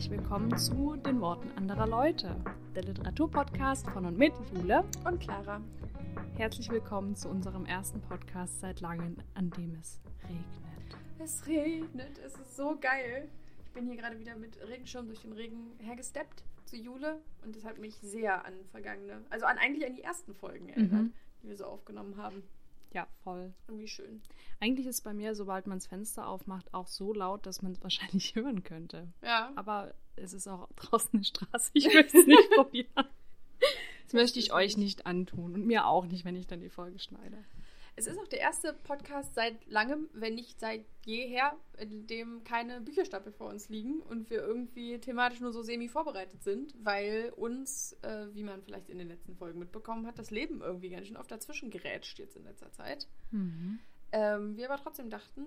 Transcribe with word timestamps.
herzlich 0.00 0.18
willkommen 0.18 0.56
zu 0.56 0.96
den 0.96 1.20
Worten 1.20 1.50
anderer 1.58 1.86
Leute, 1.86 2.34
der 2.74 2.84
Literaturpodcast 2.84 3.86
von 3.90 4.06
und 4.06 4.16
mit 4.16 4.32
Jule 4.50 4.82
und 5.04 5.20
Clara. 5.20 5.60
Herzlich 6.38 6.70
willkommen 6.70 7.14
zu 7.14 7.28
unserem 7.28 7.66
ersten 7.66 8.00
Podcast 8.00 8.60
seit 8.60 8.80
langem, 8.80 9.18
an 9.34 9.50
dem 9.50 9.74
es 9.74 10.00
regnet. 10.22 10.96
Es 11.18 11.46
regnet, 11.46 12.18
es 12.24 12.32
ist 12.32 12.56
so 12.56 12.78
geil. 12.80 13.28
Ich 13.66 13.72
bin 13.72 13.84
hier 13.84 13.96
gerade 13.96 14.18
wieder 14.18 14.36
mit 14.36 14.58
Regenschirm 14.66 15.06
durch 15.06 15.20
den 15.20 15.34
Regen 15.34 15.72
hergesteppt 15.76 16.44
zu 16.64 16.78
Jule 16.78 17.20
und 17.44 17.54
das 17.54 17.66
hat 17.66 17.78
mich 17.78 17.96
sehr 17.96 18.46
an 18.46 18.54
vergangene, 18.70 19.20
also 19.28 19.44
an 19.44 19.58
eigentlich 19.58 19.86
an 19.86 19.96
die 19.96 20.02
ersten 20.02 20.34
Folgen 20.34 20.70
erinnert, 20.70 20.92
mhm. 20.92 21.12
die 21.42 21.48
wir 21.48 21.56
so 21.58 21.66
aufgenommen 21.66 22.16
haben. 22.16 22.42
Ja, 22.92 23.06
voll. 23.22 23.52
Irgendwie 23.68 23.88
schön. 23.88 24.20
Eigentlich 24.58 24.86
ist 24.86 25.02
bei 25.02 25.14
mir, 25.14 25.34
sobald 25.34 25.66
man 25.66 25.78
das 25.78 25.86
Fenster 25.86 26.26
aufmacht, 26.26 26.74
auch 26.74 26.88
so 26.88 27.12
laut, 27.12 27.46
dass 27.46 27.62
man 27.62 27.72
es 27.72 27.82
wahrscheinlich 27.82 28.34
hören 28.34 28.62
könnte. 28.62 29.08
Ja. 29.22 29.52
Aber 29.56 29.94
es 30.16 30.32
ist 30.32 30.48
auch 30.48 30.68
draußen 30.76 31.10
eine 31.12 31.24
Straße. 31.24 31.70
Ich 31.74 31.92
möchte 31.92 32.18
es 32.18 32.26
nicht 32.26 32.50
probieren. 32.54 33.06
Das 34.04 34.12
möchte 34.12 34.38
ich 34.40 34.52
euch 34.52 34.76
nicht 34.76 35.06
antun 35.06 35.54
und 35.54 35.66
mir 35.66 35.86
auch 35.86 36.06
nicht, 36.06 36.24
wenn 36.24 36.34
ich 36.34 36.46
dann 36.46 36.60
die 36.60 36.68
Folge 36.68 36.98
schneide. 36.98 37.44
Es 38.00 38.06
ist 38.06 38.18
auch 38.18 38.28
der 38.28 38.40
erste 38.40 38.72
Podcast 38.72 39.34
seit 39.34 39.66
langem, 39.66 40.08
wenn 40.14 40.34
nicht 40.34 40.58
seit 40.58 40.86
jeher, 41.04 41.54
in 41.76 42.06
dem 42.06 42.44
keine 42.44 42.80
Bücherstapel 42.80 43.30
vor 43.30 43.50
uns 43.50 43.68
liegen 43.68 44.00
und 44.00 44.30
wir 44.30 44.38
irgendwie 44.38 44.98
thematisch 44.98 45.40
nur 45.40 45.52
so 45.52 45.60
semi 45.60 45.86
vorbereitet 45.86 46.42
sind, 46.42 46.74
weil 46.82 47.30
uns, 47.36 47.92
äh, 48.00 48.28
wie 48.32 48.42
man 48.42 48.62
vielleicht 48.62 48.88
in 48.88 48.96
den 48.96 49.08
letzten 49.08 49.36
Folgen 49.36 49.58
mitbekommen 49.58 50.06
hat, 50.06 50.18
das 50.18 50.30
Leben 50.30 50.62
irgendwie 50.62 50.88
ganz 50.88 51.08
schön 51.08 51.18
oft 51.18 51.30
dazwischen 51.30 51.68
gerätscht 51.68 52.18
jetzt 52.18 52.36
in 52.36 52.44
letzter 52.44 52.72
Zeit. 52.72 53.06
Mhm. 53.32 53.80
Ähm, 54.12 54.56
wir 54.56 54.72
aber 54.72 54.82
trotzdem 54.82 55.10
dachten, 55.10 55.44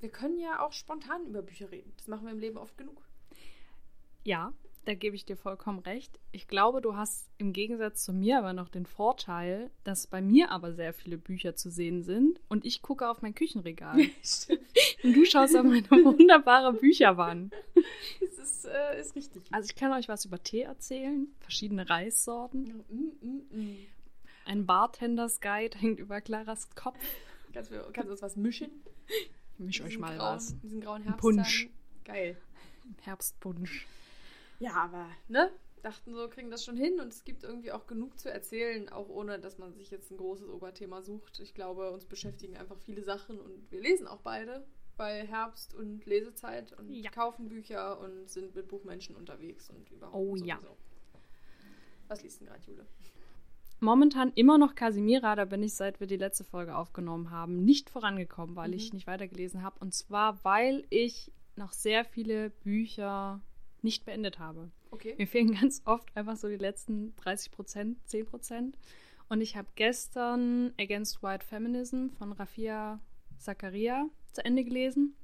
wir 0.00 0.08
können 0.08 0.38
ja 0.38 0.64
auch 0.64 0.72
spontan 0.72 1.26
über 1.26 1.42
Bücher 1.42 1.70
reden. 1.70 1.92
Das 1.98 2.08
machen 2.08 2.24
wir 2.24 2.32
im 2.32 2.40
Leben 2.40 2.56
oft 2.56 2.78
genug. 2.78 3.02
Ja, 4.24 4.54
da 4.86 4.94
gebe 4.94 5.16
ich 5.16 5.24
dir 5.24 5.36
vollkommen 5.36 5.80
recht. 5.80 6.18
Ich 6.30 6.46
glaube, 6.46 6.80
du 6.80 6.96
hast 6.96 7.28
im 7.38 7.52
Gegensatz 7.52 8.04
zu 8.04 8.12
mir 8.12 8.38
aber 8.38 8.52
noch 8.52 8.68
den 8.68 8.86
Vorteil, 8.86 9.70
dass 9.82 10.06
bei 10.06 10.22
mir 10.22 10.50
aber 10.50 10.72
sehr 10.72 10.92
viele 10.92 11.18
Bücher 11.18 11.56
zu 11.56 11.70
sehen 11.70 12.04
sind 12.04 12.40
und 12.48 12.64
ich 12.64 12.82
gucke 12.82 13.08
auf 13.08 13.20
mein 13.20 13.34
Küchenregal. 13.34 13.98
und 15.02 15.12
du 15.12 15.24
schaust 15.24 15.56
auf 15.56 15.64
meine 15.64 15.90
wunderbare 15.90 16.72
Bücherwand. 16.72 17.52
Das 18.20 18.38
ist, 18.38 18.64
äh, 18.66 19.00
ist 19.00 19.16
richtig. 19.16 19.42
Also 19.50 19.66
ich 19.66 19.74
kann 19.74 19.92
euch 19.92 20.08
was 20.08 20.24
über 20.24 20.40
Tee 20.40 20.62
erzählen, 20.62 21.26
verschiedene 21.40 21.90
Reissorten. 21.90 22.84
Mm, 22.88 23.26
mm, 23.26 23.60
mm. 23.60 23.86
Ein 24.44 24.66
Bartenders 24.66 25.40
Guide 25.40 25.76
hängt 25.78 25.98
über 25.98 26.20
Claras 26.20 26.70
Kopf. 26.76 27.04
Kannst 27.52 27.72
du, 27.72 27.82
kannst 27.92 28.06
du 28.06 28.12
uns 28.12 28.22
was 28.22 28.36
mischen? 28.36 28.70
Ich 29.08 29.58
mische 29.58 29.82
euch 29.82 29.98
mal 29.98 30.16
grauen, 30.16 30.36
was. 30.36 30.60
Diesen 30.60 30.80
grauen 30.80 31.02
Herbst. 31.02 31.20
Punsch. 31.20 31.68
Geil. 32.04 32.36
Herbstpunsch. 33.02 33.86
Ja, 34.58 34.74
aber, 34.74 35.06
ne? 35.28 35.50
Dachten 35.82 36.14
so, 36.14 36.28
kriegen 36.28 36.50
das 36.50 36.64
schon 36.64 36.76
hin 36.76 36.98
und 36.98 37.12
es 37.12 37.24
gibt 37.24 37.44
irgendwie 37.44 37.70
auch 37.70 37.86
genug 37.86 38.18
zu 38.18 38.30
erzählen, 38.30 38.88
auch 38.88 39.08
ohne, 39.08 39.38
dass 39.38 39.58
man 39.58 39.72
sich 39.72 39.90
jetzt 39.90 40.10
ein 40.10 40.16
großes 40.16 40.48
Oberthema 40.48 41.02
sucht. 41.02 41.38
Ich 41.38 41.54
glaube, 41.54 41.92
uns 41.92 42.04
beschäftigen 42.04 42.56
einfach 42.56 42.78
viele 42.78 43.02
Sachen 43.02 43.38
und 43.38 43.70
wir 43.70 43.80
lesen 43.80 44.08
auch 44.08 44.20
beide 44.20 44.66
bei 44.96 45.26
Herbst 45.26 45.74
und 45.74 46.04
Lesezeit 46.06 46.72
und 46.72 46.90
ja. 46.90 47.10
kaufen 47.10 47.48
Bücher 47.48 48.00
und 48.00 48.28
sind 48.28 48.54
mit 48.54 48.68
Buchmenschen 48.68 49.14
unterwegs 49.14 49.70
und 49.70 49.90
überhaupt. 49.90 50.16
Oh 50.16 50.36
sowieso. 50.36 50.46
ja. 50.46 50.58
Was 52.08 52.22
liest 52.22 52.40
denn 52.40 52.48
gerade, 52.48 52.62
Jule? 52.66 52.86
Momentan 53.78 54.32
immer 54.34 54.56
noch 54.56 54.74
Casimira, 54.74 55.36
da 55.36 55.44
bin 55.44 55.62
ich, 55.62 55.74
seit 55.74 56.00
wir 56.00 56.06
die 56.06 56.16
letzte 56.16 56.44
Folge 56.44 56.74
aufgenommen 56.76 57.30
haben, 57.30 57.64
nicht 57.64 57.90
vorangekommen, 57.90 58.56
weil 58.56 58.68
mhm. 58.68 58.74
ich 58.74 58.92
nicht 58.92 59.06
weitergelesen 59.06 59.62
habe. 59.62 59.78
Und 59.80 59.92
zwar, 59.94 60.42
weil 60.44 60.86
ich 60.88 61.30
noch 61.56 61.72
sehr 61.72 62.04
viele 62.04 62.50
Bücher 62.50 63.42
nicht 63.82 64.04
beendet 64.04 64.38
habe. 64.38 64.70
Okay. 64.90 65.14
Mir 65.18 65.26
fehlen 65.26 65.52
ganz 65.60 65.82
oft 65.84 66.14
einfach 66.16 66.36
so 66.36 66.48
die 66.48 66.56
letzten 66.56 67.14
30 67.16 67.50
Prozent, 67.50 67.98
10 68.08 68.26
Prozent. 68.26 68.78
Und 69.28 69.40
ich 69.40 69.56
habe 69.56 69.68
gestern 69.74 70.72
Against 70.78 71.22
White 71.22 71.44
Feminism 71.44 72.08
von 72.18 72.32
Rafia 72.32 73.00
Zakaria 73.38 74.08
zu 74.32 74.44
Ende 74.44 74.64
gelesen. 74.64 75.14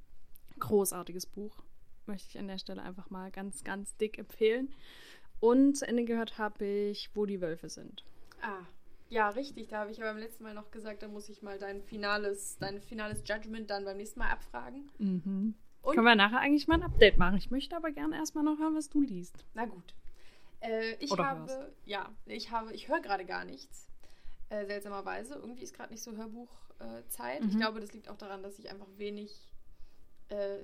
Großartiges 0.59 1.25
Buch. 1.25 1.63
Möchte 2.05 2.29
ich 2.29 2.37
an 2.37 2.47
der 2.47 2.57
Stelle 2.57 2.81
einfach 2.81 3.09
mal 3.09 3.31
ganz, 3.31 3.63
ganz 3.63 3.95
dick 3.95 4.17
empfehlen. 4.17 4.73
Und 5.39 5.77
zu 5.77 5.87
Ende 5.87 6.05
gehört 6.05 6.37
habe 6.37 6.65
ich, 6.65 7.09
wo 7.13 7.25
die 7.25 7.41
Wölfe 7.41 7.69
sind. 7.69 8.03
Ah, 8.41 8.65
ja, 9.09 9.29
richtig. 9.29 9.69
Da 9.69 9.79
habe 9.79 9.91
ich 9.91 9.97
ja 9.97 10.05
beim 10.05 10.17
letzten 10.17 10.43
Mal 10.43 10.53
noch 10.53 10.71
gesagt, 10.71 11.03
da 11.03 11.07
muss 11.07 11.29
ich 11.29 11.41
mal 11.41 11.57
dein 11.57 11.81
finales, 11.81 12.57
dein 12.59 12.81
finales 12.81 13.23
Judgment 13.25 13.69
dann 13.69 13.85
beim 13.85 13.97
nächsten 13.97 14.19
Mal 14.19 14.31
abfragen. 14.31 14.89
Mhm. 14.97 15.53
Und 15.83 15.95
Können 15.95 16.07
wir 16.07 16.15
nachher 16.15 16.39
eigentlich 16.39 16.67
mal 16.67 16.75
ein 16.75 16.83
Update 16.83 17.17
machen. 17.17 17.37
Ich 17.37 17.51
möchte 17.51 17.75
aber 17.75 17.91
gerne 17.91 18.15
erstmal 18.15 18.43
noch 18.43 18.57
hören, 18.57 18.73
was 18.73 18.89
du 18.89 19.01
liest. 19.01 19.45
Na 19.53 19.65
gut. 19.65 19.93
Äh, 20.61 20.93
ich 20.95 21.11
Oder 21.11 21.25
habe, 21.25 21.51
hörst. 21.51 21.71
ja, 21.85 22.09
ich 22.25 22.51
habe, 22.51 22.73
ich 22.73 22.87
höre 22.87 23.01
gerade 23.01 23.25
gar 23.25 23.43
nichts. 23.43 23.89
Äh, 24.49 24.65
seltsamerweise. 24.65 25.35
Irgendwie 25.35 25.63
ist 25.63 25.75
gerade 25.75 25.91
nicht 25.91 26.01
so 26.01 26.15
Hörbuchzeit. 26.15 27.41
Äh, 27.41 27.43
mhm. 27.43 27.49
Ich 27.49 27.57
glaube, 27.57 27.81
das 27.81 27.91
liegt 27.91 28.09
auch 28.09 28.17
daran, 28.17 28.41
dass 28.41 28.57
ich 28.59 28.69
einfach 28.69 28.87
wenig 28.95 29.53
äh, 30.29 30.59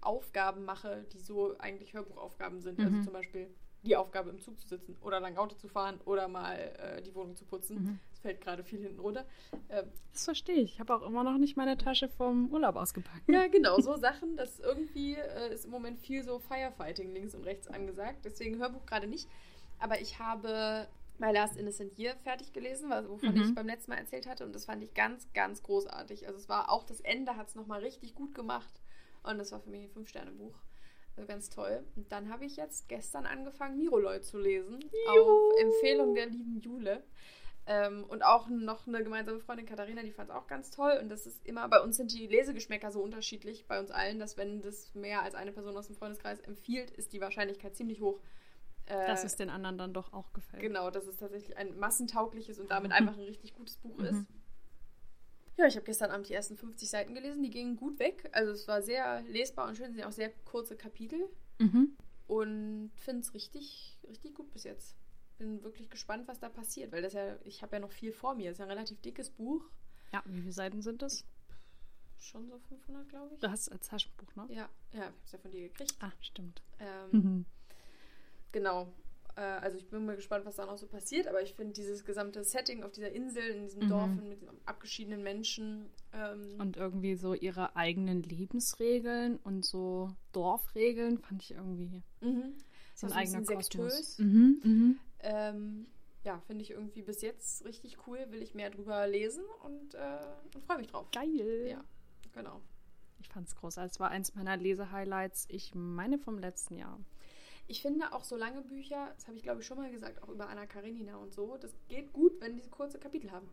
Aufgaben 0.00 0.64
mache, 0.64 1.04
die 1.12 1.18
so 1.18 1.58
eigentlich 1.58 1.92
Hörbuchaufgaben 1.92 2.60
sind. 2.60 2.78
Also 2.78 2.90
mhm. 2.90 2.96
Also 2.98 3.10
zum 3.10 3.12
Beispiel 3.12 3.50
die 3.82 3.96
Aufgabe, 3.96 4.30
im 4.30 4.40
Zug 4.40 4.60
zu 4.60 4.68
sitzen 4.68 4.96
oder 5.00 5.20
lang 5.20 5.36
Auto 5.36 5.56
zu 5.56 5.68
fahren 5.68 6.00
oder 6.04 6.28
mal 6.28 6.56
äh, 6.56 7.02
die 7.02 7.14
Wohnung 7.14 7.36
zu 7.36 7.44
putzen. 7.44 7.82
Mhm. 7.82 7.98
Das 8.10 8.20
fällt 8.20 8.40
gerade 8.40 8.62
viel 8.62 8.80
hinten 8.80 9.00
runter. 9.00 9.24
Ähm, 9.68 9.86
das 10.12 10.24
verstehe 10.24 10.56
ich. 10.56 10.74
Ich 10.74 10.80
habe 10.80 10.94
auch 10.94 11.02
immer 11.02 11.24
noch 11.24 11.38
nicht 11.38 11.56
meine 11.56 11.78
Tasche 11.78 12.08
vom 12.08 12.52
Urlaub 12.52 12.76
ausgepackt. 12.76 13.28
Ja, 13.28 13.46
genau. 13.46 13.80
So 13.80 13.96
Sachen, 13.96 14.36
das 14.36 14.60
irgendwie 14.60 15.14
äh, 15.14 15.52
ist 15.54 15.64
im 15.64 15.70
Moment 15.70 15.98
viel 15.98 16.22
so 16.22 16.38
Firefighting 16.38 17.12
links 17.12 17.34
und 17.34 17.44
rechts 17.44 17.68
angesagt. 17.68 18.24
Deswegen 18.24 18.58
Hörbuch 18.58 18.84
gerade 18.84 19.06
nicht. 19.06 19.28
Aber 19.78 20.00
ich 20.00 20.18
habe 20.18 20.86
My 21.18 21.32
Last 21.32 21.56
Innocent 21.56 21.98
Year 21.98 22.16
fertig 22.16 22.52
gelesen, 22.52 22.90
wovon 22.90 23.34
mhm. 23.34 23.42
ich 23.42 23.54
beim 23.54 23.66
letzten 23.66 23.92
Mal 23.92 23.98
erzählt 23.98 24.26
hatte. 24.26 24.44
Und 24.44 24.54
das 24.54 24.66
fand 24.66 24.82
ich 24.82 24.92
ganz, 24.94 25.26
ganz 25.32 25.62
großartig. 25.62 26.26
Also 26.26 26.38
es 26.38 26.48
war 26.48 26.70
auch 26.70 26.84
das 26.84 27.00
Ende 27.00 27.36
hat 27.36 27.48
es 27.48 27.54
nochmal 27.54 27.80
richtig 27.80 28.14
gut 28.14 28.34
gemacht. 28.34 28.80
Und 29.22 29.38
das 29.38 29.52
war 29.52 29.60
für 29.60 29.70
mich 29.70 29.82
ein 29.82 29.90
Fünf-Sterne-Buch. 29.90 30.54
Also 31.16 31.26
ganz 31.26 31.50
toll. 31.50 31.84
Und 31.96 32.10
dann 32.12 32.30
habe 32.30 32.44
ich 32.44 32.56
jetzt 32.56 32.88
gestern 32.88 33.26
angefangen, 33.26 33.76
Miroloy 33.76 34.20
zu 34.20 34.38
lesen. 34.38 34.80
Juhu. 34.80 35.20
Auf 35.20 35.60
Empfehlung 35.60 36.14
der 36.14 36.26
lieben 36.26 36.60
Jule. 36.60 37.02
Ähm, 37.66 38.04
und 38.08 38.24
auch 38.24 38.48
noch 38.48 38.86
eine 38.86 39.02
gemeinsame 39.02 39.38
Freundin 39.38 39.66
Katharina, 39.66 40.02
die 40.02 40.12
fand 40.12 40.30
es 40.30 40.34
auch 40.34 40.46
ganz 40.46 40.70
toll. 40.70 40.98
Und 41.00 41.08
das 41.08 41.26
ist 41.26 41.46
immer, 41.46 41.68
bei 41.68 41.80
uns 41.80 41.96
sind 41.96 42.12
die 42.12 42.26
Lesegeschmäcker 42.26 42.90
so 42.90 43.02
unterschiedlich, 43.02 43.66
bei 43.66 43.78
uns 43.78 43.90
allen, 43.90 44.18
dass 44.18 44.36
wenn 44.36 44.62
das 44.62 44.94
mehr 44.94 45.22
als 45.22 45.34
eine 45.34 45.52
Person 45.52 45.76
aus 45.76 45.86
dem 45.86 45.96
Freundeskreis 45.96 46.40
empfiehlt, 46.40 46.90
ist 46.90 47.12
die 47.12 47.20
Wahrscheinlichkeit 47.20 47.76
ziemlich 47.76 48.00
hoch. 48.00 48.18
Äh, 48.86 49.06
dass 49.06 49.24
es 49.24 49.36
den 49.36 49.50
anderen 49.50 49.78
dann 49.78 49.92
doch 49.92 50.12
auch 50.12 50.32
gefällt. 50.32 50.62
Genau, 50.62 50.90
dass 50.90 51.06
es 51.06 51.18
tatsächlich 51.18 51.56
ein 51.56 51.78
massentaugliches 51.78 52.58
und 52.58 52.70
damit 52.70 52.92
einfach 52.92 53.16
ein 53.16 53.24
richtig 53.24 53.54
gutes 53.54 53.76
Buch 53.76 53.96
mhm. 53.98 54.04
ist. 54.04 54.26
Ja, 55.60 55.66
ich 55.66 55.76
habe 55.76 55.84
gestern 55.84 56.10
Abend 56.10 56.26
die 56.26 56.32
ersten 56.32 56.56
50 56.56 56.88
Seiten 56.88 57.14
gelesen, 57.14 57.42
die 57.42 57.50
gingen 57.50 57.76
gut 57.76 57.98
weg. 57.98 58.30
Also 58.32 58.52
es 58.52 58.66
war 58.66 58.80
sehr 58.80 59.20
lesbar 59.24 59.68
und 59.68 59.76
schön, 59.76 59.90
es 59.90 59.96
sind 59.96 60.04
auch 60.06 60.10
sehr 60.10 60.30
kurze 60.46 60.74
Kapitel. 60.74 61.28
Mhm. 61.58 61.98
Und 62.26 62.90
finde 62.96 63.20
es 63.20 63.34
richtig, 63.34 63.98
richtig 64.08 64.34
gut 64.34 64.50
bis 64.52 64.64
jetzt. 64.64 64.96
Bin 65.36 65.62
wirklich 65.62 65.90
gespannt, 65.90 66.26
was 66.28 66.40
da 66.40 66.48
passiert, 66.48 66.92
weil 66.92 67.02
das 67.02 67.12
ja, 67.12 67.36
ich 67.44 67.60
habe 67.60 67.76
ja 67.76 67.80
noch 67.80 67.90
viel 67.90 68.10
vor 68.10 68.34
mir. 68.34 68.48
Das 68.48 68.54
ist 68.54 68.58
ja 68.60 68.64
ein 68.64 68.70
relativ 68.70 69.02
dickes 69.02 69.28
Buch. 69.28 69.62
Ja, 70.14 70.22
wie 70.24 70.40
viele 70.40 70.52
Seiten 70.52 70.80
sind 70.80 71.02
das? 71.02 71.26
Schon 72.18 72.48
so 72.48 72.58
500, 72.58 73.06
glaube 73.10 73.34
ich. 73.34 73.40
Du 73.40 73.50
hast 73.50 73.60
es 73.60 73.68
als 73.68 73.88
Taschenbuch, 73.88 74.34
ne? 74.36 74.46
Ja, 74.48 74.70
ja, 74.94 74.94
ich 74.94 75.00
habe 75.02 75.14
es 75.26 75.32
ja 75.32 75.38
von 75.40 75.50
dir 75.50 75.68
gekriegt. 75.68 75.94
Ah, 76.00 76.12
stimmt. 76.20 76.62
Ähm, 76.78 77.10
mhm. 77.12 77.44
Genau. 78.52 78.92
Äh, 79.36 79.40
also 79.40 79.76
ich 79.76 79.88
bin 79.88 80.06
mal 80.06 80.16
gespannt, 80.16 80.44
was 80.46 80.56
da 80.56 80.66
noch 80.66 80.78
so 80.78 80.86
passiert, 80.86 81.26
aber 81.28 81.42
ich 81.42 81.54
finde 81.54 81.72
dieses 81.72 82.04
gesamte 82.04 82.44
Setting 82.44 82.82
auf 82.82 82.92
dieser 82.92 83.12
Insel, 83.12 83.44
in 83.44 83.62
diesem 83.62 83.84
mhm. 83.84 83.88
Dorf 83.88 84.10
mit 84.10 84.38
abgeschiedenen 84.66 85.22
Menschen. 85.22 85.86
Ähm, 86.12 86.56
und 86.58 86.76
irgendwie 86.76 87.14
so 87.14 87.34
ihre 87.34 87.76
eigenen 87.76 88.22
Lebensregeln 88.22 89.38
und 89.38 89.64
so 89.64 90.10
Dorfregeln 90.32 91.18
fand 91.18 91.42
ich 91.42 91.52
irgendwie 91.52 92.02
mhm. 92.20 92.54
so 92.94 93.06
ein 93.06 93.12
eigener 93.12 93.44
Kosmos. 93.44 94.18
Mhm, 94.18 94.60
mhm. 94.62 94.98
Ähm, 95.20 95.86
ja, 96.24 96.38
finde 96.46 96.62
ich 96.62 96.70
irgendwie 96.70 97.02
bis 97.02 97.22
jetzt 97.22 97.64
richtig 97.64 98.06
cool, 98.06 98.26
will 98.30 98.42
ich 98.42 98.54
mehr 98.54 98.70
drüber 98.70 99.06
lesen 99.06 99.44
und, 99.62 99.94
äh, 99.94 100.18
und 100.54 100.64
freue 100.64 100.78
mich 100.78 100.88
drauf. 100.88 101.06
Geil. 101.12 101.68
Ja, 101.70 101.82
genau. 102.32 102.60
Ich 103.20 103.28
fand 103.28 103.46
es 103.46 103.54
großartig. 103.54 103.92
Es 103.92 104.00
war 104.00 104.10
eins 104.10 104.34
meiner 104.34 104.56
Lesehighlights, 104.56 105.46
ich 105.48 105.74
meine 105.74 106.18
vom 106.18 106.38
letzten 106.38 106.76
Jahr. 106.76 106.98
Ich 107.70 107.82
finde 107.82 108.12
auch 108.12 108.24
so 108.24 108.36
lange 108.36 108.62
Bücher, 108.62 109.12
das 109.14 109.28
habe 109.28 109.36
ich 109.36 109.44
glaube 109.44 109.60
ich 109.60 109.66
schon 109.66 109.78
mal 109.78 109.92
gesagt, 109.92 110.20
auch 110.24 110.28
über 110.28 110.48
Anna 110.48 110.66
Karenina 110.66 111.16
und 111.18 111.32
so, 111.32 111.56
das 111.56 111.72
geht 111.88 112.12
gut, 112.12 112.32
wenn 112.40 112.56
die 112.56 112.68
kurze 112.68 112.98
Kapitel 112.98 113.30
haben. 113.30 113.48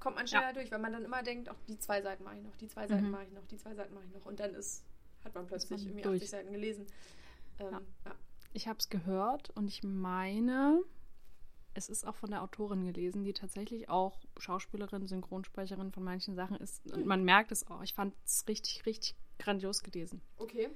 Kommt 0.00 0.16
man 0.16 0.26
schneller 0.26 0.48
ja. 0.48 0.52
durch, 0.54 0.72
weil 0.72 0.80
man 0.80 0.92
dann 0.92 1.04
immer 1.04 1.22
denkt, 1.22 1.48
auch 1.48 1.60
die 1.68 1.78
zwei 1.78 2.02
Seiten 2.02 2.24
mache 2.24 2.36
ich 2.36 2.42
noch, 2.42 2.56
die 2.56 2.66
zwei 2.66 2.88
Seiten 2.88 3.04
mhm. 3.04 3.10
mache 3.12 3.22
ich 3.22 3.30
noch, 3.30 3.46
die 3.46 3.56
zwei 3.56 3.76
Seiten 3.76 3.94
mache 3.94 4.04
ich 4.06 4.12
noch. 4.12 4.26
Und 4.26 4.40
dann 4.40 4.54
ist, 4.54 4.82
hat 5.22 5.36
man 5.36 5.46
plötzlich 5.46 5.70
man 5.70 5.80
irgendwie 5.80 6.02
durch. 6.02 6.16
80 6.16 6.30
Seiten 6.30 6.52
gelesen. 6.52 6.86
Ähm, 7.60 7.70
ja. 7.70 7.80
Ja. 8.06 8.14
Ich 8.54 8.66
habe 8.66 8.80
es 8.80 8.88
gehört 8.88 9.50
und 9.50 9.68
ich 9.68 9.84
meine, 9.84 10.82
es 11.74 11.88
ist 11.88 12.08
auch 12.08 12.16
von 12.16 12.30
der 12.30 12.42
Autorin 12.42 12.84
gelesen, 12.84 13.22
die 13.22 13.34
tatsächlich 13.34 13.88
auch 13.88 14.18
Schauspielerin, 14.36 15.06
Synchronsprecherin 15.06 15.92
von 15.92 16.02
manchen 16.02 16.34
Sachen 16.34 16.56
ist. 16.56 16.84
Und 16.92 17.06
man 17.06 17.22
merkt 17.22 17.52
es 17.52 17.68
auch. 17.68 17.82
Ich 17.82 17.94
fand 17.94 18.14
es 18.26 18.44
richtig, 18.48 18.84
richtig 18.84 19.14
grandios 19.38 19.84
gelesen. 19.84 20.22
Okay. 20.38 20.70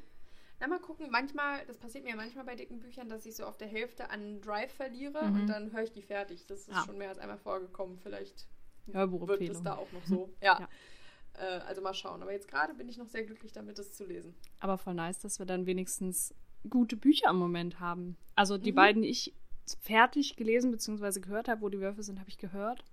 Na, 0.61 0.67
mal 0.67 0.81
gucken. 0.81 1.09
Manchmal, 1.11 1.65
das 1.67 1.79
passiert 1.79 2.05
mir 2.05 2.17
manchmal 2.17 2.45
bei 2.45 2.57
dicken 2.57 2.81
Büchern, 2.81 3.09
dass 3.09 3.27
ich 3.27 3.37
so 3.37 3.45
auf 3.45 3.57
der 3.57 3.69
Hälfte 3.69 4.11
an 4.11 4.41
Drive 4.41 4.73
verliere 4.73 5.25
mhm. 5.25 5.41
und 5.41 5.47
dann 5.47 5.73
höre 5.73 5.83
ich 5.83 5.93
die 5.93 6.03
fertig. 6.03 6.47
Das 6.47 6.61
ist 6.61 6.71
ja. 6.71 6.85
schon 6.85 6.99
mehr 6.99 7.11
als 7.11 7.19
einmal 7.19 7.39
vorgekommen. 7.39 7.99
Vielleicht 8.03 8.47
wird 8.87 9.43
es 9.43 9.63
da 9.63 9.77
auch 9.77 9.91
noch 9.93 10.05
so. 10.07 10.31
Ja. 10.41 10.61
ja. 10.61 10.69
Äh, 11.35 11.61
also 11.61 11.81
mal 11.81 11.95
schauen. 11.95 12.23
Aber 12.23 12.33
jetzt 12.33 12.49
gerade 12.49 12.75
bin 12.75 12.89
ich 12.89 12.99
noch 12.99 13.09
sehr 13.09 13.25
glücklich 13.25 13.53
damit, 13.53 13.79
das 13.79 13.93
zu 13.93 14.05
lesen. 14.05 14.35
Aber 14.61 14.79
voll 14.79 14.95
nice, 14.95 15.21
dass 15.21 15.39
wir 15.39 15.47
dann 15.47 15.67
wenigstens 15.67 16.35
gute 16.69 16.97
Bücher 16.97 17.31
im 17.31 17.37
Moment 17.37 17.81
haben. 17.81 18.17
Also 18.35 18.59
die 18.59 18.73
mhm. 18.73 18.77
beiden, 18.77 19.03
die 19.03 19.09
ich 19.09 19.35
fertig 19.83 20.37
gelesen 20.37 20.71
bzw. 20.71 21.21
gehört 21.21 21.49
habe, 21.49 21.61
wo 21.61 21.69
die 21.69 21.81
Würfel 21.81 22.03
sind, 22.03 22.19
habe 22.19 22.29
ich 22.29 22.39
gehört. 22.39 22.85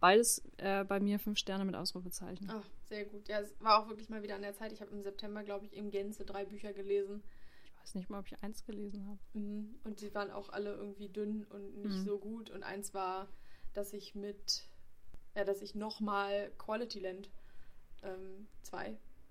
Beides 0.00 0.42
äh, 0.56 0.84
bei 0.84 0.98
mir 1.00 1.18
fünf 1.18 1.38
Sterne 1.38 1.64
mit 1.64 1.76
Ausrufezeichen. 1.76 2.50
Ach, 2.50 2.64
sehr 2.90 3.04
gut. 3.06 3.28
Ja, 3.28 3.40
es 3.40 3.54
war 3.60 3.80
auch 3.80 3.88
wirklich 3.88 4.10
mal 4.10 4.22
wieder 4.22 4.34
an 4.34 4.42
der 4.42 4.52
Zeit. 4.52 4.72
Ich 4.72 4.80
habe 4.82 4.90
im 4.90 5.02
September, 5.02 5.42
glaube 5.42 5.64
ich, 5.64 5.74
im 5.74 5.90
Gänze 5.90 6.24
drei 6.26 6.44
Bücher 6.44 6.72
gelesen. 6.72 7.22
Ich 7.64 7.80
weiß 7.80 7.94
nicht 7.94 8.10
mal, 8.10 8.18
ob 8.18 8.26
ich 8.26 8.42
eins 8.42 8.64
gelesen 8.66 9.06
habe. 9.06 9.18
Mhm. 9.32 9.76
Und 9.84 10.00
die 10.00 10.12
waren 10.14 10.30
auch 10.30 10.50
alle 10.50 10.74
irgendwie 10.74 11.08
dünn 11.08 11.44
und 11.44 11.78
nicht 11.78 11.96
mhm. 11.96 12.04
so 12.04 12.18
gut. 12.18 12.50
Und 12.50 12.64
eins 12.64 12.92
war, 12.92 13.28
dass 13.72 13.92
ich 13.92 14.14
mit, 14.14 14.68
ja, 15.34 15.44
dass 15.44 15.62
ich 15.62 15.74
nochmal 15.74 16.50
Quality 16.58 16.98
Land 16.98 17.30
2, 18.62 18.88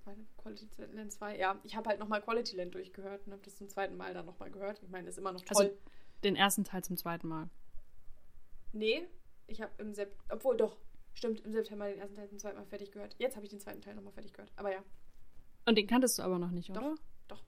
ähm, 0.07 0.27
Quality 0.37 0.67
Land 0.93 1.11
2, 1.11 1.37
ja, 1.37 1.59
ich 1.63 1.75
habe 1.75 1.89
halt 1.89 1.99
nochmal 1.99 2.21
Quality 2.21 2.55
Land 2.55 2.73
durchgehört 2.75 3.25
und 3.25 3.33
habe 3.33 3.41
das 3.43 3.57
zum 3.57 3.67
zweiten 3.67 3.97
Mal 3.97 4.13
dann 4.13 4.25
nochmal 4.25 4.51
gehört. 4.51 4.81
Ich 4.81 4.89
meine, 4.89 5.09
ist 5.09 5.17
immer 5.17 5.33
noch 5.33 5.41
toll. 5.41 5.65
Also 5.65 5.77
den 6.23 6.35
ersten 6.35 6.63
Teil 6.63 6.83
zum 6.83 6.97
zweiten 6.97 7.27
Mal. 7.27 7.49
Nee, 8.71 9.07
ich 9.47 9.61
habe 9.61 9.71
im 9.79 9.93
September, 9.93 10.23
obwohl 10.35 10.57
doch, 10.57 10.77
stimmt, 11.19 11.41
im 11.41 11.51
September 11.53 11.87
den 11.87 11.99
ersten 11.99 12.15
Teil 12.15 12.27
zum 12.27 12.39
zweiten 12.39 12.57
Mal 12.57 12.65
fertig 12.65 12.91
gehört. 12.91 13.15
Jetzt 13.19 13.35
habe 13.35 13.45
ich 13.45 13.51
den 13.51 13.59
zweiten 13.59 13.81
Teil 13.81 13.93
nochmal 13.93 14.13
fertig 14.13 14.33
gehört. 14.33 14.51
Aber 14.55 14.71
ja. 14.71 14.83
Und 15.65 15.77
den 15.77 15.85
kanntest 15.85 16.17
du 16.17 16.23
aber 16.23 16.39
noch 16.39 16.51
nicht, 16.51 16.69
oder? 16.71 16.81
Doch, 16.81 16.97
doch. 17.27 17.43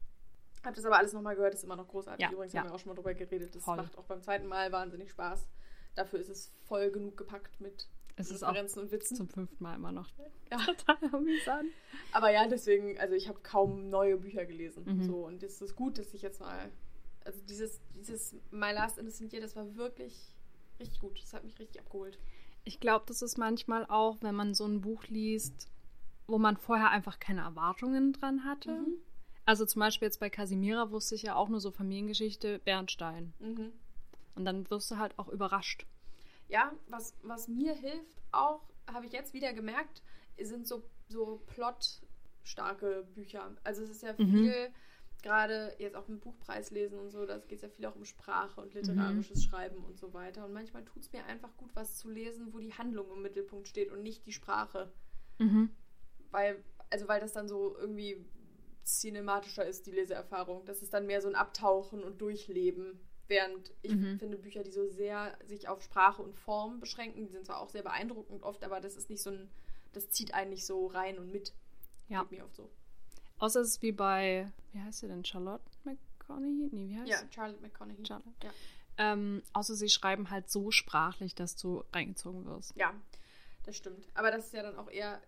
Hab 0.64 0.76
das 0.76 0.86
aber 0.86 0.98
alles 0.98 1.14
nochmal 1.14 1.36
gehört, 1.36 1.56
ist 1.56 1.64
immer 1.64 1.76
noch 1.76 1.88
großartig. 1.88 2.24
Ja, 2.24 2.32
Übrigens 2.32 2.54
ja. 2.54 2.62
haben 2.62 2.70
wir 2.70 2.76
auch 2.76 2.80
schon 2.80 2.90
mal 2.90 2.96
drüber 2.96 3.16
geredet. 3.16 3.56
Das 3.56 3.64
Voll. 3.64 3.78
macht 3.78 3.98
auch 3.98 4.06
beim 4.06 4.22
zweiten 4.22 4.46
Mal 4.46 4.72
wahnsinnig 4.72 5.10
Spaß. 5.10 5.48
Dafür 5.96 6.20
ist 6.20 6.30
es 6.30 6.54
voll 6.68 6.92
genug 6.92 7.18
gepackt 7.18 7.60
mit 7.60 7.90
es 8.18 8.30
ist 8.30 8.44
auch 8.44 8.56
und 8.56 8.92
Witzen. 8.92 9.16
zum 9.16 9.30
fünften 9.30 9.64
Mal 9.64 9.76
immer 9.76 9.92
noch 9.92 10.10
ja. 10.52 10.58
total 10.66 10.98
amüsant. 11.14 11.72
Aber 12.12 12.32
ja, 12.32 12.48
deswegen, 12.48 13.00
also 13.00 13.16
ich 13.16 13.28
habe 13.28 13.40
kaum 13.42 13.90
neue 13.90 14.18
Bücher 14.18 14.46
gelesen. 14.46 14.84
Mhm. 14.86 15.04
So, 15.04 15.26
und 15.26 15.42
es 15.44 15.62
ist 15.62 15.76
gut, 15.76 15.98
dass 15.98 16.14
ich 16.14 16.22
jetzt 16.22 16.40
mal. 16.40 16.70
Also 17.24 17.40
dieses, 17.48 17.80
dieses 17.96 18.34
My 18.52 18.72
Last 18.74 18.98
Innocent 18.98 19.32
Year, 19.32 19.42
das 19.42 19.56
war 19.56 19.76
wirklich 19.76 20.36
richtig 20.80 21.00
gut. 21.00 21.22
Das 21.22 21.34
hat 21.34 21.44
mich 21.44 21.58
richtig 21.60 21.80
abgeholt. 21.80 22.20
Ich 22.64 22.80
glaube, 22.80 23.06
das 23.08 23.22
ist 23.22 23.38
manchmal 23.38 23.86
auch, 23.86 24.18
wenn 24.22 24.36
man 24.36 24.54
so 24.54 24.66
ein 24.66 24.82
Buch 24.82 25.06
liest, 25.06 25.70
wo 26.28 26.38
man 26.38 26.58
vorher 26.58 26.90
einfach 26.90 27.20
keine 27.20 27.42
Erwartungen 27.42 28.14
dran 28.14 28.46
hatte. 28.46 28.72
Mhm. 28.72 28.96
Also 29.46 29.66
zum 29.66 29.80
Beispiel 29.80 30.06
jetzt 30.06 30.20
bei 30.20 30.30
Casimira 30.30 30.92
wusste 30.92 31.16
ich 31.16 31.24
ja 31.24 31.36
auch 31.36 31.50
nur 31.50 31.60
so 31.60 31.72
Familiengeschichte 31.72 32.60
Bernstein. 32.60 33.34
Mhm. 33.40 33.72
Und 34.36 34.46
dann 34.46 34.70
wirst 34.70 34.90
du 34.92 34.98
halt 34.98 35.18
auch 35.18 35.28
überrascht. 35.28 35.86
Ja, 36.48 36.72
was, 36.88 37.16
was 37.24 37.48
mir 37.48 37.74
hilft 37.74 38.22
auch, 38.32 38.62
habe 38.92 39.06
ich 39.06 39.12
jetzt 39.12 39.34
wieder 39.34 39.54
gemerkt, 39.54 40.02
sind 40.40 40.68
so, 40.68 40.84
so 41.08 41.42
plotstarke 41.48 43.08
Bücher. 43.14 43.56
Also 43.64 43.84
es 43.84 43.90
ist 43.90 44.04
ja 44.04 44.14
mhm. 44.14 44.32
viel, 44.32 44.70
mhm. 44.70 44.74
Gerade 45.22 45.76
jetzt 45.78 45.96
auch 45.96 46.08
im 46.08 46.20
Buchpreis 46.20 46.72
lesen 46.72 47.00
und 47.00 47.12
so, 47.12 47.26
da 47.26 47.38
geht 47.38 47.58
es 47.58 47.62
ja 47.62 47.70
viel 47.70 47.86
auch 47.86 47.96
um 47.96 48.06
Sprache 48.06 48.62
und 48.62 48.74
literarisches 48.74 49.38
mhm. 49.38 49.50
Schreiben 49.50 49.86
und 49.86 49.98
so 49.98 50.14
weiter. 50.14 50.46
Und 50.46 50.54
manchmal 50.54 50.84
tut 50.86 51.04
es 51.04 51.12
mir 51.12 51.26
einfach 51.26 51.56
gut, 51.58 51.70
was 51.74 51.98
zu 51.98 52.10
lesen, 52.10 52.54
wo 52.54 52.60
die 52.60 52.74
Handlung 52.74 53.12
im 53.12 53.22
Mittelpunkt 53.22 53.68
steht 53.68 53.92
und 53.92 54.04
nicht 54.04 54.26
die 54.26 54.32
Sprache. 54.32 54.92
Mhm. 55.40 55.70
Weil, 56.32 56.64
also 56.90 57.08
weil 57.08 57.20
das 57.20 57.34
dann 57.34 57.48
so 57.48 57.76
irgendwie 57.78 58.26
cinematischer 58.84 59.66
ist, 59.66 59.86
die 59.86 59.92
Leseerfahrung. 59.92 60.66
Das 60.66 60.82
ist 60.82 60.94
dann 60.94 61.06
mehr 61.06 61.22
so 61.22 61.28
ein 61.28 61.36
Abtauchen 61.36 62.04
und 62.04 62.22
Durchleben 62.22 63.00
Während 63.32 63.72
ich 63.82 63.94
mhm. 63.94 64.20
finde, 64.20 64.36
Bücher, 64.36 64.62
die 64.62 64.72
so 64.72 64.86
sehr 64.90 65.38
sich 65.46 65.70
auf 65.70 65.82
Sprache 65.82 66.22
und 66.22 66.36
Form 66.36 66.82
beschränken, 66.82 67.24
die 67.24 67.32
sind 67.32 67.46
zwar 67.46 67.62
auch 67.62 67.70
sehr 67.70 67.82
beeindruckend 67.82 68.44
oft, 68.44 68.62
aber 68.66 68.82
das 68.82 68.98
ist 68.98 69.10
nicht 69.10 69.24
so 69.24 69.30
ein, 69.30 69.50
das 69.94 70.10
zieht 70.10 70.34
einen 70.34 70.50
nicht 70.50 70.66
so 70.66 70.88
rein 70.88 71.18
und 71.18 71.32
mit. 71.32 71.54
Ja. 72.10 72.24
Geht 72.24 72.32
mir 72.32 72.44
oft 72.44 72.58
so. 72.58 72.70
Außer 73.42 73.62
es 73.62 73.70
ist 73.70 73.82
wie 73.82 73.92
bei, 73.92 74.52
wie 74.72 74.80
heißt 74.80 75.00
sie 75.00 75.08
denn? 75.08 75.26
Charlotte 75.26 75.64
McConaughey? 75.84 76.70
Nee, 76.72 76.90
wie 76.90 77.00
heißt 77.00 77.10
Ja, 77.10 77.18
Charlotte 77.34 77.60
McConaughey. 77.60 78.06
Charlotte. 78.06 78.30
Ja. 78.44 78.52
Ähm, 79.00 79.42
außer 79.54 79.74
sie 79.74 79.90
schreiben 79.90 80.30
halt 80.30 80.52
so 80.52 80.70
sprachlich, 80.70 81.34
dass 81.34 81.56
du 81.56 81.84
reingezogen 81.92 82.46
wirst. 82.46 82.76
Ja, 82.76 82.94
das 83.64 83.78
stimmt. 83.78 84.08
Aber 84.14 84.30
das 84.30 84.46
ist 84.46 84.54
ja 84.54 84.62
dann 84.62 84.78
auch 84.78 84.92
eher, 84.92 85.20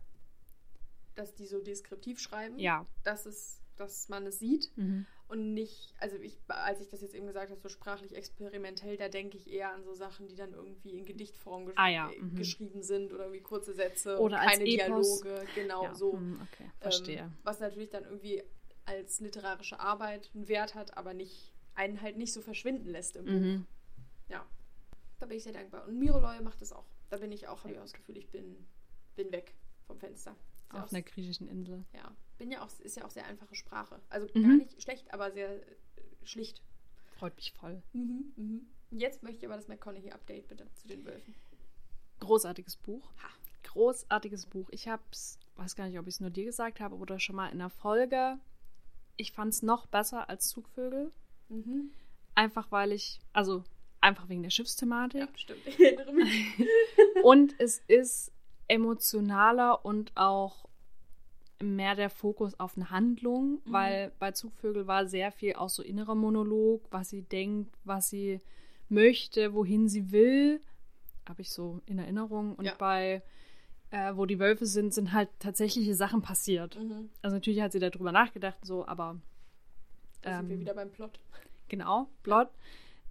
dass 1.16 1.34
die 1.34 1.48
so 1.48 1.60
deskriptiv 1.60 2.20
schreiben. 2.20 2.60
Ja. 2.60 2.86
Das 3.04 3.26
ist 3.26 3.63
dass 3.78 4.10
man 4.10 4.26
es 4.26 4.40
sieht 4.40 4.72
mhm. 4.76 5.06
und 5.28 5.54
nicht, 5.54 5.94
also 6.00 6.18
ich, 6.18 6.38
als 6.48 6.82
ich 6.82 6.90
das 6.90 7.02
jetzt 7.02 7.16
eben 7.16 7.28
gesagt 7.28 7.52
habe, 7.52 7.60
so 7.60 7.70
sprachlich 7.70 8.16
experimentell, 8.16 8.98
da 8.98 9.10
denke 9.10 9.38
ich 9.38 9.52
eher 9.52 9.74
an 9.74 9.84
so 9.84 9.94
Sachen, 9.94 10.28
die 10.28 10.36
dann 10.36 10.54
irgendwie 10.54 10.98
in 10.98 11.06
Gedichtform 11.06 11.66
gesch 11.66 11.78
ah, 11.78 11.90
ja. 11.90 12.12
mhm. 12.20 12.36
geschrieben 12.36 12.84
sind 12.84 13.14
oder 13.14 13.32
wie 13.32 13.42
kurze 13.42 13.74
Sätze 13.74 14.20
oder 14.20 14.38
keine 14.38 14.64
Dialoge, 14.64 15.46
genau 15.56 15.84
ja. 15.84 15.96
so. 15.96 16.14
Mhm, 16.14 16.42
okay, 16.42 16.70
verstehe. 16.80 17.20
Ähm, 17.20 17.34
was 17.44 17.60
natürlich 17.60 17.90
dann 17.90 18.04
irgendwie 18.04 18.44
als 18.86 19.20
literarische 19.20 19.80
Arbeit 19.80 20.30
einen 20.36 20.48
Wert 20.48 20.76
hat, 20.76 20.98
aber 20.98 21.14
nicht 21.14 21.54
einen 21.76 22.02
halt 22.02 22.18
nicht 22.18 22.34
so 22.34 22.42
verschwinden 22.42 22.90
lässt 22.90 23.16
im 23.16 23.26
Buch. 23.26 23.32
Mhm. 23.32 23.66
Ja, 24.30 24.46
da 25.20 25.26
bin 25.26 25.38
ich 25.38 25.44
sehr 25.44 25.54
dankbar. 25.54 25.88
Und 25.88 25.98
Miroloy 25.98 26.42
macht 26.42 26.62
das 26.62 26.72
auch. 26.72 26.86
Da 27.10 27.18
bin 27.18 27.32
ich 27.32 27.48
auch, 27.48 27.64
habe 27.64 27.74
ich 27.74 27.80
auch 27.80 27.84
das 27.84 27.94
Gefühl, 27.94 28.18
ich 28.18 28.30
bin, 28.30 28.68
bin 29.16 29.32
weg 29.32 29.56
vom 29.88 29.98
Fenster. 29.98 30.36
Auf 30.82 30.94
einer 30.94 31.02
griechischen 31.02 31.48
Insel. 31.48 31.84
Ja 31.94 32.12
bin 32.44 32.52
ja 32.52 32.62
auch, 32.62 32.70
ist 32.80 32.98
ja 32.98 33.06
auch 33.06 33.10
sehr 33.10 33.26
einfache 33.26 33.56
Sprache. 33.56 34.02
Also 34.10 34.28
mhm. 34.34 34.44
gar 34.44 34.58
nicht 34.58 34.82
schlecht, 34.82 35.14
aber 35.14 35.32
sehr 35.32 35.56
äh, 35.56 35.76
schlicht. 36.24 36.62
Freut 37.18 37.36
mich 37.38 37.54
voll. 37.54 37.82
Mhm, 37.94 38.34
mhm. 38.36 38.68
Jetzt 38.92 39.24
möchte 39.24 39.40
ich 39.40 39.46
aber 39.46 39.56
das 39.56 39.70
McConaughey-Update 39.70 40.50
bitte 40.50 40.68
zu 40.76 40.88
den 40.90 41.06
Wölfen. 41.06 41.34
Großartiges 42.20 42.76
Buch. 42.76 43.14
Ha. 43.24 43.30
Großartiges 43.64 44.46
Buch. 44.48 44.68
Ich 44.72 44.90
hab's, 44.90 45.40
weiß 45.56 45.76
gar 45.76 45.88
nicht, 45.88 45.98
ob 45.98 46.08
ich 46.08 46.16
es 46.16 46.20
nur 46.20 46.32
dir 46.32 46.44
gesagt 46.44 46.82
habe 46.82 46.98
oder 46.98 47.18
schon 47.18 47.38
mal 47.38 47.48
in 47.48 47.60
der 47.60 47.70
Folge. 47.70 48.38
Ich 49.16 49.32
fand 49.32 49.54
es 49.54 49.62
noch 49.62 49.88
besser 49.88 50.30
als 50.30 50.50
Zugvögel. 50.50 51.14
Mhm. 51.48 51.92
Einfach 52.36 52.72
weil 52.74 52.92
ich, 52.92 53.22
also 53.32 53.64
einfach 54.02 54.28
wegen 54.28 54.44
der 54.44 54.50
Schiffsthematik. 54.50 55.22
Ja, 55.22 55.28
stimmt. 55.36 55.66
Ich 55.66 55.80
erinnere 55.80 56.12
mich. 56.12 56.68
und 57.24 57.56
es 57.58 57.80
ist 57.88 58.34
emotionaler 58.68 59.86
und 59.86 60.12
auch 60.16 60.68
mehr 61.64 61.96
der 61.96 62.10
Fokus 62.10 62.60
auf 62.60 62.78
eine 62.78 62.90
Handlung, 62.90 63.62
mhm. 63.66 63.72
weil 63.72 64.12
bei 64.20 64.32
Zugvögel 64.32 64.88
war 64.88 65.08
sehr 65.08 65.32
viel 65.32 65.54
auch 65.56 65.70
so 65.70 65.84
innerer 65.84 66.16
Monolog, 66.16 66.82
was 66.92 67.10
sie 67.10 67.24
denkt, 67.24 67.76
was 67.84 68.10
sie 68.10 68.40
möchte, 68.90 69.54
wohin 69.54 69.90
sie 69.90 70.12
will. 70.12 70.62
Habe 71.28 71.42
ich 71.42 71.50
so 71.50 71.82
in 71.86 72.00
Erinnerung. 72.00 72.56
Und 72.56 72.66
ja. 72.66 72.76
bei 72.78 73.22
äh, 73.92 74.16
Wo 74.16 74.26
die 74.26 74.40
Wölfe 74.40 74.66
sind, 74.66 74.94
sind 74.94 75.14
halt 75.14 75.30
tatsächliche 75.40 75.96
Sachen 75.96 76.22
passiert. 76.22 76.78
Mhm. 76.80 77.10
Also 77.22 77.36
natürlich 77.36 77.62
hat 77.62 77.72
sie 77.72 77.80
darüber 77.80 78.12
nachgedacht, 78.12 78.58
so, 78.64 78.86
aber. 78.88 79.20
Da 80.22 80.32
ähm, 80.32 80.38
sind 80.38 80.50
wir 80.50 80.56
ähm, 80.56 80.62
wieder 80.62 80.74
beim 80.74 80.92
Plot. 80.92 81.20
Genau, 81.70 82.08
Plot. 82.24 82.50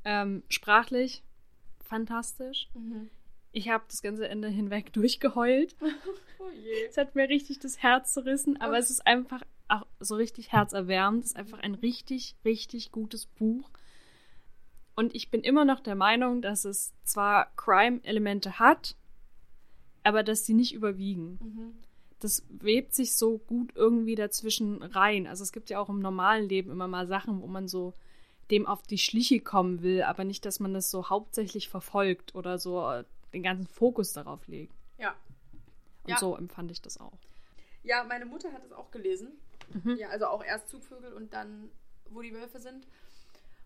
Ähm, 0.05 0.43
sprachlich 0.49 1.23
fantastisch. 1.81 2.69
Mhm. 2.75 3.11
Ich 3.53 3.69
habe 3.69 3.85
das 3.87 4.03
ganze 4.03 4.29
Ende 4.29 4.49
hinweg 4.49 4.93
durchgeheult. 4.93 5.77
oh 6.39 6.51
je. 6.51 6.87
Es 6.89 6.97
hat 6.97 7.15
mir 7.15 7.29
richtig 7.29 7.61
das 7.61 7.79
Herz 7.83 8.15
zerrissen, 8.15 8.61
aber 8.61 8.75
oh. 8.75 8.79
es 8.79 8.91
ist 8.91 9.07
einfach 9.07 9.43
auch 9.69 9.87
so 10.01 10.17
richtig 10.17 10.53
herzerwärmend. 10.53 11.25
Es 11.25 11.31
ist 11.33 11.37
einfach 11.37 11.61
ein 11.61 11.75
richtig, 11.75 12.37
richtig 12.45 12.93
gutes 12.93 13.27
Buch. 13.27 13.71
Und 14.95 15.15
ich 15.15 15.31
bin 15.31 15.43
immer 15.43 15.65
noch 15.65 15.81
der 15.81 15.95
Meinung, 15.95 16.43
dass 16.43 16.65
es 16.65 16.93
zwar 17.05 17.55
Crime-Elemente 17.57 18.59
hat, 18.59 18.97
aber 20.03 20.23
dass 20.23 20.45
sie 20.45 20.55
nicht 20.55 20.75
überwiegen. 20.75 21.39
Mhm. 21.43 21.75
Das 22.21 22.45
webt 22.51 22.95
sich 22.95 23.17
so 23.17 23.39
gut 23.39 23.73
irgendwie 23.75 24.15
dazwischen 24.15 24.83
rein. 24.83 25.27
Also 25.27 25.43
es 25.43 25.53
gibt 25.53 25.71
ja 25.71 25.81
auch 25.81 25.89
im 25.89 26.01
normalen 26.01 26.49
Leben 26.49 26.71
immer 26.71 26.89
mal 26.89 27.07
Sachen, 27.07 27.41
wo 27.41 27.47
man 27.47 27.69
so 27.69 27.95
dem 28.51 28.67
auf 28.67 28.83
die 28.83 28.99
Schliche 28.99 29.41
kommen 29.41 29.83
will, 29.83 30.03
aber 30.03 30.25
nicht, 30.25 30.45
dass 30.45 30.61
man 30.61 30.75
das 30.75 30.91
so 30.91 31.09
hauptsächlich 31.09 31.69
verfolgt 31.69 32.35
oder 32.35 32.59
so 32.59 33.03
den 33.33 33.43
ganzen 33.43 33.67
Fokus 33.67 34.12
darauf 34.12 34.47
legt. 34.47 34.75
Ja. 34.99 35.17
Und 36.05 36.11
ja. 36.11 36.19
so 36.19 36.37
empfand 36.37 36.71
ich 36.71 36.83
das 36.83 36.99
auch. 36.99 37.19
Ja, 37.83 38.05
meine 38.05 38.27
Mutter 38.27 38.53
hat 38.53 38.65
es 38.65 38.73
auch 38.73 38.91
gelesen. 38.91 39.33
Mhm. 39.73 39.97
Ja, 39.97 40.09
also 40.09 40.27
auch 40.27 40.45
erst 40.45 40.69
Zugvögel 40.69 41.12
und 41.12 41.33
dann, 41.33 41.71
wo 42.11 42.23
die 42.23 42.33
Wölfe 42.33 42.61
sind. 42.61 42.87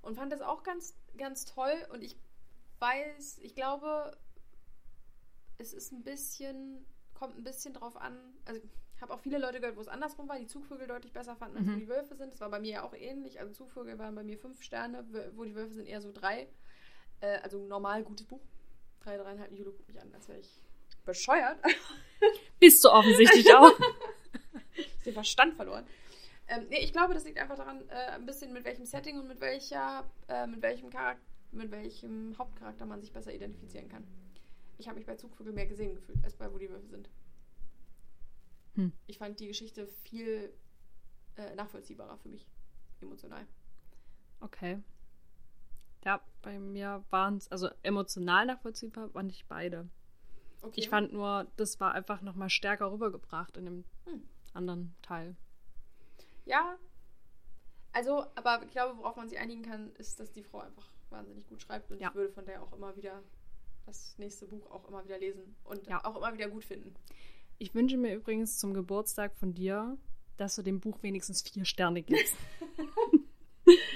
Und 0.02 0.14
fand 0.14 0.32
das 0.32 0.40
auch 0.40 0.62
ganz, 0.62 0.94
ganz 1.16 1.44
toll. 1.44 1.74
Und 1.92 2.02
ich 2.02 2.16
weiß, 2.78 3.38
ich 3.42 3.54
glaube, 3.54 4.16
es 5.58 5.72
ist 5.72 5.92
ein 5.92 6.04
bisschen, 6.04 6.86
kommt 7.14 7.36
ein 7.36 7.44
bisschen 7.44 7.74
drauf 7.74 7.96
an. 7.96 8.16
Also, 8.44 8.60
ich 8.94 9.02
habe 9.02 9.12
auch 9.12 9.20
viele 9.20 9.38
Leute 9.38 9.60
gehört, 9.60 9.76
wo 9.76 9.80
es 9.80 9.88
andersrum 9.88 10.28
war, 10.28 10.38
die 10.38 10.46
Zugvögel 10.46 10.86
deutlich 10.86 11.12
besser 11.12 11.36
fanden, 11.36 11.58
als 11.58 11.66
mhm. 11.66 11.74
wo 11.74 11.78
die 11.78 11.88
Wölfe 11.88 12.14
sind. 12.14 12.32
Das 12.32 12.40
war 12.40 12.50
bei 12.50 12.60
mir 12.60 12.72
ja 12.72 12.82
auch 12.84 12.94
ähnlich. 12.94 13.40
Also, 13.40 13.52
Zugvögel 13.52 13.98
waren 13.98 14.14
bei 14.14 14.22
mir 14.22 14.38
fünf 14.38 14.62
Sterne, 14.62 15.04
wo 15.34 15.44
die 15.44 15.54
Wölfe 15.54 15.74
sind 15.74 15.86
eher 15.86 16.00
so 16.00 16.12
drei. 16.12 16.48
Äh, 17.20 17.38
also, 17.38 17.66
normal 17.66 18.04
gutes 18.04 18.26
Buch 18.26 18.40
drei, 19.06 19.16
dreieinhalb 19.16 19.52
Judo 19.52 19.72
guckt 19.72 19.88
mich 19.88 20.00
an, 20.00 20.12
als 20.12 20.28
wäre 20.28 20.40
ich 20.40 20.60
bescheuert. 21.04 21.58
Bist 22.60 22.84
du 22.84 22.90
offensichtlich 22.90 23.54
auch. 23.54 23.72
ich 24.74 25.02
den 25.04 25.14
Verstand 25.14 25.54
verloren. 25.54 25.86
Ähm, 26.48 26.66
nee, 26.68 26.80
ich 26.80 26.92
glaube, 26.92 27.14
das 27.14 27.24
liegt 27.24 27.38
einfach 27.38 27.56
daran, 27.56 27.88
äh, 27.88 28.10
ein 28.12 28.26
bisschen 28.26 28.52
mit 28.52 28.64
welchem 28.64 28.84
Setting 28.84 29.18
und 29.18 29.28
mit 29.28 29.40
welcher, 29.40 30.08
äh, 30.28 30.46
mit 30.46 30.62
welchem 30.62 30.90
Charakter, 30.90 31.22
mit 31.52 31.70
welchem 31.70 32.36
Hauptcharakter 32.38 32.86
man 32.86 33.00
sich 33.00 33.12
besser 33.12 33.32
identifizieren 33.32 33.88
kann. 33.88 34.06
Ich 34.78 34.88
habe 34.88 34.98
mich 34.98 35.06
bei 35.06 35.16
Zugvögel 35.16 35.52
mehr 35.52 35.66
gesehen 35.66 35.94
gefühlt, 35.94 36.22
als 36.24 36.34
bei 36.36 36.52
Wo 36.52 36.58
die 36.58 36.68
Wölfe 36.68 36.88
sind. 36.88 37.08
Hm. 38.74 38.92
Ich 39.06 39.18
fand 39.18 39.40
die 39.40 39.46
Geschichte 39.46 39.86
viel 39.86 40.52
äh, 41.36 41.54
nachvollziehbarer 41.54 42.18
für 42.18 42.28
mich, 42.28 42.46
emotional. 43.00 43.46
Okay. 44.40 44.82
Ja, 46.06 46.20
bei 46.40 46.58
mir 46.60 47.04
waren 47.10 47.36
es, 47.38 47.50
also 47.50 47.68
emotional 47.82 48.46
nachvollziehbar 48.46 49.12
waren 49.12 49.26
nicht 49.26 49.48
beide. 49.48 49.88
Okay. 50.62 50.74
Ich 50.80 50.88
fand 50.88 51.12
nur, 51.12 51.48
das 51.56 51.80
war 51.80 51.92
einfach 51.94 52.22
nochmal 52.22 52.48
stärker 52.48 52.92
rübergebracht 52.92 53.56
in 53.56 53.64
dem 53.64 53.84
Hm. 54.04 54.22
anderen 54.54 54.94
Teil. 55.02 55.34
Ja. 56.44 56.78
Also, 57.92 58.24
aber 58.36 58.62
ich 58.64 58.70
glaube, 58.70 58.96
worauf 58.98 59.16
man 59.16 59.28
sich 59.28 59.38
einigen 59.40 59.62
kann, 59.62 59.90
ist, 59.96 60.20
dass 60.20 60.30
die 60.30 60.44
Frau 60.44 60.60
einfach 60.60 60.88
wahnsinnig 61.10 61.44
gut 61.48 61.60
schreibt 61.62 61.90
und 61.90 62.00
Ja. 62.00 62.10
ich 62.10 62.14
würde 62.14 62.32
von 62.32 62.46
der 62.46 62.62
auch 62.62 62.72
immer 62.72 62.94
wieder 62.96 63.20
das 63.84 64.16
nächste 64.16 64.46
Buch 64.46 64.70
auch 64.70 64.86
immer 64.86 65.04
wieder 65.04 65.18
lesen 65.18 65.56
und 65.64 65.86
Ja. 65.88 66.04
auch 66.04 66.14
immer 66.16 66.32
wieder 66.34 66.48
gut 66.48 66.64
finden. 66.64 66.94
Ich 67.58 67.74
wünsche 67.74 67.96
mir 67.96 68.14
übrigens 68.14 68.58
zum 68.58 68.74
Geburtstag 68.74 69.34
von 69.34 69.54
dir, 69.54 69.98
dass 70.36 70.54
du 70.54 70.62
dem 70.62 70.78
Buch 70.78 71.02
wenigstens 71.02 71.42
vier 71.42 71.64
Sterne 71.64 72.02
gibst. 72.02 72.36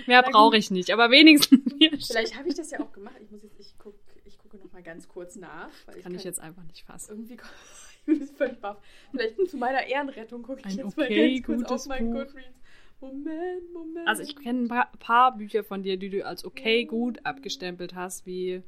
Mehr 0.07 0.23
brauche 0.23 0.57
ich 0.57 0.71
nicht, 0.71 0.91
aber 0.91 1.11
wenigstens. 1.11 1.61
Vielleicht 2.07 2.37
habe 2.37 2.49
ich 2.49 2.55
das 2.55 2.71
ja 2.71 2.81
auch 2.81 2.93
gemacht. 2.93 3.17
Ich 3.23 3.31
muss 3.31 3.43
jetzt, 3.43 3.59
ich 3.61 3.79
gucke 3.79 3.99
ich 4.25 4.39
gucke 4.39 4.57
noch 4.59 4.73
mal 4.73 4.83
ganz 4.83 5.09
kurz 5.09 5.37
nach. 5.37 5.71
Weil 5.87 6.01
Kann 6.01 6.15
ich 6.15 6.25
jetzt 6.25 6.41
einfach 6.41 6.63
nicht 6.65 6.85
fassen. 6.85 7.13
irgendwie 7.13 7.35
ich 8.07 8.19
bin 8.19 8.29
völlig 8.37 8.61
baff. 8.61 8.79
Vielleicht 9.11 9.49
zu 9.49 9.57
meiner 9.57 9.87
Ehrenrettung 9.87 10.43
gucke 10.43 10.61
ich 10.61 10.67
Ein 10.67 10.79
jetzt 10.79 10.97
mal 10.97 11.05
okay, 11.05 11.35
ganz 11.35 11.47
kurz 11.47 11.59
gutes 11.59 11.83
auf 11.83 11.89
mein 11.89 12.11
Buch. 12.11 12.25
Goodreads. 12.25 12.61
Moment, 13.01 13.73
Moment. 13.73 14.09
Also 14.09 14.23
ich 14.23 14.37
kenne 14.37 14.65
ein 14.65 14.69
paar, 14.69 14.91
paar 14.99 15.37
Bücher 15.37 15.65
von 15.65 15.83
dir, 15.83 15.97
die 15.97 16.11
du 16.11 16.27
als 16.27 16.45
okay 16.45 16.85
gut 16.85 17.25
abgestempelt 17.25 17.95
hast, 17.95 18.27
wie, 18.27 18.63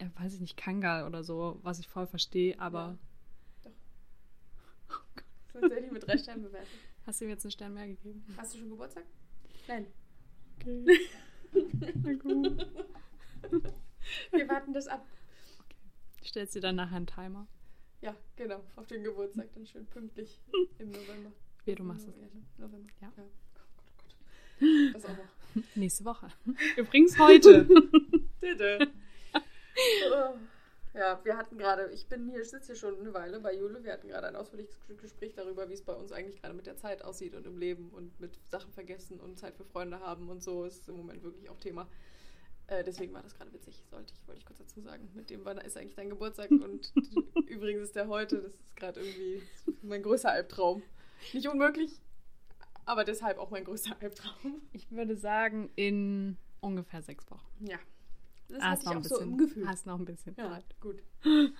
ja, 0.00 0.10
weiß 0.18 0.34
ich 0.34 0.40
nicht, 0.40 0.56
Kangal 0.56 1.06
oder 1.06 1.22
so, 1.22 1.58
was 1.62 1.78
ich 1.78 1.86
voll 1.86 2.06
verstehe, 2.06 2.58
aber 2.58 2.96
Tatsächlich 5.52 5.90
mit 5.90 6.06
drei 6.06 6.16
Sternen 6.16 6.44
bewertet. 6.44 6.68
hast 7.06 7.20
du 7.20 7.26
ihm 7.26 7.30
jetzt 7.30 7.44
einen 7.44 7.52
Stern 7.52 7.74
mehr 7.74 7.86
gegeben? 7.86 8.24
Hast 8.36 8.54
du 8.54 8.58
schon 8.58 8.70
Geburtstag? 8.70 9.04
Nein. 9.68 9.86
Okay. 10.60 11.00
Na 12.02 12.12
gut. 12.14 12.66
Wir 14.30 14.48
warten 14.48 14.72
das 14.72 14.88
ab. 14.88 15.06
Stellst 16.22 16.54
dir 16.54 16.60
dann 16.60 16.76
nachher 16.76 16.96
einen 16.96 17.06
Timer. 17.06 17.46
Ja, 18.02 18.14
genau. 18.36 18.62
Auf 18.76 18.86
den 18.86 19.02
Geburtstag 19.02 19.48
dann 19.54 19.66
schön 19.66 19.86
pünktlich 19.86 20.38
im 20.78 20.90
November. 20.90 21.32
Wie 21.64 21.74
du 21.74 21.82
machst 21.82 22.08
es. 22.08 22.14
Ja, 22.16 22.26
November. 22.58 22.88
Ja. 23.00 23.12
Oh 23.16 23.22
Gott, 23.54 23.68
oh 23.78 23.92
Gott. 23.96 24.94
Das 24.94 25.04
auch 25.06 25.16
noch. 25.16 25.64
Nächste 25.74 26.04
Woche. 26.04 26.28
Übrigens 26.76 27.18
heute. 27.18 27.68
Oh. 30.12 30.34
Ja, 30.92 31.20
wir 31.24 31.36
hatten 31.36 31.56
gerade, 31.56 31.88
ich 31.92 32.08
bin 32.08 32.28
hier, 32.28 32.40
ich 32.40 32.50
sitze 32.50 32.68
hier 32.68 32.76
schon 32.76 32.98
eine 32.98 33.14
Weile 33.14 33.38
bei 33.38 33.54
Jule, 33.54 33.84
wir 33.84 33.92
hatten 33.92 34.08
gerade 34.08 34.26
ein 34.26 34.34
ausführliches 34.34 34.76
Gespräch 35.00 35.34
darüber, 35.34 35.68
wie 35.68 35.74
es 35.74 35.82
bei 35.82 35.92
uns 35.94 36.10
eigentlich 36.10 36.40
gerade 36.40 36.54
mit 36.54 36.66
der 36.66 36.76
Zeit 36.76 37.02
aussieht 37.02 37.36
und 37.36 37.46
im 37.46 37.58
Leben 37.58 37.90
und 37.90 38.18
mit 38.20 38.32
Sachen 38.50 38.72
vergessen 38.72 39.20
und 39.20 39.38
Zeit 39.38 39.56
für 39.56 39.64
Freunde 39.64 40.00
haben 40.00 40.28
und 40.28 40.42
so 40.42 40.64
ist 40.64 40.88
im 40.88 40.96
Moment 40.96 41.22
wirklich 41.22 41.48
auch 41.48 41.60
Thema. 41.60 41.86
Äh, 42.66 42.82
deswegen 42.82 43.12
war 43.12 43.22
das 43.22 43.34
gerade 43.34 43.52
witzig, 43.52 43.84
sollte 43.88 44.14
ich, 44.14 44.26
wollte 44.26 44.40
ich 44.40 44.46
kurz 44.46 44.58
dazu 44.58 44.80
sagen. 44.80 45.08
Mit 45.14 45.30
dem, 45.30 45.44
wann 45.44 45.58
ist 45.58 45.76
eigentlich 45.76 45.94
dein 45.94 46.10
Geburtstag 46.10 46.50
und 46.50 46.92
übrigens 47.46 47.82
ist 47.82 47.96
der 47.96 48.08
heute, 48.08 48.42
das 48.42 48.54
ist 48.54 48.76
gerade 48.76 49.00
irgendwie 49.00 49.42
mein 49.82 50.02
größter 50.02 50.32
Albtraum. 50.32 50.82
Nicht 51.32 51.48
unmöglich, 51.48 52.00
aber 52.84 53.04
deshalb 53.04 53.38
auch 53.38 53.50
mein 53.50 53.64
größter 53.64 53.96
Albtraum. 54.00 54.60
Ich 54.72 54.90
würde 54.90 55.16
sagen, 55.16 55.70
in 55.76 56.36
ungefähr 56.60 57.02
sechs 57.02 57.30
Wochen. 57.30 57.66
Ja. 57.66 57.78
Das 58.50 58.60
Ah, 58.60 58.70
hatte 58.70 58.70
hast 58.70 58.80
ich 58.82 58.86
noch 58.86 58.92
auch 58.92 58.96
ein 58.96 59.02
so 59.04 59.14
bisschen. 59.16 59.30
im 59.32 59.38
Gefühl. 59.38 59.68
Hast 59.68 59.86
noch 59.86 59.98
ein 59.98 60.04
bisschen. 60.04 60.34
Ja, 60.36 60.50
Zeit. 60.50 60.64
gut. 60.80 61.02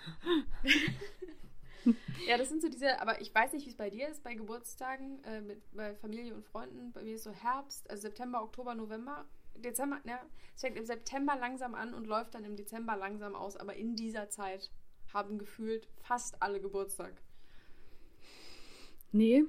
ja, 2.26 2.36
das 2.36 2.48
sind 2.48 2.60
so 2.62 2.68
diese, 2.68 3.00
aber 3.00 3.20
ich 3.20 3.34
weiß 3.34 3.52
nicht, 3.52 3.64
wie 3.66 3.70
es 3.70 3.76
bei 3.76 3.90
dir 3.90 4.08
ist, 4.08 4.22
bei 4.22 4.34
Geburtstagen, 4.34 5.22
äh, 5.24 5.40
mit, 5.40 5.62
bei 5.74 5.94
Familie 5.94 6.34
und 6.34 6.44
Freunden. 6.44 6.92
Bei 6.92 7.02
mir 7.02 7.14
ist 7.14 7.24
so 7.24 7.30
Herbst, 7.32 7.88
also 7.90 8.02
September, 8.02 8.42
Oktober, 8.42 8.74
November. 8.74 9.24
Dezember, 9.56 9.98
ja, 10.04 10.20
es 10.54 10.60
fängt 10.62 10.76
im 10.76 10.84
September 10.86 11.36
langsam 11.36 11.74
an 11.74 11.92
und 11.92 12.06
läuft 12.06 12.34
dann 12.34 12.44
im 12.44 12.56
Dezember 12.56 12.96
langsam 12.96 13.34
aus, 13.34 13.56
aber 13.56 13.74
in 13.74 13.94
dieser 13.96 14.30
Zeit 14.30 14.70
haben 15.12 15.38
gefühlt 15.38 15.88
fast 16.02 16.40
alle 16.40 16.60
Geburtstag. 16.60 17.12
Nee, 19.12 19.44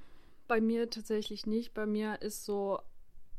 bei 0.47 0.59
mir 0.59 0.89
tatsächlich 0.89 1.45
nicht. 1.45 1.73
Bei 1.73 1.85
mir 1.85 2.21
ist 2.21 2.45
so 2.45 2.79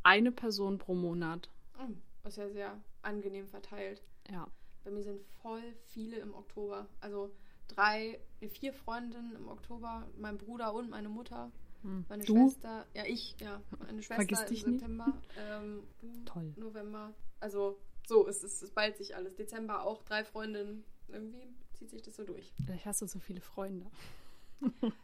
eine 0.03 0.31
Person 0.33 0.79
pro 0.79 0.95
Monat. 0.95 1.51
Hm, 1.79 2.01
Was 2.23 2.37
ja 2.37 2.49
sehr 2.51 2.81
angenehm 3.03 3.49
verteilt. 3.49 4.03
Ja. 4.31 4.47
Bei 4.85 4.91
mir 4.91 5.03
sind 5.03 5.21
voll 5.43 5.63
viele 5.87 6.17
im 6.19 6.35
Oktober. 6.35 6.87
Also 7.01 7.31
drei, 7.69 8.21
vier 8.49 8.73
Freundinnen 8.73 9.35
im 9.37 9.49
Oktober, 9.49 10.09
mein 10.17 10.39
Bruder 10.39 10.75
und 10.75 10.91
meine 10.91 11.09
Mutter. 11.09 11.51
Hm. 11.83 12.05
Meine 12.09 12.25
Du? 12.25 12.35
Schwester, 12.35 12.87
ja, 12.95 13.05
ich, 13.07 13.37
ja. 13.41 13.61
Meine 13.79 14.03
Schwester 14.03 14.15
Vergiss 14.15 14.41
im 14.41 14.47
dich 14.47 14.67
nicht. 14.67 14.81
September. 14.81 15.13
Ähm, 15.37 15.83
Toll. 16.25 16.53
November. 16.57 17.13
Also, 17.41 17.79
so, 18.07 18.29
es, 18.29 18.43
es, 18.43 18.63
es 18.63 18.71
ballt 18.71 18.97
sich 18.97 19.17
alles. 19.17 19.35
Dezember 19.35 19.85
auch 19.85 20.03
drei 20.05 20.25
Freundinnen. 20.25 20.85
Irgendwie 21.09 21.55
zieht 21.75 21.91
sich 21.91 22.03
das 22.03 22.17
so 22.17 22.25
durch. 22.25 22.53
Vielleicht 22.65 22.87
hast 22.87 23.03
du 23.03 23.07
so 23.07 23.19
viele 23.19 23.41
Freunde. 23.41 23.91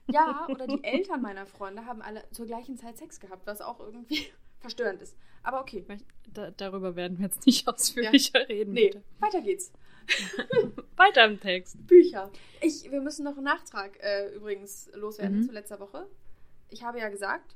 Ja, 0.07 0.47
oder 0.49 0.69
die 0.69 0.83
Eltern 0.85 1.21
meiner 1.21 1.45
Freunde 1.45 1.85
haben 1.85 2.01
alle 2.01 2.25
zur 2.31 2.47
gleichen 2.47 2.77
Zeit 2.77 2.97
Sex 2.97 3.19
gehabt, 3.19 3.45
was 3.47 3.61
auch 3.61 3.81
irgendwie 3.81 4.29
verstörend 4.61 5.03
ist. 5.03 5.17
Aber 5.43 5.61
okay. 5.61 5.85
Da, 6.33 6.51
darüber 6.51 6.95
werden 6.97 7.19
wir 7.19 7.27
jetzt 7.27 7.47
nicht 7.47 7.67
ausführlicher 7.69 8.49
reden. 8.49 8.73
Nee, 8.73 8.89
Bitte. 8.89 9.03
weiter 9.21 9.41
geht's. 9.43 9.73
Weiter 10.97 11.25
im 11.27 11.39
Text. 11.39 11.77
Bücher. 11.87 12.31
Ich, 12.63 12.91
wir 12.91 13.01
müssen 13.03 13.25
noch 13.25 13.35
einen 13.37 13.45
Nachtrag 13.45 13.99
äh, 14.03 14.35
übrigens 14.35 14.89
loswerden 14.95 15.41
Mhm. 15.41 15.47
zu 15.47 15.53
letzter 15.53 15.79
Woche. 15.81 16.07
Ich 16.71 16.83
habe 16.83 16.99
ja 16.99 17.09
gesagt, 17.11 17.55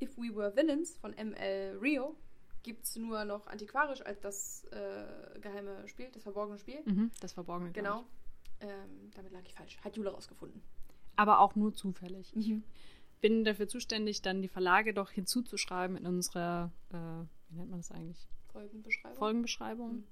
If 0.00 0.16
We 0.18 0.34
Were 0.34 0.54
Villains 0.54 0.96
von 0.98 1.12
ML 1.12 1.78
Rio 1.80 2.16
gibt 2.62 2.84
es 2.84 2.96
nur 2.96 3.24
noch 3.24 3.46
antiquarisch 3.46 4.02
als 4.02 4.20
das 4.20 4.64
äh, 4.72 5.38
geheime 5.40 5.86
Spiel, 5.88 6.08
das 6.12 6.22
verborgene 6.22 6.58
Spiel. 6.58 6.80
Mhm, 6.84 7.10
das 7.20 7.32
Verborgene. 7.32 7.72
Genau. 7.72 8.04
Ähm, 8.60 9.10
damit 9.14 9.32
lag 9.32 9.42
ich 9.46 9.54
falsch. 9.54 9.78
Hat 9.82 9.96
Jule 9.96 10.10
rausgefunden. 10.10 10.62
Aber 11.16 11.40
auch 11.40 11.54
nur 11.54 11.74
zufällig. 11.74 12.34
Mhm. 12.34 12.62
Bin 13.24 13.42
dafür 13.42 13.66
zuständig, 13.66 14.20
dann 14.20 14.42
die 14.42 14.48
Verlage 14.48 14.92
doch 14.92 15.08
hinzuzuschreiben 15.08 15.96
in 15.96 16.04
unserer, 16.04 16.70
äh, 16.90 17.24
wie 17.48 17.56
nennt 17.56 17.70
man 17.70 17.78
das 17.78 17.90
eigentlich? 17.90 18.28
Folgenbeschreibung. 18.52 19.16
Folgenbeschreibung. 19.16 19.92
Mhm. 19.94 20.04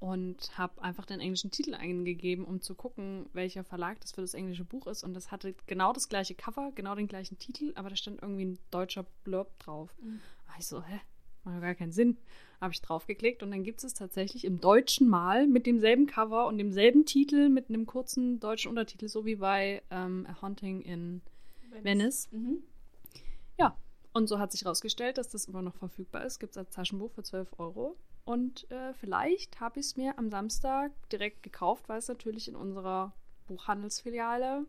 Und 0.00 0.58
habe 0.58 0.82
einfach 0.82 1.06
den 1.06 1.20
englischen 1.20 1.52
Titel 1.52 1.74
eingegeben, 1.74 2.44
um 2.44 2.60
zu 2.60 2.74
gucken, 2.74 3.26
welcher 3.34 3.62
Verlag 3.62 4.00
das 4.00 4.10
für 4.10 4.20
das 4.20 4.34
englische 4.34 4.64
Buch 4.64 4.88
ist. 4.88 5.04
Und 5.04 5.14
das 5.14 5.30
hatte 5.30 5.54
genau 5.68 5.92
das 5.92 6.08
gleiche 6.08 6.34
Cover, 6.34 6.72
genau 6.74 6.96
den 6.96 7.06
gleichen 7.06 7.38
Titel, 7.38 7.70
aber 7.76 7.88
da 7.88 7.94
stand 7.94 8.20
irgendwie 8.20 8.46
ein 8.46 8.58
deutscher 8.72 9.06
Blurb 9.22 9.56
drauf. 9.60 9.94
Mhm. 10.02 10.18
Ich 10.58 10.66
so, 10.66 10.82
hä? 10.82 11.00
Macht 11.44 11.54
ja 11.54 11.60
gar 11.60 11.74
keinen 11.76 11.92
Sinn. 11.92 12.16
Habe 12.60 12.72
ich 12.72 12.82
draufgeklickt 12.82 13.44
und 13.44 13.52
dann 13.52 13.62
gibt 13.62 13.78
es 13.78 13.84
es 13.84 13.94
tatsächlich 13.94 14.44
im 14.44 14.60
deutschen 14.60 15.08
Mal 15.08 15.46
mit 15.46 15.66
demselben 15.66 16.08
Cover 16.08 16.48
und 16.48 16.58
demselben 16.58 17.06
Titel 17.06 17.48
mit 17.48 17.68
einem 17.68 17.86
kurzen 17.86 18.40
deutschen 18.40 18.70
Untertitel, 18.70 19.06
so 19.06 19.24
wie 19.24 19.36
bei 19.36 19.82
ähm, 19.92 20.26
A 20.28 20.42
Haunting 20.42 20.80
in 20.80 21.22
Venice. 21.82 22.28
Mhm. 22.30 22.62
Ja, 23.58 23.76
und 24.12 24.28
so 24.28 24.38
hat 24.38 24.52
sich 24.52 24.62
herausgestellt, 24.64 25.18
dass 25.18 25.28
das 25.28 25.46
immer 25.46 25.62
noch 25.62 25.74
verfügbar 25.74 26.24
ist. 26.24 26.38
Gibt 26.38 26.52
es 26.52 26.58
als 26.58 26.70
Taschenbuch 26.70 27.10
für 27.12 27.22
12 27.22 27.48
Euro. 27.58 27.96
Und 28.24 28.70
äh, 28.70 28.94
vielleicht 28.94 29.60
habe 29.60 29.80
ich 29.80 29.86
es 29.86 29.96
mir 29.96 30.18
am 30.18 30.30
Samstag 30.30 30.92
direkt 31.10 31.42
gekauft, 31.42 31.88
weil 31.88 31.98
es 31.98 32.08
natürlich 32.08 32.48
in 32.48 32.56
unserer 32.56 33.12
Buchhandelsfiliale 33.46 34.66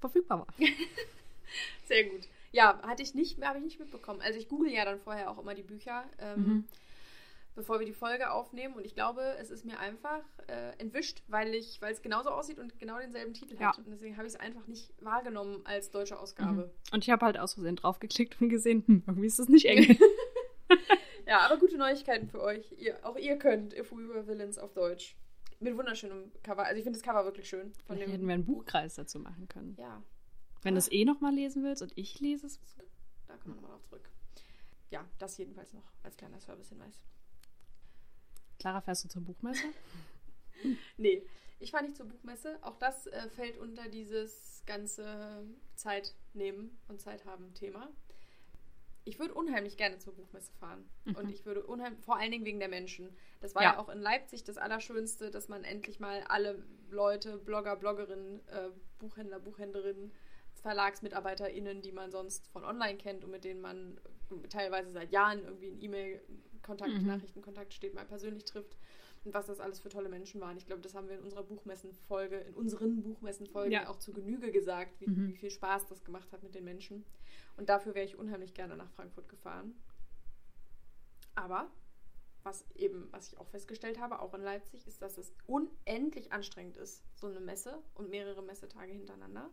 verfügbar 0.00 0.40
war. 0.40 0.54
Sehr 1.86 2.04
gut. 2.04 2.28
Ja, 2.52 2.80
hatte 2.82 3.02
ich 3.02 3.14
nicht, 3.14 3.42
habe 3.42 3.58
ich 3.58 3.64
nicht 3.64 3.80
mitbekommen. 3.80 4.20
Also 4.20 4.38
ich 4.38 4.48
google 4.48 4.70
ja 4.70 4.84
dann 4.84 4.98
vorher 5.00 5.30
auch 5.30 5.38
immer 5.38 5.54
die 5.54 5.62
Bücher, 5.62 6.04
ähm, 6.18 6.42
Mhm. 6.42 6.64
Bevor 7.54 7.78
wir 7.78 7.86
die 7.86 7.92
Folge 7.92 8.30
aufnehmen. 8.30 8.74
Und 8.74 8.84
ich 8.84 8.94
glaube, 8.94 9.22
es 9.40 9.50
ist 9.50 9.64
mir 9.64 9.78
einfach 9.78 10.22
äh, 10.48 10.76
entwischt, 10.78 11.22
weil 11.28 11.54
ich, 11.54 11.80
weil 11.80 11.92
es 11.92 12.02
genauso 12.02 12.30
aussieht 12.30 12.58
und 12.58 12.78
genau 12.78 12.98
denselben 12.98 13.32
Titel 13.34 13.56
Ja. 13.60 13.68
hat. 13.68 13.78
Und 13.78 13.90
deswegen 13.90 14.16
habe 14.16 14.26
ich 14.26 14.34
es 14.34 14.40
einfach 14.40 14.66
nicht 14.66 14.92
wahrgenommen 15.00 15.60
als 15.64 15.90
deutsche 15.90 16.18
Ausgabe. 16.18 16.72
Und 16.92 17.04
ich 17.04 17.10
habe 17.10 17.24
halt 17.26 17.38
aus 17.38 17.54
Versehen 17.54 17.76
draufgeklickt 17.76 18.40
und 18.40 18.48
gesehen, 18.48 18.84
hm, 18.86 19.04
irgendwie 19.06 19.26
ist 19.26 19.38
das 19.38 19.48
nicht 19.48 19.66
eng. 19.66 19.98
Ja, 21.26 21.40
aber 21.40 21.56
gute 21.58 21.78
Neuigkeiten 21.78 22.28
für 22.28 22.42
euch. 22.42 22.70
Ihr, 22.72 22.98
auch 23.02 23.16
ihr 23.16 23.38
könnt 23.38 23.72
If 23.72 23.92
We 23.92 24.08
Were 24.10 24.26
Villains 24.26 24.58
auf 24.58 24.74
Deutsch. 24.74 25.16
Mit 25.58 25.74
wunderschönem 25.74 26.30
Cover. 26.42 26.64
Also 26.64 26.76
ich 26.76 26.84
finde 26.84 26.98
das 26.98 27.02
Cover 27.02 27.24
wirklich 27.24 27.48
schön. 27.48 27.72
Von 27.86 27.96
Vielleicht 27.96 28.02
dem 28.08 28.10
hätten 28.12 28.26
wir 28.26 28.34
einen 28.34 28.44
Buchkreis 28.44 28.96
dazu 28.96 29.18
machen 29.20 29.48
können. 29.48 29.74
Ja, 29.78 30.02
Wenn 30.62 30.74
du 30.74 30.78
es 30.78 30.92
eh 30.92 31.06
nochmal 31.06 31.32
lesen 31.34 31.64
willst 31.64 31.80
und 31.82 31.92
ich 31.96 32.20
lese 32.20 32.46
es. 32.46 32.60
da 33.26 33.36
kommen 33.38 33.54
wir 33.54 33.62
nochmal 33.62 33.70
drauf 33.70 33.84
zurück. 33.84 34.06
Ja, 34.90 35.08
das 35.18 35.38
jedenfalls 35.38 35.72
noch 35.72 35.90
als 36.02 36.16
kleiner 36.18 36.38
Servicehinweis. 36.40 37.00
Clara, 38.64 38.80
fährst 38.80 39.04
du 39.04 39.08
zur 39.08 39.20
Buchmesse? 39.22 39.62
Nee, 40.96 41.22
ich 41.60 41.72
fahre 41.72 41.84
nicht 41.84 41.94
zur 41.98 42.06
Buchmesse. 42.06 42.56
Auch 42.62 42.78
das 42.78 43.06
äh, 43.08 43.28
fällt 43.28 43.58
unter 43.58 43.86
dieses 43.90 44.62
ganze 44.64 45.44
Zeit 45.74 46.14
nehmen 46.32 46.78
und 46.88 47.02
Zeit 47.02 47.26
haben 47.26 47.52
Thema. 47.52 47.90
ich 49.04 49.18
würde 49.18 49.34
unheimlich 49.34 49.76
gerne 49.76 49.98
zur 49.98 50.14
Buchmesse 50.14 50.50
fahren. 50.54 50.88
Mhm. 51.04 51.16
Und 51.16 51.28
ich 51.28 51.44
würde 51.44 51.62
unheimlich, 51.64 52.02
vor 52.02 52.16
allen 52.16 52.30
Dingen 52.32 52.46
wegen 52.46 52.58
der 52.60 52.70
Menschen. 52.70 53.14
Das 53.42 53.54
war 53.54 53.62
ja, 53.62 53.72
Ja. 53.72 53.78
auch 53.78 53.90
in 53.90 54.00
Leipzig 54.00 54.44
das 54.44 54.56
Allerschönste, 54.56 55.30
dass 55.30 55.48
man 55.48 55.62
endlich 55.64 56.00
mal 56.00 56.22
alle 56.28 56.64
Leute, 56.88 57.36
Blogger, 57.36 57.76
Bloggerinnen, 57.76 58.40
äh, 58.48 58.70
Buchhändler, 58.98 59.40
Buchhändlerinnen, 59.40 60.10
VerlagsmitarbeiterInnen, 60.62 61.82
die 61.82 61.92
man 61.92 62.10
sonst 62.10 62.48
von 62.48 62.64
online 62.64 62.96
kennt 62.96 63.24
und 63.24 63.30
mit 63.30 63.44
denen 63.44 63.60
man 63.60 64.00
teilweise 64.48 64.90
seit 64.92 65.12
Jahren 65.12 65.44
irgendwie 65.44 65.68
in 65.68 65.80
E-Mail-Kontakt, 66.64 66.92
Mhm. 67.02 67.06
Nachrichtenkontakt 67.06 67.74
steht, 67.74 67.94
mal 67.94 68.04
persönlich 68.06 68.44
trifft. 68.44 68.76
Und 69.24 69.32
was 69.32 69.46
das 69.46 69.58
alles 69.60 69.80
für 69.80 69.88
tolle 69.88 70.08
Menschen 70.10 70.40
waren. 70.40 70.56
Ich 70.58 70.66
glaube, 70.66 70.82
das 70.82 70.94
haben 70.94 71.08
wir 71.08 71.16
in 71.16 71.22
unserer 71.22 71.44
Buchmessenfolge, 71.44 72.36
in 72.40 72.54
unseren 72.54 73.02
Buchmessenfolgen 73.02 73.72
Ja. 73.72 73.88
auch 73.88 73.98
zu 73.98 74.12
Genüge 74.12 74.50
gesagt, 74.52 75.00
wie, 75.00 75.06
Mhm. 75.06 75.28
wie 75.28 75.36
viel 75.36 75.50
Spaß 75.50 75.86
das 75.86 76.04
gemacht 76.04 76.30
hat 76.32 76.42
mit 76.42 76.54
den 76.54 76.64
Menschen. 76.64 77.04
Und 77.56 77.68
dafür 77.70 77.94
wäre 77.94 78.04
ich 78.04 78.16
unheimlich 78.18 78.52
gerne 78.52 78.76
nach 78.76 78.90
Frankfurt 78.90 79.28
gefahren. 79.28 79.74
Aber 81.34 81.70
was 82.42 82.66
eben, 82.74 83.08
was 83.12 83.28
ich 83.28 83.38
auch 83.38 83.48
festgestellt 83.48 83.98
habe, 83.98 84.20
auch 84.20 84.34
in 84.34 84.42
Leipzig, 84.42 84.86
ist, 84.86 85.00
dass 85.00 85.16
es 85.16 85.32
unendlich 85.46 86.30
anstrengend 86.32 86.76
ist, 86.76 87.02
so 87.14 87.26
eine 87.26 87.40
Messe 87.40 87.82
und 87.94 88.10
mehrere 88.10 88.42
Messetage 88.42 88.92
hintereinander. 88.92 89.48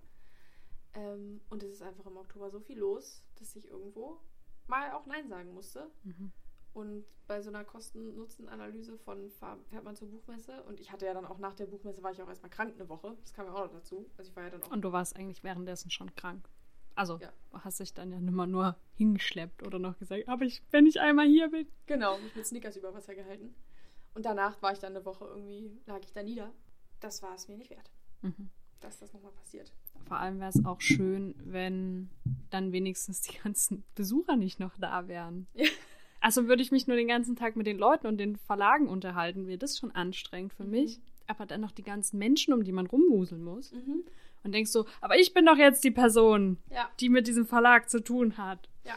Ähm, 0.93 1.39
und 1.49 1.63
es 1.63 1.71
ist 1.71 1.81
einfach 1.81 2.05
im 2.05 2.17
Oktober 2.17 2.49
so 2.51 2.59
viel 2.59 2.77
los, 2.77 3.23
dass 3.39 3.55
ich 3.55 3.69
irgendwo 3.69 4.19
mal 4.67 4.91
auch 4.91 5.05
Nein 5.05 5.29
sagen 5.29 5.53
musste. 5.53 5.89
Mhm. 6.03 6.33
Und 6.73 7.03
bei 7.27 7.41
so 7.41 7.49
einer 7.49 7.63
Kosten-Nutzen-Analyse 7.63 8.97
von 8.97 9.29
fährt 9.69 9.83
man 9.83 9.95
zur 9.95 10.09
Buchmesse 10.09 10.63
und 10.63 10.79
ich 10.79 10.91
hatte 10.91 11.05
ja 11.05 11.13
dann 11.13 11.25
auch 11.25 11.37
nach 11.37 11.53
der 11.53 11.65
Buchmesse 11.65 12.01
war 12.03 12.11
ich 12.11 12.21
auch 12.21 12.27
erstmal 12.29 12.49
krank 12.49 12.73
eine 12.75 12.87
Woche. 12.89 13.15
Das 13.21 13.33
kam 13.33 13.45
ja 13.45 13.53
auch 13.53 13.65
noch 13.65 13.71
dazu. 13.73 14.09
Also 14.17 14.29
ich 14.29 14.35
war 14.35 14.43
ja 14.43 14.49
dann 14.49 14.63
auch 14.63 14.71
Und 14.71 14.81
du 14.81 14.91
warst 14.91 15.15
eigentlich 15.15 15.43
währenddessen 15.43 15.89
schon 15.91 16.13
krank. 16.15 16.47
Also 16.95 17.17
Ja. 17.19 17.31
hast 17.53 17.79
dich 17.79 17.93
dann 17.93 18.11
ja 18.11 18.19
nimmer 18.19 18.47
nur 18.47 18.75
hingeschleppt 18.95 19.65
oder 19.65 19.79
noch 19.79 19.97
gesagt, 19.97 20.27
aber 20.27 20.43
ich, 20.43 20.61
wenn 20.71 20.85
ich 20.85 20.99
einmal 20.99 21.25
hier 21.27 21.49
bin. 21.49 21.67
Genau, 21.85 22.17
mich 22.19 22.35
mit 22.35 22.45
Snickers 22.45 22.75
über 22.75 22.93
Wasser 22.93 23.15
gehalten. 23.15 23.53
Und 24.13 24.25
danach 24.25 24.61
war 24.61 24.73
ich 24.73 24.79
dann 24.79 24.93
eine 24.95 25.05
Woche 25.05 25.25
irgendwie, 25.25 25.71
lag 25.85 25.99
ich 26.03 26.11
da 26.11 26.21
nieder. 26.23 26.51
Das 26.99 27.21
war 27.23 27.33
es 27.33 27.47
mir 27.47 27.57
nicht 27.57 27.69
wert, 27.69 27.89
Mhm. 28.21 28.49
dass 28.81 28.99
das 28.99 29.13
nochmal 29.13 29.31
passiert. 29.31 29.71
Vor 30.05 30.17
allem 30.17 30.39
wäre 30.41 30.49
es 30.49 30.65
auch 30.65 30.81
schön, 30.81 31.33
wenn 31.45 32.09
dann 32.49 32.73
wenigstens 32.73 33.21
die 33.21 33.37
ganzen 33.37 33.85
Besucher 33.95 34.35
nicht 34.35 34.59
noch 34.59 34.77
da 34.77 35.07
wären. 35.07 35.47
Ja. 35.53 35.69
Also 36.21 36.47
würde 36.47 36.61
ich 36.61 36.71
mich 36.71 36.87
nur 36.87 36.95
den 36.95 37.07
ganzen 37.07 37.35
Tag 37.35 37.55
mit 37.55 37.67
den 37.67 37.77
Leuten 37.77 38.07
und 38.07 38.17
den 38.17 38.37
Verlagen 38.37 38.87
unterhalten, 38.87 39.47
wäre 39.47 39.57
das 39.57 39.77
schon 39.77 39.91
anstrengend 39.91 40.53
für 40.53 40.63
Mhm. 40.63 40.69
mich. 40.71 40.99
Aber 41.27 41.45
dann 41.45 41.61
noch 41.61 41.71
die 41.71 41.83
ganzen 41.83 42.17
Menschen, 42.19 42.53
um 42.53 42.63
die 42.63 42.71
man 42.71 42.87
rumwuseln 42.87 43.43
muss. 43.43 43.71
Mhm. 43.71 44.03
Und 44.43 44.51
denkst 44.53 44.71
so, 44.71 44.85
aber 45.01 45.17
ich 45.19 45.33
bin 45.33 45.45
doch 45.45 45.57
jetzt 45.57 45.83
die 45.83 45.91
Person, 45.91 46.57
Ja, 46.69 46.89
die 46.99 47.09
mit 47.09 47.27
diesem 47.27 47.45
Verlag 47.45 47.89
zu 47.89 48.03
tun 48.03 48.37
hat. 48.37 48.69
ja. 48.85 48.95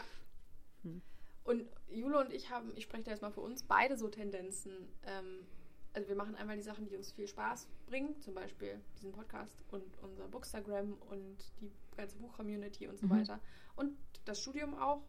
Und 1.43 1.63
Jule 1.89 2.19
und 2.19 2.33
ich 2.33 2.49
haben, 2.49 2.71
ich 2.75 2.83
spreche 2.85 3.03
da 3.03 3.11
jetzt 3.11 3.21
mal 3.21 3.31
für 3.31 3.41
uns, 3.41 3.63
beide 3.63 3.97
so 3.97 4.07
Tendenzen. 4.07 4.71
Ähm, 5.05 5.45
also 5.93 6.09
wir 6.09 6.15
machen 6.15 6.35
einmal 6.35 6.55
die 6.57 6.63
Sachen, 6.63 6.87
die 6.87 6.95
uns 6.95 7.11
viel 7.11 7.27
Spaß 7.27 7.67
bringen, 7.85 8.19
zum 8.21 8.33
Beispiel 8.33 8.81
diesen 8.97 9.11
Podcast 9.13 9.55
und 9.71 9.83
unser 10.01 10.27
Bookstagram 10.27 10.93
und 11.11 11.37
die 11.61 11.71
ganze 11.95 12.17
Buch-Community 12.17 12.87
und 12.87 12.97
so 12.99 13.05
Mhm. 13.05 13.11
weiter. 13.11 13.39
Und 13.75 13.95
das 14.25 14.41
Studium 14.41 14.73
auch. 14.75 15.03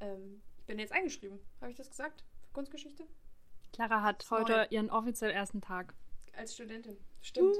Ähm, 0.00 0.42
bin 0.66 0.78
jetzt 0.78 0.92
eingeschrieben, 0.92 1.38
habe 1.60 1.70
ich 1.70 1.76
das 1.76 1.90
gesagt? 1.90 2.24
Für 2.46 2.52
Kunstgeschichte? 2.54 3.04
Clara 3.72 4.02
hat 4.02 4.24
heute 4.30 4.52
neu. 4.52 4.66
ihren 4.70 4.90
offiziell 4.90 5.30
ersten 5.30 5.60
Tag. 5.60 5.94
Als 6.34 6.54
Studentin. 6.54 6.96
Stimmt. 7.20 7.56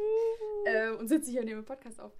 äh, 0.66 0.90
und 0.90 1.08
sitze 1.08 1.30
hier 1.30 1.40
und 1.40 1.46
nehme 1.46 1.62
Podcast 1.62 2.00
auf. 2.00 2.12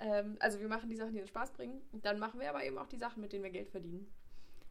Ähm, 0.00 0.36
also 0.40 0.60
wir 0.60 0.68
machen 0.68 0.88
die 0.90 0.96
Sachen, 0.96 1.12
die 1.14 1.20
uns 1.20 1.28
Spaß 1.28 1.52
bringen. 1.52 1.80
Dann 1.92 2.18
machen 2.18 2.40
wir 2.40 2.48
aber 2.50 2.64
eben 2.64 2.78
auch 2.78 2.86
die 2.88 2.96
Sachen, 2.98 3.20
mit 3.20 3.32
denen 3.32 3.44
wir 3.44 3.50
Geld 3.50 3.68
verdienen. 3.70 4.12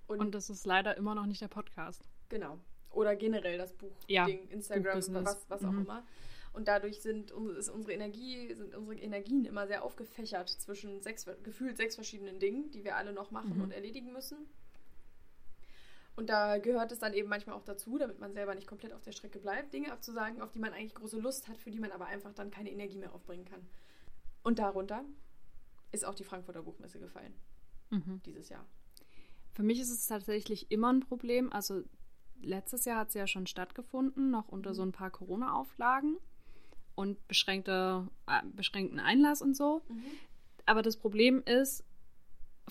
Und, 0.08 0.20
Und 0.20 0.36
das 0.36 0.50
ist 0.50 0.66
leider 0.66 0.98
immer 0.98 1.16
noch 1.16 1.26
nicht 1.26 1.42
der 1.42 1.48
Podcast. 1.48 2.08
genau. 2.30 2.60
Oder 2.94 3.16
generell 3.16 3.58
das 3.58 3.72
Buch, 3.72 3.96
Ja, 4.08 4.26
Ding, 4.26 4.50
Instagram, 4.50 4.98
was, 5.24 5.46
was 5.50 5.64
auch 5.64 5.72
Mhm. 5.72 5.84
immer. 5.84 6.04
Und 6.52 6.68
dadurch 6.68 7.02
sind, 7.02 7.32
ist 7.58 7.70
unsere 7.70 7.94
Energie, 7.94 8.54
sind 8.54 8.76
unsere 8.76 9.00
Energien 9.00 9.46
immer 9.46 9.66
sehr 9.66 9.86
aufgefächert 9.86 10.50
zwischen 10.50 11.00
sechs, 11.02 11.26
gefühlt 11.44 11.78
sechs 11.78 11.96
verschiedenen 11.96 12.40
Dingen, 12.40 12.70
die 12.72 12.84
wir 12.84 12.98
alle 12.98 13.14
noch 13.14 13.32
machen 13.32 13.56
Mhm. 13.56 13.62
und 13.64 13.72
erledigen 13.72 14.12
müssen. 14.12 14.40
Und 16.16 16.30
da 16.30 16.58
gehört 16.58 16.92
es 16.92 17.00
dann 17.00 17.14
eben 17.14 17.30
manchmal 17.30 17.56
auch 17.56 17.64
dazu, 17.64 17.98
damit 17.98 18.20
man 18.20 18.34
selber 18.34 18.54
nicht 18.54 18.68
komplett 18.68 18.94
auf 18.94 19.02
der 19.02 19.12
Strecke 19.14 19.40
bleibt, 19.40 19.74
Dinge 19.74 19.92
abzusagen, 19.92 20.42
auf 20.42 20.52
die 20.52 20.60
man 20.60 20.74
eigentlich 20.74 20.94
große 20.94 21.20
Lust 21.20 21.48
hat, 21.48 21.58
für 21.58 21.72
die 21.72 21.80
man 21.80 21.92
aber 21.92 22.06
einfach 22.08 22.34
dann 22.34 22.52
keine 22.52 22.70
Energie 22.72 22.98
mehr 22.98 23.14
aufbringen 23.14 23.46
kann. 23.46 23.66
Und 24.44 24.60
darunter 24.60 25.04
ist 25.92 26.06
auch 26.06 26.14
die 26.16 26.24
Frankfurter 26.24 26.64
Buchmesse 26.64 27.00
gefallen, 27.00 27.34
Mhm. 27.90 28.22
dieses 28.26 28.50
Jahr. 28.50 28.66
Für 29.54 29.64
mich 29.64 29.80
ist 29.80 29.90
es 29.90 30.08
tatsächlich 30.08 30.72
immer 30.72 30.92
ein 30.92 31.00
Problem. 31.02 31.52
Also 31.52 31.84
letztes 32.42 32.86
Jahr 32.86 32.98
hat 33.00 33.12
sie 33.12 33.20
ja 33.20 33.28
schon 33.28 33.48
stattgefunden, 33.48 34.32
noch 34.32 34.48
unter 34.50 34.72
Mhm. 34.72 34.76
so 34.76 34.82
ein 34.84 34.92
paar 34.92 35.12
Corona-Auflagen 35.12 36.18
und 36.96 37.26
beschränkte, 37.28 38.08
äh, 38.28 38.42
beschränkten 38.54 39.00
Einlass 39.00 39.42
und 39.42 39.56
so. 39.56 39.82
Aber 40.66 40.82
das 40.82 40.98
Problem 40.98 41.42
ist, 41.46 41.84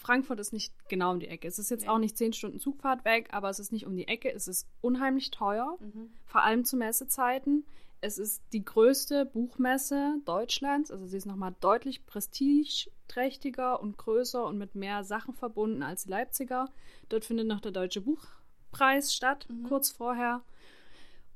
Frankfurt 0.00 0.40
ist 0.40 0.52
nicht 0.52 0.72
genau 0.88 1.12
um 1.12 1.20
die 1.20 1.28
Ecke. 1.28 1.46
Es 1.46 1.58
ist 1.58 1.70
jetzt 1.70 1.82
Nee. 1.82 1.88
auch 1.88 1.98
nicht 1.98 2.16
zehn 2.16 2.32
Stunden 2.32 2.58
Zugfahrt 2.58 3.04
weg, 3.04 3.28
aber 3.32 3.48
es 3.50 3.58
ist 3.58 3.70
nicht 3.72 3.86
um 3.86 3.94
die 3.96 4.08
Ecke. 4.08 4.32
Es 4.32 4.48
ist 4.48 4.66
unheimlich 4.80 5.30
teuer, 5.30 5.76
Mhm. 5.80 6.10
vor 6.26 6.42
allem 6.42 6.64
zu 6.64 6.76
Messezeiten. 6.76 7.64
Es 8.00 8.16
ist 8.18 8.42
die 8.54 8.64
größte 8.64 9.26
Buchmesse 9.26 10.16
Deutschlands. 10.24 10.90
Also 10.90 11.06
sie 11.06 11.18
ist 11.18 11.26
nochmal 11.26 11.54
deutlich 11.60 12.06
prestigeträchtiger 12.06 13.80
und 13.80 13.98
größer 13.98 14.44
und 14.46 14.58
mit 14.58 14.74
mehr 14.74 15.04
Sachen 15.04 15.34
verbunden 15.34 15.82
als 15.82 16.04
die 16.04 16.10
Leipziger. 16.10 16.68
Dort 17.08 17.24
findet 17.24 17.46
noch 17.46 17.60
der 17.60 17.72
Deutsche 17.72 18.00
Buchpreis 18.00 19.14
statt, 19.14 19.46
Mhm. 19.50 19.64
kurz 19.64 19.90
vorher. 19.90 20.42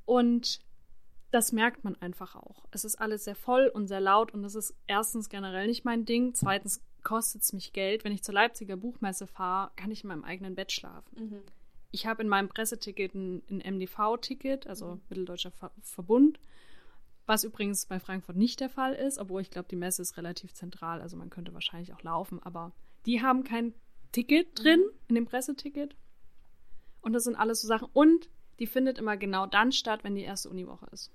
Und 0.06 0.60
das 1.30 1.52
merkt 1.52 1.84
man 1.84 1.96
einfach 1.96 2.36
auch. 2.36 2.64
Es 2.70 2.84
ist 2.84 2.96
alles 3.00 3.24
sehr 3.24 3.34
voll 3.34 3.66
und 3.68 3.88
sehr 3.88 4.00
laut 4.00 4.32
und 4.32 4.42
das 4.42 4.54
ist 4.54 4.74
erstens 4.86 5.28
generell 5.28 5.66
nicht 5.66 5.84
mein 5.84 6.04
Ding. 6.04 6.32
Zweitens 6.34 6.80
kostet 7.04 7.42
es 7.42 7.52
mich 7.52 7.72
Geld. 7.72 8.02
Wenn 8.04 8.12
ich 8.12 8.22
zur 8.22 8.34
Leipziger 8.34 8.76
Buchmesse 8.76 9.26
fahre, 9.26 9.70
kann 9.76 9.90
ich 9.90 10.02
in 10.02 10.08
meinem 10.08 10.24
eigenen 10.24 10.54
Bett 10.54 10.72
schlafen. 10.72 11.30
Mhm. 11.30 11.42
Ich 11.90 12.06
habe 12.06 12.22
in 12.22 12.28
meinem 12.28 12.48
Presseticket 12.48 13.14
ein, 13.14 13.42
ein 13.48 13.60
MDV-Ticket, 13.76 14.66
also 14.66 14.86
Mhm. 14.96 15.00
Mitteldeutscher 15.08 15.50
Ver 15.52 15.70
Verbund, 15.82 16.40
was 17.26 17.44
übrigens 17.44 17.86
bei 17.86 18.00
Frankfurt 18.00 18.36
nicht 18.36 18.60
der 18.60 18.68
Fall 18.68 18.94
ist, 18.94 19.18
obwohl 19.18 19.40
ich 19.42 19.50
glaube, 19.50 19.68
die 19.70 19.76
Messe 19.76 20.02
ist 20.02 20.16
relativ 20.16 20.52
zentral, 20.54 21.00
also 21.00 21.16
man 21.16 21.30
könnte 21.30 21.54
wahrscheinlich 21.54 21.92
auch 21.94 22.02
laufen, 22.02 22.42
aber 22.42 22.72
die 23.06 23.22
haben 23.22 23.44
kein 23.44 23.74
Ticket 24.12 24.48
drin 24.58 24.80
Mhm. 24.80 24.98
in 25.08 25.14
dem 25.14 25.26
Presseticket. 25.26 25.94
Und 27.00 27.12
das 27.12 27.24
sind 27.24 27.36
alles 27.36 27.60
so 27.60 27.68
Sachen. 27.68 27.88
Und 27.92 28.28
die 28.58 28.66
findet 28.66 28.98
immer 28.98 29.16
genau 29.16 29.46
dann 29.46 29.72
statt, 29.72 30.04
wenn 30.04 30.14
die 30.14 30.22
erste 30.22 30.48
Uniwoche 30.48 30.86
ist. 30.92 31.10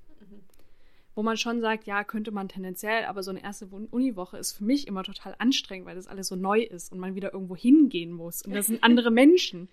Wo 1.20 1.24
man 1.24 1.36
schon 1.36 1.60
sagt, 1.60 1.84
ja, 1.84 2.06
könnte 2.06 2.32
man 2.32 2.48
tendenziell, 2.48 3.04
aber 3.04 3.24
so 3.24 3.30
eine 3.32 3.44
erste 3.44 3.66
Uniwoche 3.66 4.38
ist 4.38 4.54
für 4.54 4.64
mich 4.64 4.88
immer 4.88 5.04
total 5.04 5.36
anstrengend, 5.38 5.86
weil 5.86 5.96
das 5.98 6.08
alles 6.08 6.30
so 6.30 6.38
neu 6.38 6.62
ist 6.62 6.94
und 6.94 7.00
man 7.00 7.14
wieder 7.14 7.34
irgendwo 7.34 7.58
hingehen 7.58 8.14
muss. 8.14 8.42
Und 8.44 8.54
das 8.56 8.68
sind 8.68 8.82
andere 8.86 9.12
Menschen. 9.26 9.68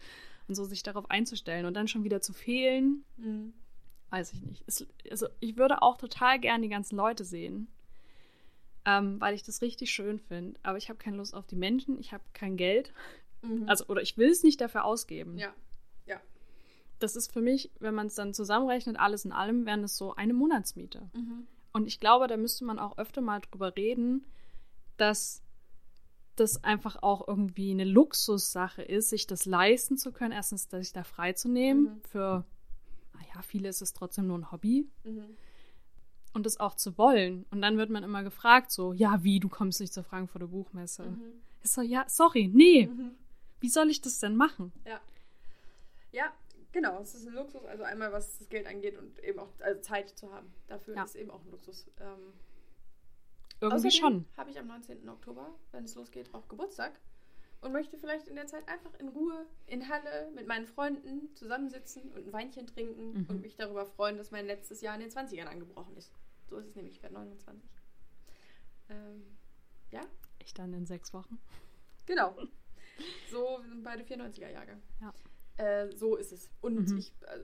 Und 0.48 0.56
so 0.56 0.64
sich 0.64 0.82
darauf 0.82 1.08
einzustellen 1.08 1.64
und 1.64 1.74
dann 1.74 1.86
schon 1.86 2.02
wieder 2.02 2.20
zu 2.20 2.32
fehlen, 2.32 3.04
Mhm. 3.16 3.52
weiß 4.10 4.32
ich 4.32 4.42
nicht. 4.42 4.64
Es, 4.66 4.84
also 5.08 5.28
ich 5.38 5.56
würde 5.56 5.82
auch 5.82 5.96
total 5.98 6.40
gern 6.40 6.62
die 6.62 6.68
ganzen 6.68 6.96
Leute 6.96 7.24
sehen, 7.24 7.68
ähm, 8.84 9.20
weil 9.20 9.32
ich 9.36 9.44
das 9.44 9.62
richtig 9.62 9.92
schön 9.92 10.18
finde. 10.18 10.58
Aber 10.64 10.78
ich 10.78 10.88
habe 10.88 10.98
keine 10.98 11.16
Lust 11.16 11.32
auf 11.32 11.46
die 11.46 11.54
Menschen, 11.54 11.96
ich 12.00 12.12
habe 12.12 12.24
kein 12.32 12.56
Geld. 12.56 12.92
Mhm. 13.42 13.68
Also, 13.68 13.86
oder 13.86 14.02
ich 14.02 14.18
will 14.18 14.30
es 14.30 14.42
nicht 14.42 14.60
dafür 14.60 14.84
ausgeben. 14.84 15.38
Ja. 15.38 15.54
Das 16.98 17.14
ist 17.16 17.32
für 17.32 17.42
mich, 17.42 17.70
wenn 17.78 17.94
man 17.94 18.06
es 18.06 18.14
dann 18.14 18.32
zusammenrechnet, 18.32 18.98
alles 18.98 19.24
in 19.24 19.32
allem, 19.32 19.66
wären 19.66 19.84
es 19.84 19.96
so 19.96 20.14
eine 20.14 20.32
Monatsmiete. 20.32 21.10
Mhm. 21.14 21.46
Und 21.72 21.86
ich 21.86 22.00
glaube, 22.00 22.26
da 22.26 22.36
müsste 22.36 22.64
man 22.64 22.78
auch 22.78 22.96
öfter 22.96 23.20
mal 23.20 23.40
drüber 23.40 23.76
reden, 23.76 24.24
dass 24.96 25.42
das 26.36 26.64
einfach 26.64 27.02
auch 27.02 27.26
irgendwie 27.28 27.70
eine 27.70 27.84
Luxussache 27.84 28.82
ist, 28.82 29.10
sich 29.10 29.26
das 29.26 29.44
leisten 29.44 29.96
zu 29.98 30.12
können. 30.12 30.32
Erstens, 30.32 30.68
sich 30.70 30.92
da 30.92 31.04
freizunehmen. 31.04 31.84
Mhm. 31.84 32.00
Für, 32.10 32.44
naja, 33.14 33.42
viele 33.42 33.68
ist 33.68 33.82
es 33.82 33.92
trotzdem 33.92 34.26
nur 34.26 34.38
ein 34.38 34.50
Hobby. 34.52 34.88
Mhm. 35.04 35.24
Und 36.32 36.44
das 36.44 36.60
auch 36.60 36.74
zu 36.74 36.98
wollen. 36.98 37.46
Und 37.50 37.62
dann 37.62 37.78
wird 37.78 37.88
man 37.88 38.04
immer 38.04 38.22
gefragt, 38.22 38.70
so, 38.70 38.92
ja, 38.92 39.22
wie, 39.24 39.40
du 39.40 39.48
kommst 39.48 39.80
nicht 39.80 39.92
zur 39.94 40.04
Frankfurter 40.04 40.48
Buchmesse. 40.48 41.04
Mhm. 41.04 41.22
Ich 41.62 41.70
so, 41.70 41.80
ja, 41.80 42.04
sorry, 42.08 42.50
nee, 42.52 42.86
Mhm. 42.86 43.12
wie 43.60 43.68
soll 43.70 43.88
ich 43.90 44.00
das 44.02 44.18
denn 44.18 44.36
machen? 44.36 44.72
Ja. 44.86 45.00
Ja, 46.12 46.32
genau. 46.72 47.00
Es 47.00 47.14
ist 47.14 47.26
ein 47.26 47.34
Luxus, 47.34 47.64
also 47.64 47.82
einmal 47.84 48.12
was 48.12 48.38
das 48.38 48.48
Geld 48.48 48.66
angeht 48.66 48.96
und 48.98 49.18
eben 49.24 49.38
auch 49.38 49.48
also 49.60 49.80
Zeit 49.80 50.10
zu 50.10 50.32
haben. 50.32 50.52
Dafür 50.68 50.94
Ja. 50.96 51.04
ist 51.04 51.16
eben 51.16 51.30
auch 51.30 51.42
ein 51.44 51.50
Luxus. 51.50 51.86
Ähm, 52.00 52.32
Irgendwie 53.60 53.90
schon. 53.90 54.26
habe 54.36 54.50
ich 54.50 54.58
am 54.58 54.66
19. 54.66 55.08
Oktober, 55.08 55.54
wenn 55.72 55.84
es 55.84 55.94
losgeht, 55.94 56.32
auch 56.34 56.46
Geburtstag 56.48 56.98
und 57.62 57.72
möchte 57.72 57.96
vielleicht 57.96 58.28
in 58.28 58.36
der 58.36 58.46
Zeit 58.46 58.68
einfach 58.68 58.92
in 59.00 59.08
Ruhe 59.08 59.46
in 59.66 59.88
Halle 59.88 60.30
mit 60.34 60.46
meinen 60.46 60.66
Freunden 60.66 61.34
zusammensitzen 61.34 62.10
und 62.12 62.26
ein 62.26 62.32
Weinchen 62.32 62.66
trinken 62.66 63.12
Mhm. 63.22 63.26
und 63.30 63.40
mich 63.40 63.56
darüber 63.56 63.86
freuen, 63.86 64.18
dass 64.18 64.30
mein 64.30 64.46
letztes 64.46 64.82
Jahr 64.82 64.94
in 64.94 65.00
den 65.00 65.10
20ern 65.10 65.46
angebrochen 65.46 65.96
ist. 65.96 66.12
So 66.48 66.58
ist 66.58 66.66
es 66.68 66.76
nämlich, 66.76 66.96
ich 66.96 67.02
werde 67.02 67.14
29. 67.14 67.68
Ähm, 68.90 69.36
ja, 69.90 70.02
Ich 70.38 70.52
dann 70.54 70.72
in 70.74 70.86
sechs 70.86 71.12
Wochen. 71.14 71.38
genau. 72.04 72.36
So, 73.30 73.58
wir 73.62 73.68
sind 73.68 73.82
beide 73.82 74.04
94er-Jahre. 74.04 74.78
Ja. 75.00 75.12
Äh, 75.56 75.90
so 75.94 76.16
ist 76.16 76.32
es. 76.32 76.50
Und 76.60 76.90
Mhm. 76.90 76.98
ich 76.98 77.12
äh, 77.22 77.38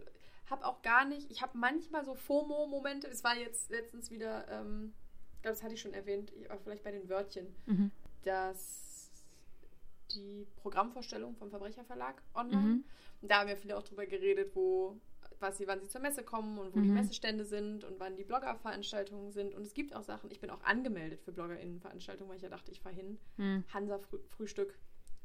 habe 0.51 0.65
auch 0.67 0.83
gar 0.83 1.05
nicht, 1.05 1.31
ich 1.31 1.41
habe 1.43 1.57
manchmal 1.57 2.05
so 2.05 2.15
FOMO-Momente. 2.15 3.07
Es 3.09 3.25
war 3.25 3.37
jetzt 3.37 3.71
letztens 3.71 4.11
wieder, 4.11 4.47
ähm, 4.49 4.93
ich 5.37 5.43
glaube, 5.43 5.55
das 5.55 5.63
hatte 5.63 5.75
ich 5.75 5.81
schon 5.81 5.95
erwähnt, 5.95 6.33
aber 6.49 6.61
vielleicht 6.61 6.85
bei 6.85 6.91
den 6.93 7.09
Wörtchen, 7.09 7.47
Mhm. 7.67 7.91
dass 8.25 9.11
die 10.15 10.47
Programmvorstellung 10.57 11.35
vom 11.37 11.51
Verbrecherverlag 11.51 12.23
online, 12.35 12.67
Mhm. 12.67 12.85
da 13.23 13.41
haben 13.41 13.49
ja 13.49 13.57
viele 13.57 13.77
auch 13.79 13.83
drüber 13.83 14.07
geredet, 14.07 14.55
wo 14.55 14.99
was 15.41 15.59
sie, 15.59 15.67
wann 15.67 15.81
sie 15.81 15.89
zur 15.89 16.01
Messe 16.01 16.23
kommen 16.23 16.57
und 16.59 16.73
wo 16.73 16.81
die 16.81 16.89
Mhm. 16.89 16.95
Messestände 16.95 17.45
sind 17.45 17.83
und 17.83 17.99
wann 17.99 18.15
die 18.15 18.23
Bloggerveranstaltungen 18.23 19.33
sind. 19.33 19.57
Und 19.57 19.63
es 19.63 19.75
gibt 19.75 19.93
auch 19.93 20.05
Sachen, 20.05 20.31
ich 20.31 20.39
bin 20.39 20.51
auch 20.51 20.63
angemeldet 20.63 21.21
für 21.21 21.33
BloggerInnenveranstaltungen, 21.33 22.29
weil 22.31 22.37
ich 22.37 22.43
ja 22.45 22.49
dachte, 22.49 22.71
ich 22.71 22.81
fahre 22.81 22.95
hin. 22.95 23.19
Mhm. 23.39 23.65
Hansa-Frühstück. 23.75 24.79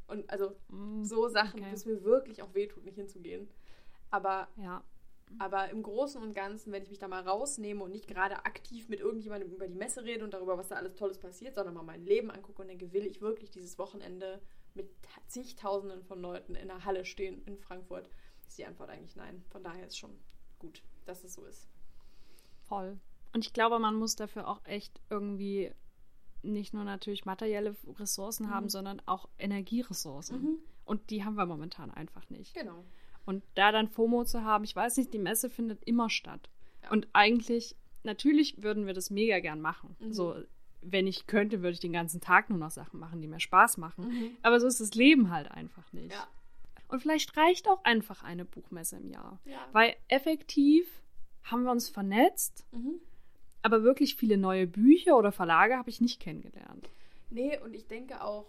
Und 0.08 0.30
also 0.30 0.56
Mhm. 0.70 1.04
so 1.06 1.28
Sachen, 1.28 1.60
Okay. 1.60 1.70
wo 1.72 1.76
es 1.76 1.86
mir 1.86 2.04
wirklich 2.04 2.41
auch 2.41 2.54
wehtut, 2.54 2.86
nicht 2.86 2.96
hinzugehen. 2.96 3.50
Aber, 4.10 4.48
Ja. 4.56 4.84
aber 5.38 5.70
im 5.70 5.84
Großen 5.84 6.22
und 6.22 6.34
Ganzen, 6.34 6.72
wenn 6.72 6.84
ich 6.84 6.89
mich 6.89 7.00
da 7.00 7.08
mal 7.10 7.22
rausnehme 7.28 7.84
und 7.84 7.91
nicht 7.91 8.08
gerade 8.08 8.46
aktiv 8.46 8.88
mit 8.88 9.02
irgendjemandem 9.02 9.52
über 9.52 9.67
die 9.67 9.76
Messe 9.76 10.04
rede 10.04 10.24
und 10.24 10.34
darüber, 10.34 10.58
was 10.58 10.70
da 10.70 10.76
alles 10.76 10.96
Tolles 10.96 11.17
passiert, 11.20 11.56
sondern 11.56 11.74
mal 11.74 11.84
mein 11.84 12.06
Leben 12.06 12.32
angucke 12.32 12.62
und 12.62 12.70
denke, 12.70 12.93
will 12.93 13.06
ich 13.06 13.20
wirklich 13.22 13.50
dieses 13.52 13.78
Wochenende 13.78 14.41
mit 14.76 14.89
zigtausenden 15.28 16.04
von 16.04 16.22
Leuten 16.22 16.56
in 16.56 16.67
der 16.70 16.86
Halle 16.86 17.04
stehen 17.04 17.41
in 17.46 17.58
Frankfurt, 17.58 18.10
ist 18.48 18.58
die 18.58 18.65
Antwort 18.65 18.89
eigentlich 18.89 19.15
nein. 19.17 19.43
Von 19.50 19.63
daher 19.63 19.88
ist 19.88 19.98
schon 19.98 20.17
gut, 20.60 20.84
dass 21.06 21.24
es 21.26 21.34
so 21.34 21.43
ist. 21.46 21.67
Voll. 22.63 22.98
Und 23.34 23.46
ich 23.46 23.54
glaube, 23.54 23.80
man 23.80 23.96
muss 23.96 24.15
dafür 24.15 24.48
auch 24.48 24.63
echt 24.65 25.02
irgendwie 25.10 25.72
nicht 26.54 26.74
nur 26.74 26.84
natürlich 26.84 27.26
materielle 27.26 27.76
Ressourcen 28.00 28.48
Mhm. 28.48 28.50
haben, 28.52 28.70
sondern 28.70 29.02
auch 29.06 29.28
Energieressourcen. 29.40 30.42
Mhm. 30.42 30.58
Und 30.86 31.10
die 31.10 31.24
haben 31.24 31.36
wir 31.36 31.46
momentan 31.46 31.92
einfach 31.92 32.30
nicht. 32.30 32.54
Genau. 32.54 32.84
Und 33.26 33.44
da 33.56 33.72
dann 33.72 33.90
FOMO 33.90 34.24
zu 34.24 34.44
haben, 34.44 34.64
ich 34.64 34.76
weiß 34.76 34.98
nicht, 34.98 35.14
die 35.14 35.20
Messe 35.20 35.50
findet 35.50 35.84
immer 35.84 36.10
statt. 36.10 36.50
Ja. 36.84 36.92
Und 36.92 37.08
eigentlich, 37.14 37.76
natürlich 38.04 38.62
würden 38.64 38.86
wir 38.86 38.94
das 38.94 39.10
mega 39.10 39.40
gern 39.40 39.60
machen. 39.60 39.96
Mhm. 40.00 40.14
So, 40.14 40.36
wenn 40.82 41.08
ich 41.08 41.28
könnte, 41.28 41.58
würde 41.62 41.74
ich 41.74 41.80
den 41.82 41.92
ganzen 41.92 42.22
Tag 42.22 42.50
nur 42.50 42.60
noch 42.60 42.72
Sachen 42.72 43.00
machen, 43.00 43.22
die 43.22 43.28
mir 43.28 43.40
Spaß 43.42 43.78
machen. 43.78 44.08
Mhm. 44.08 44.38
Aber 44.44 44.60
so 44.62 44.68
ist 44.68 44.80
das 44.80 44.94
Leben 44.96 45.30
halt 45.32 45.52
einfach 45.52 45.92
nicht. 45.92 46.14
Ja. 46.14 46.28
Und 46.88 47.02
vielleicht 47.02 47.36
reicht 47.36 47.68
auch 47.68 47.84
einfach 47.84 48.24
eine 48.24 48.46
Buchmesse 48.46 48.96
im 48.96 49.10
Jahr. 49.10 49.40
Ja. 49.44 49.60
Weil 49.74 49.96
effektiv 50.08 50.88
haben 51.44 51.64
wir 51.64 51.72
uns 51.72 51.90
vernetzt, 51.90 52.66
Mhm. 52.72 53.02
Aber 53.62 53.84
wirklich 53.84 54.15
viele 54.15 54.38
neue 54.38 54.67
Bücher 54.67 55.17
oder 55.17 55.32
Verlage 55.32 55.78
habe 55.78 55.89
ich 55.89 56.02
nicht 56.02 56.20
kennengelernt. 56.20 56.89
Nee, 57.30 57.58
und 57.60 57.74
ich 57.74 57.88
denke 57.88 58.24
auch, 58.24 58.46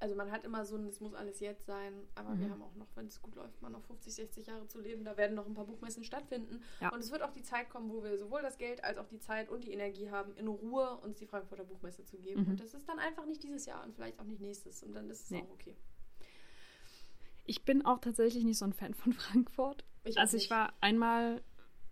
also 0.00 0.14
man 0.16 0.30
hat 0.30 0.44
immer 0.44 0.66
so 0.66 0.76
ein, 0.76 0.86
es 0.86 1.00
muss 1.00 1.14
alles 1.14 1.40
jetzt 1.40 1.64
sein, 1.64 1.94
aber 2.14 2.38
wir 2.38 2.48
Mhm. 2.48 2.50
haben 2.52 2.62
auch 2.62 2.74
noch, 2.74 2.88
wenn 2.94 3.06
es 3.06 3.22
gut 3.22 3.36
läuft, 3.36 3.62
mal 3.62 3.70
noch 3.70 3.82
50, 3.84 4.12
60 4.14 4.46
Jahre 4.48 4.66
zu 4.66 4.78
leben. 4.80 5.02
Da 5.04 5.16
werden 5.16 5.34
noch 5.34 5.46
ein 5.46 5.54
paar 5.54 5.64
Buchmessen 5.64 6.04
stattfinden. 6.04 6.62
Ja. 6.80 6.90
Und 6.92 6.98
es 7.00 7.10
wird 7.10 7.22
auch 7.22 7.30
die 7.32 7.42
Zeit 7.42 7.70
kommen, 7.70 7.90
wo 7.90 8.02
wir 8.02 8.18
sowohl 8.18 8.42
das 8.42 8.58
Geld 8.58 8.84
als 8.84 8.98
auch 8.98 9.06
die 9.06 9.18
Zeit 9.20 9.48
und 9.48 9.64
die 9.64 9.72
Energie 9.72 10.10
haben, 10.10 10.36
in 10.36 10.46
Ruhe 10.48 10.98
uns 10.98 11.18
die 11.18 11.26
Frankfurter 11.26 11.64
Buchmesse 11.64 12.04
zu 12.04 12.18
geben. 12.18 12.42
Mhm. 12.42 12.50
Und 12.50 12.60
das 12.60 12.74
ist 12.74 12.86
dann 12.86 12.98
einfach 12.98 13.24
nicht 13.24 13.42
dieses 13.42 13.64
Jahr 13.64 13.82
und 13.84 13.94
vielleicht 13.94 14.20
auch 14.20 14.24
nicht 14.24 14.40
nächstes. 14.40 14.82
Und 14.82 14.92
dann 14.92 15.08
ist 15.08 15.22
es 15.24 15.30
Nee. 15.30 15.42
auch 15.42 15.50
okay. 15.54 15.74
Ich 17.46 17.64
bin 17.64 17.84
auch 17.86 17.98
tatsächlich 18.00 18.44
nicht 18.44 18.58
so 18.58 18.64
ein 18.66 18.72
Fan 18.72 18.92
von 18.94 19.12
Frankfurt. 19.12 19.84
Ich 20.04 20.18
also 20.18 20.36
ich 20.36 20.50
war 20.50 20.72
einmal, 20.80 21.42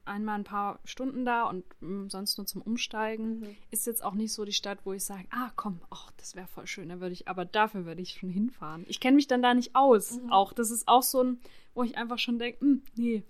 einmal 0.05 0.38
ein 0.38 0.45
paar 0.45 0.79
Stunden 0.85 1.25
da 1.25 1.45
und 1.45 1.65
mm, 1.81 2.09
sonst 2.09 2.37
nur 2.38 2.47
zum 2.47 2.62
Umsteigen. 2.62 3.41
Mhm. 3.41 3.57
Ist 3.71 3.87
jetzt 3.87 4.05
auch 4.05 4.15
nicht 4.15 4.33
so 4.33 4.45
die 4.45 4.53
Stadt, 4.53 4.79
wo 4.85 4.93
ich 4.93 5.05
sage, 5.05 5.25
ah 5.31 5.51
komm, 5.57 5.81
ach, 5.91 6.11
das 6.17 6.35
wäre 6.37 6.47
voll 6.47 6.67
schön, 6.67 6.88
da 6.88 7.01
würde 7.01 7.12
ich, 7.12 7.29
aber 7.29 7.45
dafür 7.45 7.85
würde 7.87 8.03
ich 8.03 8.12
schon 8.12 8.31
hinfahren. 8.31 8.85
Ich 8.88 9.01
kenne 9.01 9.17
mich 9.17 9.27
dann 9.27 9.43
da 9.43 9.55
nicht 9.55 9.75
aus. 9.75 10.19
Mhm. 10.19 10.33
Auch 10.33 10.53
das 10.53 10.71
ist 10.71 10.88
auch 10.88 11.03
so 11.03 11.23
ein, 11.23 11.41
wo 11.75 11.83
ich 11.83 11.97
einfach 11.97 12.19
schon 12.19 12.38
denke, 12.38 12.81
nee. 12.97 13.23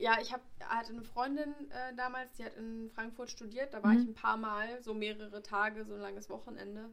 Ja, 0.00 0.16
ich 0.20 0.32
hab, 0.32 0.40
hatte 0.60 0.92
eine 0.92 1.02
Freundin 1.02 1.52
äh, 1.70 1.94
damals, 1.96 2.32
die 2.34 2.44
hat 2.44 2.56
in 2.56 2.88
Frankfurt 2.94 3.30
studiert. 3.30 3.74
Da 3.74 3.82
war 3.82 3.92
Mhm. 3.92 3.98
ich 4.00 4.06
ein 4.08 4.14
paar 4.14 4.36
Mal, 4.36 4.80
so 4.82 4.94
mehrere 4.94 5.42
Tage, 5.42 5.84
so 5.84 5.94
ein 5.94 6.00
langes 6.00 6.30
Wochenende. 6.30 6.90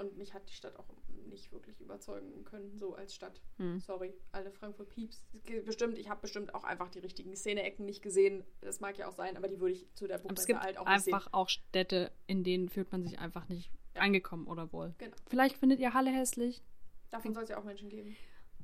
Und 0.00 0.16
mich 0.16 0.32
hat 0.32 0.48
die 0.48 0.54
Stadt 0.54 0.76
auch 0.76 0.86
nicht 1.28 1.52
wirklich 1.52 1.78
überzeugen 1.80 2.42
können, 2.44 2.76
so 2.78 2.94
als 2.94 3.14
Stadt. 3.14 3.40
Hm. 3.58 3.80
Sorry, 3.80 4.14
alle 4.32 4.50
Frankfurt 4.50 4.88
Pieps. 4.88 5.22
Es 5.34 5.42
gibt 5.44 5.66
Bestimmt, 5.66 5.98
ich 5.98 6.08
habe 6.08 6.22
bestimmt 6.22 6.54
auch 6.54 6.64
einfach 6.64 6.88
die 6.88 7.00
richtigen 7.00 7.36
Szene-Ecken 7.36 7.84
nicht 7.84 8.00
gesehen. 8.02 8.42
Das 8.62 8.80
mag 8.80 8.96
ja 8.96 9.06
auch 9.08 9.12
sein, 9.12 9.36
aber 9.36 9.46
die 9.46 9.60
würde 9.60 9.74
ich 9.74 9.86
zu 9.94 10.06
der 10.06 10.16
es 10.16 10.22
Buchmesse 10.22 10.46
gibt 10.46 10.60
halt 10.60 10.78
auch 10.78 10.86
nicht 10.86 11.06
einfach 11.06 11.24
sehen. 11.24 11.34
auch 11.34 11.48
Städte, 11.50 12.10
in 12.26 12.42
denen 12.44 12.68
fühlt 12.70 12.90
man 12.92 13.02
sich 13.02 13.18
einfach 13.18 13.46
nicht 13.48 13.70
Ja. 13.94 14.00
angekommen 14.02 14.46
oder 14.46 14.72
wohl. 14.72 14.94
Genau. 14.98 15.14
Vielleicht 15.28 15.58
findet 15.58 15.80
ihr 15.80 15.92
Halle 15.94 16.10
hässlich, 16.10 16.62
Davon 17.10 17.34
soll 17.34 17.42
es 17.42 17.48
ja 17.50 17.58
auch 17.58 17.64
Menschen 17.64 17.88
geben. 17.90 18.16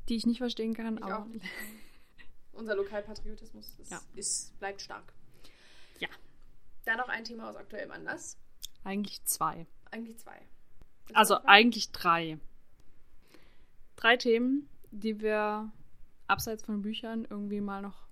die 0.08 0.16
ich 0.16 0.24
nicht 0.24 0.38
verstehen 0.38 0.72
kann, 0.72 0.96
Ich 0.96 1.02
aber 1.04 1.22
auch 1.22 1.26
nicht. 1.26 1.44
Unser 2.52 2.74
Lokalpatriotismus 2.76 3.74
ist, 3.78 3.90
Ja. 3.90 4.00
ist, 4.14 4.58
bleibt 4.58 4.80
stark. 4.80 5.12
Ja. 5.98 6.08
Dann 6.86 6.96
noch 6.96 7.08
ein 7.08 7.24
Thema 7.24 7.50
aus 7.50 7.56
aktuellem 7.56 7.90
Anlass. 7.90 8.38
eigentlich 8.84 9.22
zwei. 9.24 9.66
Eigentlich 9.90 10.16
zwei. 10.18 10.40
Also 11.12 11.38
eigentlich 11.44 11.92
drei. 11.92 12.38
Drei 13.96 14.16
Themen, 14.16 14.68
die 14.90 15.20
wir 15.20 15.70
abseits 16.26 16.62
von 16.64 16.82
Büchern 16.82 17.26
irgendwie 17.28 17.60
mal 17.60 17.82
noch 17.82 18.06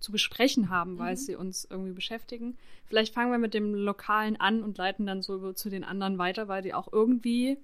zu 0.00 0.10
besprechen 0.12 0.68
haben, 0.70 0.98
weil 0.98 1.12
Mhm. 1.12 1.18
sie 1.18 1.36
uns 1.36 1.64
irgendwie 1.68 1.92
beschäftigen. 1.92 2.56
Vielleicht 2.86 3.14
fangen 3.14 3.30
wir 3.30 3.38
mit 3.38 3.54
dem 3.54 3.74
Lokalen 3.74 4.36
an 4.40 4.62
und 4.62 4.78
leiten 4.78 5.06
dann 5.06 5.22
so 5.22 5.52
zu 5.52 5.70
den 5.70 5.84
anderen 5.84 6.18
weiter, 6.18 6.48
weil 6.48 6.62
die 6.62 6.74
auch 6.74 6.92
irgendwie 6.92 7.58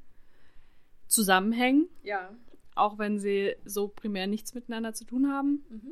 zusammenhängen, 1.08 1.88
Ja. 2.02 2.30
auch 2.74 2.98
wenn 2.98 3.18
sie 3.18 3.56
so 3.64 3.88
primär 3.88 4.26
nichts 4.26 4.54
miteinander 4.54 4.92
zu 4.94 5.04
tun 5.04 5.32
haben. 5.32 5.64
Mhm. 5.68 5.90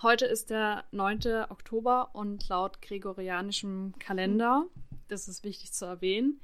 Heute 0.00 0.24
ist 0.26 0.50
der 0.50 0.84
9. 0.90 1.46
Oktober 1.50 2.10
und 2.14 2.48
laut 2.48 2.80
gregorianischem 2.82 3.94
Kalender, 3.98 4.66
das 5.08 5.28
ist 5.28 5.44
wichtig 5.44 5.72
zu 5.72 5.84
erwähnen, 5.84 6.40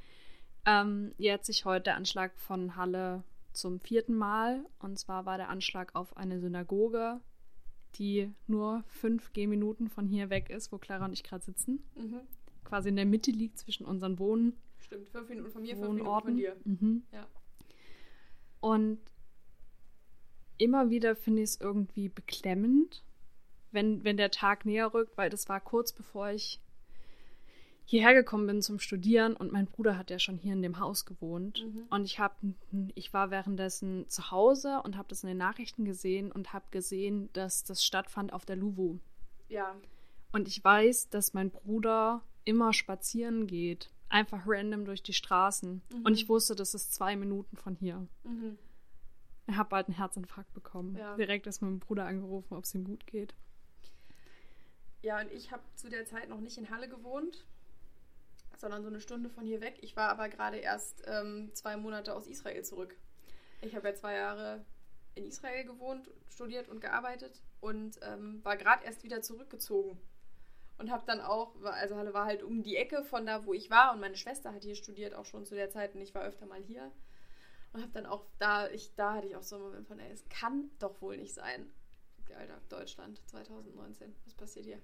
ähm, 0.69 1.15
jährt 1.17 1.47
sich 1.47 1.65
heute 1.65 1.85
der 1.85 1.97
Anschlag 1.97 2.33
von 2.37 2.77
Halle 2.77 3.25
zum 3.53 3.81
vierten 3.81 4.15
Mal. 4.15 4.65
Und 4.79 4.99
zwar 4.99 5.25
war 5.25 5.39
der 5.39 5.49
Anschlag 5.49 5.95
auf 5.95 6.17
eine 6.17 6.41
Synagoge, 6.41 7.21
die 7.95 8.31
nur 8.47 8.85
fünf 8.87 9.33
Gehminuten 9.33 9.89
von 9.89 10.07
hier 10.07 10.29
weg 10.29 10.51
ist, 10.51 10.71
wo 10.71 10.79
Clara 10.79 11.07
und 11.07 11.15
ich 11.15 11.25
gerade 11.25 11.45
sitzen. 11.45 11.83
Mhm. 11.97 12.21
Quasi 12.65 12.91
in 12.91 12.97
der 12.97 13.07
Mitte 13.07 13.31
liegt 13.31 13.59
zwischen 13.59 13.87
unseren 13.87 14.19
Wohn 14.19 14.53
Stimmt, 14.79 15.09
fünf 15.09 15.29
Minuten 15.31 15.51
von 15.51 15.63
mir, 15.63 15.77
fünf 15.77 15.89
Minuten 15.89 16.21
von 16.21 16.37
dir. 16.37 16.57
Mhm. 16.65 17.03
Ja. 17.13 17.27
Und 18.61 18.99
immer 20.59 20.91
wieder 20.91 21.17
finde 21.17 21.43
ich 21.43 21.51
es 21.51 21.61
irgendwie 21.61 22.11
beklemmend, 22.11 23.03
wenn, 23.71 24.05
wenn 24.05 24.19
der 24.19 24.31
Tag 24.31 24.67
näher 24.67 24.93
rückt, 24.93 25.17
weil 25.17 25.31
das 25.31 25.49
war 25.49 25.61
kurz 25.61 25.93
bevor 25.93 26.31
ich 26.31 26.61
hierher 27.89 28.13
gekommen 28.13 28.47
bin 28.47 28.61
zum 28.61 28.79
Studieren 28.79 29.35
und 29.35 29.51
mein 29.51 29.65
Bruder 29.65 29.97
hat 29.97 30.11
ja 30.11 30.19
schon 30.19 30.37
hier 30.37 30.53
in 30.53 30.61
dem 30.61 30.79
Haus 30.79 31.07
gewohnt. 31.07 31.65
Mhm. 31.65 31.85
Und 31.89 32.05
ich 32.05 32.19
habe, 32.19 32.35
ich 32.95 33.15
war 33.15 33.31
währenddessen 33.31 34.07
zu 34.09 34.31
Hause 34.31 34.83
und 34.85 34.99
habe 34.99 35.09
das 35.09 35.23
in 35.23 35.29
den 35.29 35.39
Nachrichten 35.39 35.87
gesehen 35.87 36.31
und 36.31 36.53
habe 36.53 36.67
gesehen, 36.71 37.31
dass 37.33 37.65
das 37.65 37.83
stattfand 37.83 38.35
auf 38.35 38.45
der 38.45 38.57
Luwu. 38.57 38.99
Ja. 39.49 39.75
Und 40.33 40.49
ich 40.49 40.63
weiß, 40.63 41.09
dass 41.09 41.33
mein 41.33 41.51
Bruder 41.51 42.21
immer 42.45 42.75
spazieren 42.75 43.47
geht, 43.47 43.91
einfach 44.11 44.43
random 44.45 44.85
durch 44.85 45.03
die 45.03 45.15
Straßen. 45.15 45.81
Mhm. 45.91 46.03
Und 46.05 46.13
ich 46.13 46.29
wusste, 46.29 46.55
das 46.55 46.75
ist 46.75 46.93
zwei 46.93 47.17
Minuten 47.17 47.57
von 47.57 47.75
hier. 47.75 48.07
Mhm. 48.23 48.59
Ich 49.47 49.57
habe 49.57 49.71
bald 49.71 49.87
einen 49.87 49.97
Herzinfarkt 49.97 50.53
bekommen. 50.53 50.95
Ja. 50.95 51.17
Direkt 51.17 51.47
ist 51.47 51.63
meinem 51.63 51.79
Bruder 51.79 52.05
angerufen, 52.05 52.55
ob 52.55 52.65
es 52.65 52.75
ihm 52.75 52.85
gut 52.85 53.07
geht. 53.07 53.35
Ja, 55.01 55.23
und 55.23 55.33
ich 55.33 55.53
habe 55.53 55.63
zu 55.75 55.89
der 55.89 56.05
Zeit 56.05 56.29
noch 56.29 56.41
nicht 56.41 56.59
in 56.59 56.69
Halle 56.69 56.87
gewohnt, 56.87 57.47
sondern 58.59 58.83
so 58.83 58.89
eine 58.89 59.01
Stunde 59.01 59.31
von 59.31 59.47
hier 59.47 59.61
weg. 59.61 59.79
Ich 59.81 59.97
war 59.97 60.11
aber 60.11 60.29
gerade 60.29 60.59
erst 60.59 61.03
ähm, 61.07 61.51
zwei 61.55 61.77
Monate 61.77 62.15
aus 62.15 62.27
Israel 62.27 62.63
zurück. 62.65 62.97
Ich 63.63 63.75
habe 63.75 63.89
ja 63.89 63.95
zwei 63.95 64.15
Jahre 64.15 64.65
in 65.15 65.25
Israel 65.25 65.65
gewohnt, 65.65 66.11
studiert 66.29 66.69
und 66.69 66.81
gearbeitet 66.81 67.41
und 67.61 67.99
ähm, 68.03 68.45
war 68.45 68.57
gerade 68.57 68.85
erst 68.85 69.03
wieder 69.05 69.23
zurückgezogen. 69.23 69.99
Und 70.77 70.93
habe 70.93 71.05
dann 71.07 71.21
auch, 71.21 71.61
also 71.65 71.97
Halle 71.97 72.15
war 72.15 72.27
halt 72.27 72.45
um 72.45 72.63
die 72.63 72.77
Ecke 72.77 73.03
von 73.03 73.27
da, 73.27 73.45
wo 73.47 73.53
ich 73.53 73.69
war 73.69 73.93
und 73.95 74.01
meine 74.01 74.17
Schwester 74.17 74.53
hat 74.53 74.63
hier 74.63 74.77
studiert, 74.77 75.15
auch 75.15 75.25
schon 75.25 75.45
zu 75.45 75.57
der 75.57 75.71
Zeit 75.71 75.95
und 75.95 76.01
ich 76.01 76.15
war 76.15 76.23
öfter 76.23 76.47
mal 76.47 76.63
hier. 76.63 76.93
Und 77.73 77.83
habe 77.83 77.93
dann 77.93 78.07
auch 78.07 78.25
da, 78.39 78.69
ich, 78.69 78.95
da 78.95 79.15
hatte 79.15 79.27
ich 79.27 79.37
auch 79.37 79.43
so 79.43 79.57
einen 79.57 79.65
Moment 79.65 79.89
von, 79.89 79.99
ey, 79.99 80.13
es 80.13 80.25
kann 80.29 80.71
doch 80.79 81.01
wohl 81.01 81.17
nicht 81.17 81.35
sein. 81.35 81.71
Alter, 82.37 82.61
Deutschland 82.69 83.21
2019, 83.27 84.15
was 84.25 84.35
passiert 84.35 84.67
hier? 84.67 84.81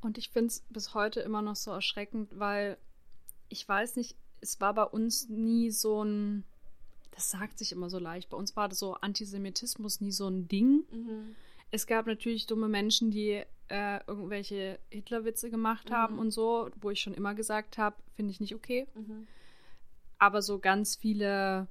Und 0.00 0.18
ich 0.18 0.30
finde 0.30 0.48
es 0.48 0.60
bis 0.70 0.94
heute 0.94 1.20
immer 1.20 1.42
noch 1.42 1.56
so 1.56 1.70
erschreckend, 1.70 2.38
weil 2.38 2.76
ich 3.48 3.66
weiß 3.68 3.96
nicht, 3.96 4.16
es 4.40 4.60
war 4.60 4.74
bei 4.74 4.84
uns 4.84 5.28
nie 5.28 5.70
so 5.70 6.02
ein, 6.04 6.44
das 7.12 7.30
sagt 7.30 7.58
sich 7.58 7.72
immer 7.72 7.88
so 7.90 7.98
leicht, 7.98 8.28
bei 8.28 8.36
uns 8.36 8.54
war 8.56 8.68
das 8.68 8.78
so 8.78 8.94
Antisemitismus 8.94 10.00
nie 10.00 10.12
so 10.12 10.28
ein 10.28 10.46
Ding. 10.48 10.84
Mhm. 10.92 11.34
Es 11.70 11.86
gab 11.86 12.06
natürlich 12.06 12.46
dumme 12.46 12.68
Menschen, 12.68 13.10
die 13.10 13.42
äh, 13.68 14.00
irgendwelche 14.06 14.78
Hitlerwitze 14.90 15.50
gemacht 15.50 15.90
haben 15.90 16.14
Mhm. 16.14 16.20
und 16.20 16.30
so, 16.30 16.70
wo 16.80 16.90
ich 16.90 17.00
schon 17.00 17.14
immer 17.14 17.34
gesagt 17.34 17.78
habe, 17.78 17.96
finde 18.14 18.30
ich 18.30 18.40
nicht 18.40 18.54
okay. 18.54 18.86
Mhm. 18.94 19.26
aber 20.18 20.40
so 20.42 20.58
ganz 20.58 20.96
viele 20.96 21.66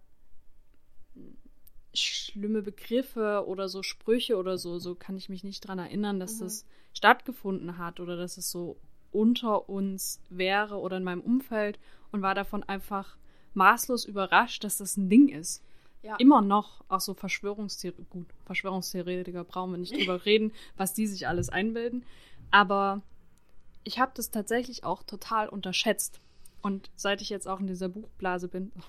schlimme 1.96 2.62
Begriffe 2.62 3.46
oder 3.48 3.70
so 3.70 3.84
Sprüche 3.84 4.38
oder 4.38 4.58
so, 4.58 4.80
so 4.80 4.96
kann 4.96 5.18
ich 5.18 5.30
mich 5.30 5.44
nicht 5.44 5.62
dran 5.62 5.80
erinnern, 5.80 6.20
dass 6.20 6.40
mhm. 6.40 6.46
das 6.46 6.66
stattgefunden 6.94 7.78
hat 7.78 8.00
oder 8.00 8.16
dass 8.16 8.38
es 8.38 8.50
so 8.50 8.78
unter 9.12 9.70
uns 9.70 10.22
wäre 10.30 10.78
oder 10.78 10.98
in 10.98 11.04
meinem 11.04 11.22
Umfeld 11.22 11.80
und 12.12 12.22
war 12.22 12.36
davon 12.36 12.64
einfach 12.64 13.18
maßlos 13.54 14.06
überrascht, 14.06 14.64
dass 14.64 14.78
das 14.78 14.98
ein 14.98 15.10
Ding 15.10 15.30
ist. 15.30 15.64
Ja. 16.04 16.18
Immer 16.18 16.42
noch, 16.42 16.84
auch 16.88 17.00
so 17.00 17.14
Verschwörungstheoretiker, 17.14 18.08
gut, 18.10 18.28
Verschwörungstheoretiker 18.46 19.44
brauchen 19.44 19.72
wir 19.72 19.78
nicht 19.78 19.96
drüber 19.98 20.26
reden, 20.26 20.52
was 20.78 20.94
die 20.94 21.08
sich 21.08 21.28
alles 21.28 21.50
einbilden. 21.50 22.06
Aber 22.52 23.02
ich 23.84 24.00
habe 24.00 24.12
das 24.14 24.30
tatsächlich 24.30 24.84
auch 24.84 25.04
total 25.04 25.50
unterschätzt. 25.50 26.20
Und 26.62 26.92
seit 26.96 27.22
ich 27.22 27.30
jetzt 27.30 27.48
auch 27.48 27.60
in 27.60 27.68
dieser 27.68 27.90
Buchblase 27.90 28.48
bin, 28.48 28.72
du 28.76 28.82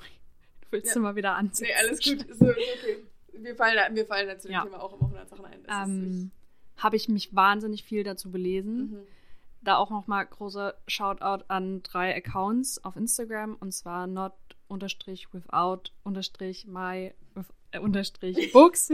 willst 0.71 0.89
ja. 0.89 0.95
du 0.95 1.01
mal 1.01 1.17
wieder 1.17 1.35
anziehen. 1.35 1.69
Nee, 1.69 1.75
alles 1.87 2.05
gut. 2.05 2.27
So, 2.37 2.47
okay. 2.47 3.05
Wir 3.33 3.55
fallen, 3.55 3.95
wir 3.95 4.07
fallen 4.07 4.29
da 4.29 4.39
zu 4.39 4.49
dem 4.49 4.55
ja. 4.55 4.65
Thema 4.65 4.83
auch 4.83 4.93
immer 4.95 5.05
100 5.05 5.29
Sachen 5.29 5.45
ein. 5.45 5.61
Ähm, 5.69 6.31
habe 6.77 6.97
ich 6.97 7.09
mich 7.09 7.35
wahnsinnig 7.35 7.85
viel 7.85 8.05
dazu 8.05 8.31
belesen. 8.31 8.91
Mhm. 8.91 9.07
Da 9.63 9.77
auch 9.77 9.91
nochmal 9.91 10.27
großer 10.27 10.75
Shoutout 10.87 11.45
an 11.49 11.83
drei 11.83 12.15
Accounts 12.15 12.83
auf 12.85 12.97
Instagram 12.97 13.57
und 13.59 13.73
zwar 13.73 14.07
not 14.07 14.33
unterstrich 14.69 15.33
without 15.33 15.91
unterstrich 16.05 16.67
my 16.67 17.13
äh, 17.73 17.79
unterstrich 17.79 18.37
books. 18.53 18.93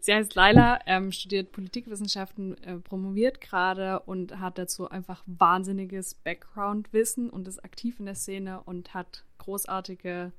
Sie 0.00 0.14
heißt 0.14 0.34
Laila, 0.34 0.80
ähm, 0.86 1.12
studiert 1.12 1.52
Politikwissenschaften, 1.52 2.62
äh, 2.62 2.76
promoviert 2.76 3.40
gerade 3.40 4.00
und 4.00 4.38
hat 4.40 4.58
dazu 4.58 4.88
einfach 4.88 5.22
wahnsinniges 5.26 6.14
Background-Wissen 6.14 7.30
und 7.30 7.48
ist 7.48 7.64
aktiv 7.64 7.98
in 7.98 8.06
der 8.06 8.14
Szene 8.14 8.60
und 8.64 8.94
hat 8.94 9.24
großartige 9.38 10.32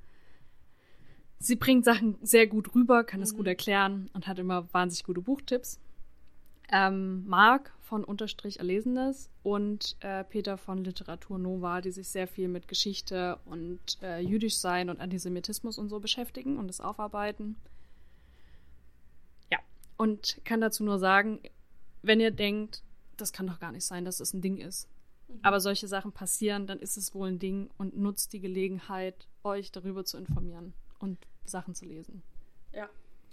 Sie 1.40 1.56
bringt 1.56 1.84
Sachen 1.84 2.16
sehr 2.20 2.46
gut 2.46 2.74
rüber, 2.74 3.04
kann 3.04 3.22
es 3.22 3.32
mhm. 3.32 3.36
gut 3.38 3.46
erklären 3.46 4.10
und 4.12 4.26
hat 4.26 4.38
immer 4.38 4.72
wahnsinnig 4.72 5.04
gute 5.04 5.20
Buchtipps. 5.20 5.78
Ähm, 6.70 7.26
Marc 7.26 7.72
von 7.80 8.04
Unterstrich 8.04 8.58
Erlesenes 8.58 9.30
und 9.42 9.96
äh, 10.00 10.24
Peter 10.24 10.58
von 10.58 10.84
Literatur 10.84 11.38
Nova, 11.38 11.80
die 11.80 11.92
sich 11.92 12.08
sehr 12.08 12.26
viel 12.26 12.48
mit 12.48 12.68
Geschichte 12.68 13.38
und 13.46 13.80
äh, 14.02 14.20
jüdisch 14.20 14.58
sein 14.58 14.90
und 14.90 15.00
Antisemitismus 15.00 15.78
und 15.78 15.88
so 15.88 15.98
beschäftigen 16.00 16.58
und 16.58 16.68
es 16.68 16.80
aufarbeiten. 16.80 17.56
Ja, 19.50 19.58
und 19.96 20.40
kann 20.44 20.60
dazu 20.60 20.84
nur 20.84 20.98
sagen, 20.98 21.40
wenn 22.02 22.20
ihr 22.20 22.32
denkt, 22.32 22.82
das 23.16 23.32
kann 23.32 23.46
doch 23.46 23.60
gar 23.60 23.72
nicht 23.72 23.84
sein, 23.84 24.04
dass 24.04 24.20
es 24.20 24.34
ein 24.34 24.42
Ding 24.42 24.58
ist. 24.58 24.88
Mhm. 25.28 25.38
Aber 25.42 25.60
solche 25.60 25.88
Sachen 25.88 26.12
passieren, 26.12 26.66
dann 26.66 26.80
ist 26.80 26.98
es 26.98 27.14
wohl 27.14 27.28
ein 27.28 27.38
Ding 27.38 27.70
und 27.78 27.96
nutzt 27.96 28.34
die 28.34 28.40
Gelegenheit, 28.40 29.26
euch 29.42 29.72
darüber 29.72 30.04
zu 30.04 30.18
informieren 30.18 30.74
und 30.98 31.18
Sachen 31.44 31.74
zu 31.74 31.84
lesen. 31.84 32.22
Ja, 32.72 32.88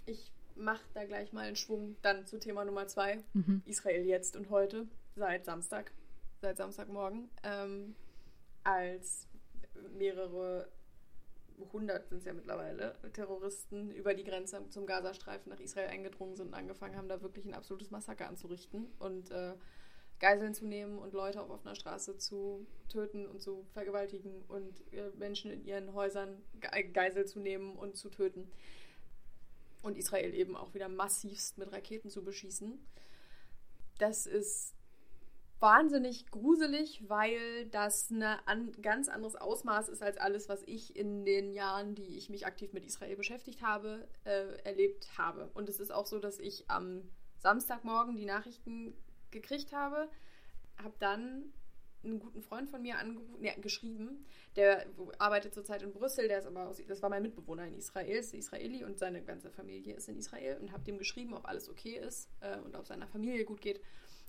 ich 0.06 0.32
mache 0.54 0.84
da 0.94 1.04
gleich 1.04 1.32
mal 1.32 1.46
einen 1.46 1.56
Schwung 1.56 1.96
dann 2.02 2.26
zu 2.26 2.38
Thema 2.38 2.64
Nummer 2.64 2.86
zwei. 2.86 3.22
Mhm. 3.34 3.62
Israel 3.66 4.04
jetzt 4.04 4.36
und 4.36 4.50
heute, 4.50 4.86
seit 5.14 5.44
Samstag, 5.44 5.92
seit 6.40 6.56
Samstagmorgen, 6.56 7.28
ähm, 7.42 7.94
als 8.64 9.28
mehrere 9.96 10.68
hundert 11.72 12.08
sind 12.08 12.18
es 12.18 12.24
ja 12.24 12.32
mittlerweile, 12.32 12.94
Terroristen 13.12 13.90
über 13.90 14.14
die 14.14 14.24
Grenze 14.24 14.68
zum 14.68 14.86
Gazastreifen 14.86 15.50
nach 15.50 15.60
Israel 15.60 15.88
eingedrungen 15.88 16.36
sind 16.36 16.48
und 16.48 16.54
angefangen 16.54 16.96
haben, 16.96 17.08
da 17.08 17.22
wirklich 17.22 17.46
ein 17.46 17.54
absolutes 17.54 17.90
Massaker 17.90 18.28
anzurichten 18.28 18.86
und 18.98 19.30
äh, 19.30 19.54
Geiseln 20.18 20.54
zu 20.54 20.66
nehmen 20.66 20.98
und 20.98 21.12
Leute 21.12 21.42
auf 21.42 21.50
offener 21.50 21.74
Straße 21.74 22.16
zu 22.16 22.66
töten 22.88 23.26
und 23.26 23.42
zu 23.42 23.66
vergewaltigen 23.72 24.42
und 24.48 24.80
äh, 24.92 25.10
Menschen 25.16 25.50
in 25.50 25.64
ihren 25.64 25.92
Häusern 25.92 26.42
Geisel 26.92 27.26
zu 27.26 27.40
nehmen 27.40 27.76
und 27.76 27.96
zu 27.96 28.08
töten 28.08 28.50
und 29.82 29.96
Israel 29.96 30.34
eben 30.34 30.56
auch 30.56 30.74
wieder 30.74 30.88
massivst 30.88 31.58
mit 31.58 31.72
Raketen 31.72 32.10
zu 32.10 32.24
beschießen. 32.24 32.78
Das 33.98 34.26
ist 34.26 34.74
wahnsinnig 35.58 36.30
gruselig, 36.30 37.08
weil 37.08 37.66
das 37.66 38.10
ein 38.10 38.72
ganz 38.82 39.08
anderes 39.08 39.36
Ausmaß 39.36 39.88
ist 39.88 40.02
als 40.02 40.18
alles, 40.18 40.48
was 40.48 40.62
ich 40.66 40.96
in 40.96 41.24
den 41.24 41.52
Jahren, 41.52 41.94
die 41.94 42.16
ich 42.16 42.28
mich 42.28 42.46
aktiv 42.46 42.72
mit 42.72 42.84
Israel 42.84 43.16
beschäftigt 43.16 43.62
habe, 43.62 44.06
äh, 44.24 44.58
erlebt 44.64 45.16
habe. 45.16 45.50
Und 45.54 45.68
es 45.68 45.80
ist 45.80 45.92
auch 45.92 46.06
so, 46.06 46.18
dass 46.18 46.38
ich 46.38 46.70
am 46.70 47.08
Samstagmorgen 47.38 48.16
die 48.16 48.26
Nachrichten 48.26 48.94
gekriegt 49.30 49.72
habe, 49.72 50.08
habe 50.82 50.94
dann 50.98 51.52
einen 52.04 52.20
guten 52.20 52.40
Freund 52.40 52.70
von 52.70 52.82
mir 52.82 52.98
angerufen, 52.98 53.40
nee, 53.40 53.52
geschrieben, 53.60 54.24
der 54.54 54.86
arbeitet 55.18 55.54
zurzeit 55.54 55.82
in 55.82 55.92
Brüssel, 55.92 56.28
der 56.28 56.38
ist 56.38 56.46
aber 56.46 56.68
aus, 56.68 56.80
das 56.86 57.02
war 57.02 57.10
mein 57.10 57.22
Mitbewohner 57.22 57.66
in 57.66 57.74
Israel, 57.74 58.16
ist 58.16 58.34
Israeli 58.34 58.84
und 58.84 58.98
seine 58.98 59.22
ganze 59.22 59.50
Familie 59.50 59.94
ist 59.94 60.08
in 60.08 60.16
Israel 60.16 60.58
und 60.60 60.72
habe 60.72 60.84
dem 60.84 60.98
geschrieben, 60.98 61.34
ob 61.34 61.46
alles 61.46 61.68
okay 61.68 61.98
ist 61.98 62.28
äh, 62.40 62.58
und 62.58 62.76
ob 62.76 62.86
seiner 62.86 63.06
Familie 63.08 63.44
gut 63.44 63.60
geht. 63.60 63.80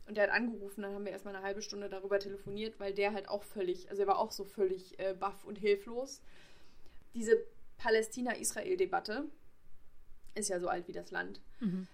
Und 0.07 0.15
der 0.15 0.23
hat 0.23 0.31
angerufen, 0.31 0.81
dann 0.81 0.93
haben 0.93 1.05
wir 1.05 1.11
erstmal 1.11 1.35
eine 1.35 1.45
halbe 1.45 1.61
Stunde 1.61 1.89
darüber 1.89 2.19
telefoniert, 2.19 2.79
weil 2.79 2.93
der 2.93 3.13
halt 3.13 3.27
auch 3.27 3.43
völlig, 3.43 3.89
also 3.89 4.03
er 4.03 4.07
war 4.07 4.19
auch 4.19 4.31
so 4.31 4.45
völlig 4.45 4.97
äh, 4.99 5.13
baff 5.13 5.43
und 5.45 5.57
hilflos. 5.57 6.21
Diese 7.13 7.37
Palästina-Israel-Debatte 7.77 9.25
ist 10.33 10.49
ja 10.49 10.59
so 10.59 10.69
alt 10.69 10.87
wie 10.87 10.93
das 10.93 11.11
Land. 11.11 11.41
Mhm. 11.59 11.87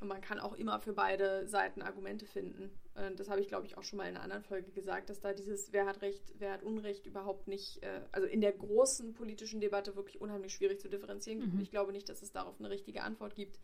Und 0.00 0.08
man 0.08 0.20
kann 0.20 0.38
auch 0.38 0.52
immer 0.52 0.78
für 0.78 0.92
beide 0.92 1.48
Seiten 1.48 1.80
Argumente 1.80 2.26
finden. 2.26 2.70
Das 3.16 3.30
habe 3.30 3.40
ich, 3.40 3.48
glaube 3.48 3.66
ich, 3.66 3.78
auch 3.78 3.82
schon 3.82 3.96
mal 3.98 4.04
in 4.04 4.14
einer 4.14 4.24
anderen 4.24 4.42
Folge 4.42 4.70
gesagt, 4.70 5.08
dass 5.08 5.20
da 5.20 5.32
dieses 5.32 5.72
Wer 5.72 5.86
hat 5.86 6.02
Recht, 6.02 6.34
wer 6.38 6.52
hat 6.52 6.62
Unrecht 6.62 7.06
überhaupt 7.06 7.48
nicht, 7.48 7.82
äh, 7.82 8.02
also 8.12 8.26
in 8.26 8.40
der 8.40 8.52
großen 8.52 9.14
politischen 9.14 9.60
Debatte 9.60 9.96
wirklich 9.96 10.20
unheimlich 10.20 10.54
schwierig 10.54 10.80
zu 10.80 10.88
differenzieren 10.88 11.40
gibt. 11.40 11.54
Mhm. 11.54 11.60
Ich 11.60 11.70
glaube 11.70 11.92
nicht, 11.92 12.08
dass 12.08 12.22
es 12.22 12.32
darauf 12.32 12.58
eine 12.58 12.70
richtige 12.70 13.02
Antwort 13.02 13.34
gibt. 13.34 13.58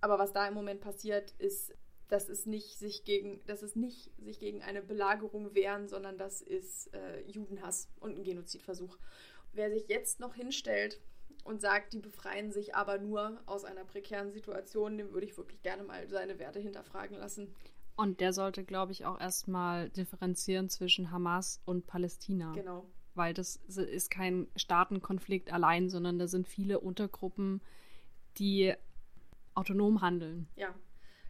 Aber 0.00 0.18
was 0.18 0.32
da 0.32 0.46
im 0.46 0.54
Moment 0.54 0.80
passiert, 0.80 1.32
ist, 1.38 1.74
dass 2.08 2.28
es 2.28 2.46
nicht 2.46 2.78
sich 2.78 3.04
gegen, 3.04 3.40
dass 3.46 3.62
es 3.62 3.74
nicht 3.74 4.10
sich 4.18 4.38
gegen 4.38 4.62
eine 4.62 4.82
Belagerung 4.82 5.54
wehren, 5.54 5.88
sondern 5.88 6.18
das 6.18 6.42
ist 6.42 6.92
äh, 6.94 7.22
Judenhass 7.22 7.88
und 7.98 8.16
ein 8.16 8.24
Genozidversuch. 8.24 8.98
Wer 9.52 9.70
sich 9.70 9.88
jetzt 9.88 10.20
noch 10.20 10.34
hinstellt 10.34 11.00
und 11.46 11.60
sagt, 11.60 11.92
die 11.92 11.98
befreien 11.98 12.52
sich 12.52 12.74
aber 12.74 12.98
nur 12.98 13.40
aus 13.46 13.64
einer 13.64 13.84
prekären 13.84 14.32
Situation, 14.32 14.98
dem 14.98 15.12
würde 15.12 15.26
ich 15.26 15.36
wirklich 15.36 15.62
gerne 15.62 15.82
mal 15.82 16.08
seine 16.08 16.38
Werte 16.38 16.58
hinterfragen 16.58 17.16
lassen. 17.18 17.54
Und 17.96 18.20
der 18.20 18.32
sollte, 18.32 18.64
glaube 18.64 18.92
ich, 18.92 19.06
auch 19.06 19.18
erstmal 19.18 19.88
differenzieren 19.90 20.68
zwischen 20.68 21.10
Hamas 21.10 21.62
und 21.64 21.86
Palästina. 21.86 22.52
Genau. 22.52 22.84
Weil 23.14 23.32
das 23.32 23.56
ist 23.56 24.10
kein 24.10 24.48
Staatenkonflikt 24.56 25.50
allein, 25.50 25.88
sondern 25.88 26.18
da 26.18 26.28
sind 26.28 26.46
viele 26.46 26.80
Untergruppen, 26.80 27.62
die 28.36 28.74
autonom 29.54 30.02
handeln. 30.02 30.48
Ja. 30.56 30.74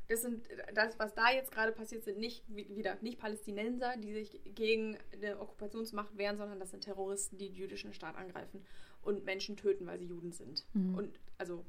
Das 0.09 0.22
sind 0.22 0.46
das, 0.74 0.98
was 1.00 1.14
da 1.14 1.33
jetzt 1.33 1.50
gerade 1.50 1.72
passiert, 1.72 2.05
sind 2.05 2.18
nicht 2.18 2.44
wieder 2.48 2.96
nicht 3.00 3.18
Palästinenser, 3.18 3.96
die 3.96 4.12
sich 4.12 4.40
gegen 4.55 4.96
eine 5.12 5.40
Okkupationsmacht 5.40 6.16
wehren, 6.16 6.37
sondern 6.37 6.61
das 6.61 6.70
sind 6.70 6.85
Terroristen, 6.85 7.38
die 7.38 7.48
den 7.48 7.57
jüdischen 7.57 7.92
Staat 7.92 8.14
angreifen 8.14 8.64
und 9.07 9.25
Menschen 9.25 9.57
töten, 9.57 9.87
weil 9.87 9.99
sie 9.99 10.07
Juden 10.07 10.33
sind. 10.33 10.64
Mhm. 10.75 10.95
Und 10.97 11.21
also 11.38 11.64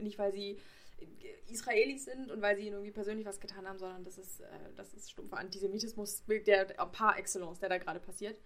nicht, 0.00 0.18
weil 0.18 0.32
sie 0.32 0.58
Israelis 1.48 2.04
sind 2.04 2.30
und 2.30 2.42
weil 2.42 2.56
sie 2.56 2.62
ihnen 2.62 2.74
irgendwie 2.74 2.92
persönlich 2.92 3.26
was 3.26 3.40
getan 3.40 3.66
haben, 3.66 3.78
sondern 3.78 4.04
das 4.04 4.18
ist, 4.18 4.40
äh, 4.40 4.46
das 4.76 4.92
ist 4.94 5.10
stumpfer 5.10 5.38
Antisemitismus, 5.38 6.24
der 6.26 6.64
par 6.64 7.18
excellence, 7.18 7.60
der 7.60 7.68
da 7.68 7.78
gerade 7.78 8.00
passiert. 8.00 8.40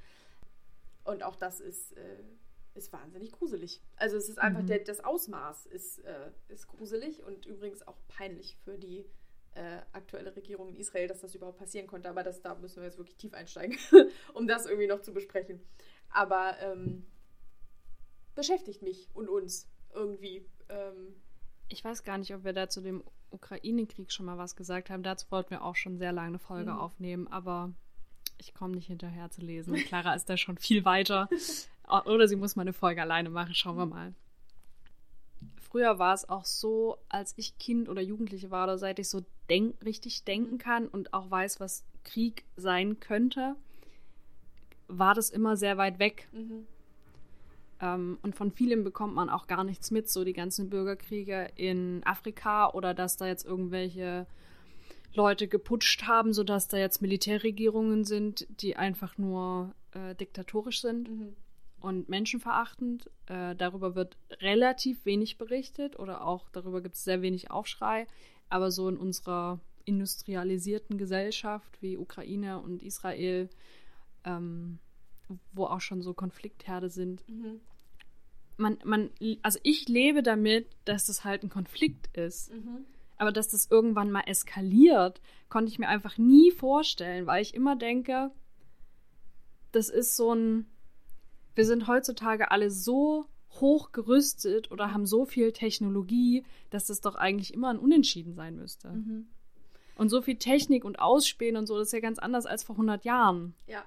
Und 1.04 1.22
auch 1.22 1.36
das 1.36 1.60
ist, 1.60 1.96
äh, 1.96 2.22
ist 2.74 2.92
wahnsinnig 2.92 3.32
gruselig. 3.32 3.80
Also 3.96 4.16
es 4.16 4.28
ist 4.28 4.38
einfach, 4.38 4.62
mhm. 4.62 4.66
der, 4.66 4.80
das 4.80 5.00
Ausmaß 5.00 5.66
ist, 5.66 6.00
äh, 6.00 6.30
ist 6.48 6.68
gruselig 6.68 7.22
und 7.22 7.46
übrigens 7.46 7.86
auch 7.86 7.96
peinlich 8.08 8.56
für 8.64 8.78
die 8.78 9.06
äh, 9.54 9.80
aktuelle 9.92 10.34
Regierung 10.36 10.68
in 10.68 10.76
Israel, 10.76 11.08
dass 11.08 11.20
das 11.20 11.34
überhaupt 11.34 11.58
passieren 11.58 11.86
konnte. 11.86 12.08
Aber 12.10 12.22
das, 12.22 12.42
da 12.42 12.54
müssen 12.56 12.76
wir 12.76 12.84
jetzt 12.84 12.98
wirklich 12.98 13.16
tief 13.16 13.32
einsteigen, 13.34 13.78
um 14.34 14.46
das 14.46 14.66
irgendwie 14.66 14.86
noch 14.86 15.00
zu 15.00 15.12
besprechen. 15.12 15.60
Aber 16.10 16.56
ähm, 16.60 17.06
beschäftigt 18.38 18.82
mich 18.82 19.08
und 19.14 19.28
uns 19.28 19.68
irgendwie. 19.92 20.46
Ähm, 20.68 21.14
ich 21.68 21.84
weiß 21.84 22.04
gar 22.04 22.16
nicht, 22.18 22.32
ob 22.34 22.44
wir 22.44 22.52
da 22.52 22.68
zu 22.68 22.80
dem 22.80 23.02
Ukraine-Krieg 23.30 24.12
schon 24.12 24.26
mal 24.26 24.38
was 24.38 24.54
gesagt 24.54 24.90
haben. 24.90 25.02
Dazu 25.02 25.26
wollten 25.30 25.50
wir 25.50 25.64
auch 25.64 25.74
schon 25.74 25.98
sehr 25.98 26.12
lange 26.12 26.28
eine 26.28 26.38
Folge 26.38 26.70
mhm. 26.70 26.78
aufnehmen, 26.78 27.26
aber 27.26 27.72
ich 28.38 28.54
komme 28.54 28.76
nicht 28.76 28.86
hinterher 28.86 29.28
zu 29.30 29.40
lesen. 29.40 29.74
Clara 29.74 30.14
ist 30.14 30.30
da 30.30 30.36
schon 30.36 30.56
viel 30.56 30.84
weiter. 30.84 31.28
Oder 32.06 32.28
sie 32.28 32.36
muss 32.36 32.54
mal 32.54 32.62
eine 32.62 32.72
Folge 32.72 33.02
alleine 33.02 33.28
machen. 33.28 33.54
Schauen 33.54 33.76
wir 33.76 33.86
mal. 33.86 34.14
Früher 35.60 35.98
war 35.98 36.14
es 36.14 36.28
auch 36.28 36.44
so, 36.44 36.96
als 37.08 37.34
ich 37.36 37.58
Kind 37.58 37.88
oder 37.88 38.00
Jugendliche 38.00 38.50
war 38.50 38.64
oder 38.64 38.78
seit 38.78 38.98
ich 38.98 39.08
so 39.08 39.24
denk 39.50 39.82
richtig 39.84 40.24
denken 40.24 40.58
kann 40.58 40.86
und 40.88 41.12
auch 41.12 41.30
weiß, 41.30 41.60
was 41.60 41.84
Krieg 42.04 42.44
sein 42.56 43.00
könnte, 43.00 43.54
war 44.86 45.14
das 45.14 45.30
immer 45.30 45.56
sehr 45.56 45.76
weit 45.76 45.98
weg. 45.98 46.28
Mhm. 46.32 46.66
Ähm, 47.80 48.18
und 48.22 48.34
von 48.34 48.50
vielem 48.52 48.84
bekommt 48.84 49.14
man 49.14 49.30
auch 49.30 49.46
gar 49.46 49.64
nichts 49.64 49.90
mit, 49.90 50.08
so 50.08 50.24
die 50.24 50.32
ganzen 50.32 50.68
Bürgerkriege 50.70 51.50
in 51.56 52.02
Afrika 52.04 52.70
oder 52.70 52.94
dass 52.94 53.16
da 53.16 53.26
jetzt 53.26 53.46
irgendwelche 53.46 54.26
Leute 55.14 55.48
geputscht 55.48 56.06
haben, 56.06 56.32
sodass 56.32 56.68
da 56.68 56.76
jetzt 56.76 57.02
Militärregierungen 57.02 58.04
sind, 58.04 58.46
die 58.60 58.76
einfach 58.76 59.18
nur 59.18 59.74
äh, 59.92 60.14
diktatorisch 60.14 60.80
sind. 60.80 61.08
Mhm. 61.08 61.36
und 61.80 62.08
menschenverachtend. 62.08 63.08
Äh, 63.26 63.54
darüber 63.54 63.94
wird 63.94 64.16
relativ 64.40 65.04
wenig 65.04 65.38
berichtet 65.38 65.98
oder 65.98 66.26
auch 66.26 66.48
darüber 66.50 66.80
gibt 66.80 66.96
es 66.96 67.04
sehr 67.04 67.22
wenig 67.22 67.50
Aufschrei. 67.50 68.06
Aber 68.48 68.70
so 68.70 68.88
in 68.88 68.96
unserer 68.96 69.60
industrialisierten 69.84 70.98
Gesellschaft 70.98 71.80
wie 71.80 71.96
Ukraine 71.96 72.60
und 72.60 72.82
Israel, 72.82 73.48
ähm, 74.24 74.78
wo 75.52 75.64
auch 75.64 75.80
schon 75.80 76.02
so 76.02 76.14
Konfliktherde 76.14 76.88
sind, 76.88 77.26
Mhm. 77.28 77.60
man, 78.56 78.78
man, 78.84 79.10
also 79.42 79.58
ich 79.62 79.88
lebe 79.88 80.22
damit, 80.22 80.68
dass 80.84 81.06
das 81.06 81.24
halt 81.24 81.42
ein 81.42 81.50
Konflikt 81.50 82.16
ist. 82.16 82.52
Mhm. 82.52 82.84
Aber 83.16 83.32
dass 83.32 83.48
das 83.48 83.68
irgendwann 83.70 84.10
mal 84.12 84.22
eskaliert, 84.26 85.20
konnte 85.48 85.70
ich 85.70 85.78
mir 85.78 85.88
einfach 85.88 86.18
nie 86.18 86.52
vorstellen, 86.52 87.26
weil 87.26 87.42
ich 87.42 87.54
immer 87.54 87.74
denke, 87.76 88.30
das 89.72 89.88
ist 89.88 90.16
so 90.16 90.32
ein. 90.34 90.66
Wir 91.54 91.66
sind 91.66 91.88
heutzutage 91.88 92.50
alle 92.52 92.70
so 92.70 93.26
hoch 93.60 93.90
gerüstet 93.90 94.70
oder 94.70 94.92
haben 94.92 95.06
so 95.06 95.24
viel 95.24 95.52
Technologie, 95.52 96.44
dass 96.70 96.86
das 96.86 97.00
doch 97.00 97.16
eigentlich 97.16 97.52
immer 97.52 97.70
ein 97.70 97.78
Unentschieden 97.78 98.34
sein 98.34 98.54
müsste. 98.56 98.90
Mhm. 98.90 99.26
Und 99.96 100.10
so 100.10 100.22
viel 100.22 100.36
Technik 100.36 100.84
und 100.84 101.00
Ausspähen 101.00 101.56
und 101.56 101.66
so, 101.66 101.76
das 101.76 101.88
ist 101.88 101.92
ja 101.92 101.98
ganz 101.98 102.20
anders 102.20 102.46
als 102.46 102.62
vor 102.62 102.76
100 102.76 103.04
Jahren. 103.04 103.54
Ja. 103.66 103.84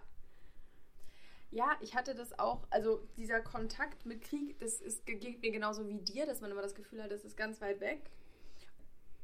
Ja, 1.51 1.75
ich 1.81 1.95
hatte 1.95 2.15
das 2.15 2.39
auch, 2.39 2.65
also 2.69 3.01
dieser 3.17 3.41
Kontakt 3.41 4.05
mit 4.05 4.21
Krieg, 4.21 4.57
das 4.59 4.79
ist, 4.79 5.05
geht 5.05 5.41
mir 5.41 5.51
genauso 5.51 5.87
wie 5.87 5.97
dir, 5.99 6.25
dass 6.25 6.39
man 6.39 6.49
immer 6.49 6.61
das 6.61 6.75
Gefühl 6.75 7.03
hat, 7.03 7.11
das 7.11 7.25
ist 7.25 7.35
ganz 7.35 7.59
weit 7.59 7.81
weg. 7.81 8.09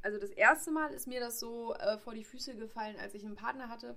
Also 0.01 0.19
das 0.19 0.31
erste 0.31 0.71
Mal 0.71 0.93
ist 0.93 1.07
mir 1.07 1.19
das 1.21 1.39
so 1.39 1.73
äh, 1.75 1.97
vor 1.97 2.13
die 2.13 2.25
Füße 2.25 2.55
gefallen, 2.55 2.97
als 2.99 3.13
ich 3.13 3.25
einen 3.25 3.35
Partner 3.35 3.69
hatte, 3.69 3.95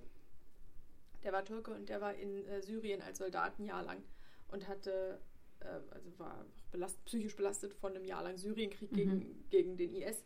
der 1.23 1.33
war 1.33 1.43
Türke 1.45 1.71
und 1.71 1.89
der 1.89 2.01
war 2.01 2.13
in 2.15 2.45
äh, 2.47 2.61
Syrien 2.61 3.01
als 3.01 3.17
Soldat 3.19 3.59
ein 3.59 3.65
Jahr 3.65 3.83
lang 3.83 4.01
und 4.47 4.67
hatte, 4.67 5.19
äh, 5.59 5.93
also 5.93 6.17
war 6.17 6.45
belast, 6.71 7.03
psychisch 7.05 7.35
belastet 7.35 7.73
von 7.73 7.93
einem 7.95 8.05
Jahr 8.05 8.23
lang 8.23 8.37
Syrienkrieg 8.37 8.91
Mhm. 8.91 8.95
gegen, 8.95 9.49
gegen 9.49 9.77
den 9.77 9.93
IS. 9.93 10.23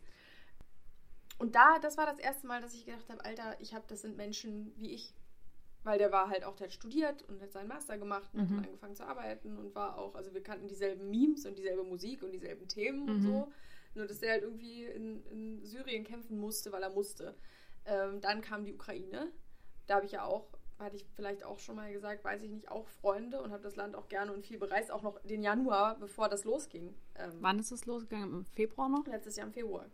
Und 1.38 1.54
da, 1.54 1.78
das 1.80 1.98
war 1.98 2.06
das 2.06 2.18
erste 2.18 2.46
Mal, 2.46 2.62
dass 2.62 2.72
ich 2.72 2.86
gedacht 2.86 3.08
habe, 3.10 3.24
Alter, 3.24 3.60
ich 3.60 3.74
habe, 3.74 3.84
das 3.88 4.00
sind 4.02 4.16
Menschen 4.16 4.72
wie 4.76 4.92
ich. 4.92 5.12
Weil 5.86 5.98
der 5.98 6.10
war 6.10 6.28
halt 6.28 6.42
auch, 6.42 6.56
der 6.56 6.66
hat 6.66 6.72
studiert 6.74 7.22
und 7.28 7.40
hat 7.40 7.52
seinen 7.52 7.68
Master 7.68 7.96
gemacht 7.96 8.34
und 8.34 8.40
hat 8.40 8.50
Mhm. 8.50 8.56
dann 8.56 8.64
angefangen 8.64 8.96
zu 8.96 9.06
arbeiten 9.06 9.56
und 9.56 9.72
war 9.76 9.96
auch, 9.96 10.16
also 10.16 10.34
wir 10.34 10.42
kannten 10.42 10.66
dieselben 10.66 11.08
Memes 11.10 11.46
und 11.46 11.56
dieselbe 11.56 11.84
Musik 11.84 12.24
und 12.24 12.32
dieselben 12.32 12.66
Themen 12.66 13.08
und 13.08 13.18
Mhm. 13.18 13.22
so. 13.22 13.52
Nur, 13.94 14.06
dass 14.08 14.18
der 14.18 14.32
halt 14.32 14.42
irgendwie 14.42 14.84
in, 14.84 15.24
in 15.26 15.64
Syrien 15.64 16.02
kämpfen 16.02 16.38
musste, 16.38 16.72
weil 16.72 16.82
er 16.82 16.90
musste. 16.90 17.36
Ähm, 17.84 18.20
dann 18.20 18.40
kam 18.40 18.64
die 18.64 18.74
Ukraine. 18.74 19.30
Da 19.86 19.94
habe 19.94 20.06
ich 20.06 20.12
ja 20.12 20.24
auch, 20.24 20.48
hatte 20.80 20.96
ich 20.96 21.06
vielleicht 21.14 21.44
auch 21.44 21.60
schon 21.60 21.76
mal 21.76 21.92
gesagt, 21.92 22.24
weiß 22.24 22.42
ich 22.42 22.50
nicht, 22.50 22.68
auch 22.68 22.88
Freunde 22.88 23.40
und 23.40 23.52
habe 23.52 23.62
das 23.62 23.76
Land 23.76 23.94
auch 23.94 24.08
gerne 24.08 24.32
und 24.32 24.44
viel 24.44 24.58
bereist, 24.58 24.90
auch 24.90 25.02
noch 25.02 25.20
den 25.22 25.42
Januar, 25.44 25.96
bevor 26.00 26.28
das 26.28 26.42
losging. 26.44 26.94
Ähm, 27.14 27.30
Wann 27.40 27.60
ist 27.60 27.70
es 27.70 27.86
losgegangen? 27.86 28.32
Im 28.32 28.44
Februar 28.44 28.88
noch? 28.88 29.06
letztes 29.06 29.36
Jahr 29.36 29.46
im 29.46 29.52
Februar. 29.52 29.86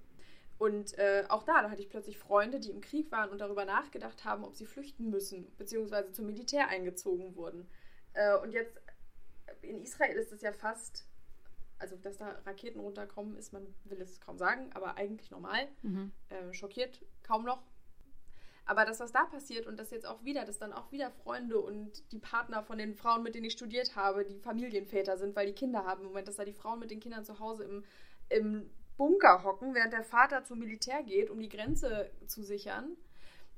Und 0.63 0.97
äh, 0.97 1.25
auch 1.29 1.43
da, 1.43 1.61
da 1.61 1.71
hatte 1.73 1.83
ich 1.83 1.89
plötzlich 1.89 2.19
Freunde, 2.19 2.61
die 2.61 2.71
im 2.71 2.81
Krieg 2.81 3.11
waren 3.11 3.31
und 3.31 3.41
darüber 3.41 3.65
nachgedacht 3.65 4.25
haben, 4.25 4.45
ob 4.45 4.55
sie 4.55 4.65
flüchten 4.65 5.11
müssen, 5.11 5.53
beziehungsweise 5.57 6.13
zum 6.13 6.27
Militär 6.27 6.69
eingezogen 6.69 7.35
wurden. 7.35 7.69
Äh, 8.13 8.37
und 8.37 8.53
jetzt 8.53 8.77
äh, 9.47 9.67
in 9.67 9.83
Israel 9.83 10.17
ist 10.17 10.31
es 10.31 10.41
ja 10.41 10.53
fast, 10.53 11.05
also 11.81 11.97
dass 11.97 12.19
da 12.19 12.39
Raketen 12.47 12.79
runterkommen, 12.79 13.37
ist, 13.37 13.53
man 13.53 13.67
will 13.87 14.01
es 14.01 14.21
kaum 14.21 14.39
sagen, 14.39 14.71
aber 14.73 14.97
eigentlich 14.97 15.33
normal. 15.33 15.67
Mhm. 15.83 16.13
Äh, 16.29 16.55
schockiert 16.55 17.05
kaum 17.25 17.45
noch. 17.45 17.65
Aber 18.65 18.85
das, 18.85 19.01
was 19.01 19.11
da 19.11 19.25
passiert 19.25 19.67
und 19.67 19.81
das 19.81 19.91
jetzt 19.91 20.07
auch 20.07 20.23
wieder, 20.23 20.45
dass 20.45 20.61
dann 20.61 20.73
auch 20.73 20.93
wieder 20.93 21.11
Freunde 21.11 21.59
und 21.59 22.13
die 22.13 22.21
Partner 22.21 22.63
von 22.63 22.79
den 22.79 22.95
Frauen, 22.95 23.25
mit 23.25 23.35
denen 23.35 23.47
ich 23.47 23.55
studiert 23.55 23.97
habe, 23.97 24.25
die 24.25 24.39
Familienväter 24.39 25.19
sind, 25.19 25.35
weil 25.35 25.47
die 25.47 25.55
Kinder 25.55 25.85
haben. 25.85 26.03
Im 26.03 26.07
Moment, 26.07 26.29
dass 26.29 26.37
da 26.37 26.45
die 26.45 26.53
Frauen 26.53 26.79
mit 26.79 26.93
den 26.93 27.01
Kindern 27.01 27.25
zu 27.25 27.41
Hause 27.41 27.65
im, 27.65 27.85
im 28.29 28.71
Bunker 28.97 29.43
hocken, 29.45 29.75
während 29.75 29.93
der 29.93 30.05
Vater 30.05 30.45
zum 30.45 30.59
Militär 30.59 31.03
geht, 31.03 31.31
um 31.31 31.41
die 31.41 31.49
Grenze 31.49 32.11
zu 32.27 32.43
sichern, 32.43 32.97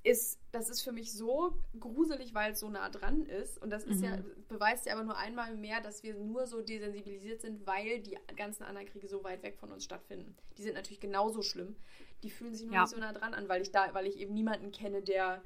ist, 0.02 0.38
das 0.52 0.68
ist 0.68 0.82
für 0.82 0.92
mich 0.92 1.12
so 1.14 1.54
gruselig, 1.80 2.34
weil 2.34 2.52
es 2.52 2.60
so 2.60 2.68
nah 2.68 2.90
dran 2.90 3.24
ist. 3.24 3.60
Und 3.62 3.70
das 3.70 3.84
ist 3.84 3.98
Mhm. 4.00 4.04
ja, 4.04 4.18
beweist 4.48 4.84
ja 4.84 4.92
aber 4.92 5.02
nur 5.02 5.16
einmal 5.16 5.56
mehr, 5.56 5.80
dass 5.80 6.02
wir 6.02 6.14
nur 6.14 6.46
so 6.46 6.60
desensibilisiert 6.60 7.40
sind, 7.40 7.66
weil 7.66 8.00
die 8.00 8.18
ganzen 8.36 8.64
anderen 8.64 8.86
Kriege 8.86 9.08
so 9.08 9.24
weit 9.24 9.42
weg 9.42 9.56
von 9.58 9.72
uns 9.72 9.82
stattfinden. 9.84 10.36
Die 10.58 10.62
sind 10.62 10.74
natürlich 10.74 11.00
genauso 11.00 11.40
schlimm. 11.40 11.74
Die 12.22 12.28
fühlen 12.30 12.54
sich 12.54 12.66
nur 12.66 12.74
Ja. 12.74 12.82
nicht 12.82 12.90
so 12.90 12.98
nah 12.98 13.14
dran 13.14 13.32
an, 13.32 13.48
weil 13.48 13.62
ich 13.62 13.70
da, 13.70 13.94
weil 13.94 14.06
ich 14.06 14.18
eben 14.18 14.34
niemanden 14.34 14.72
kenne, 14.72 15.00
der, 15.00 15.42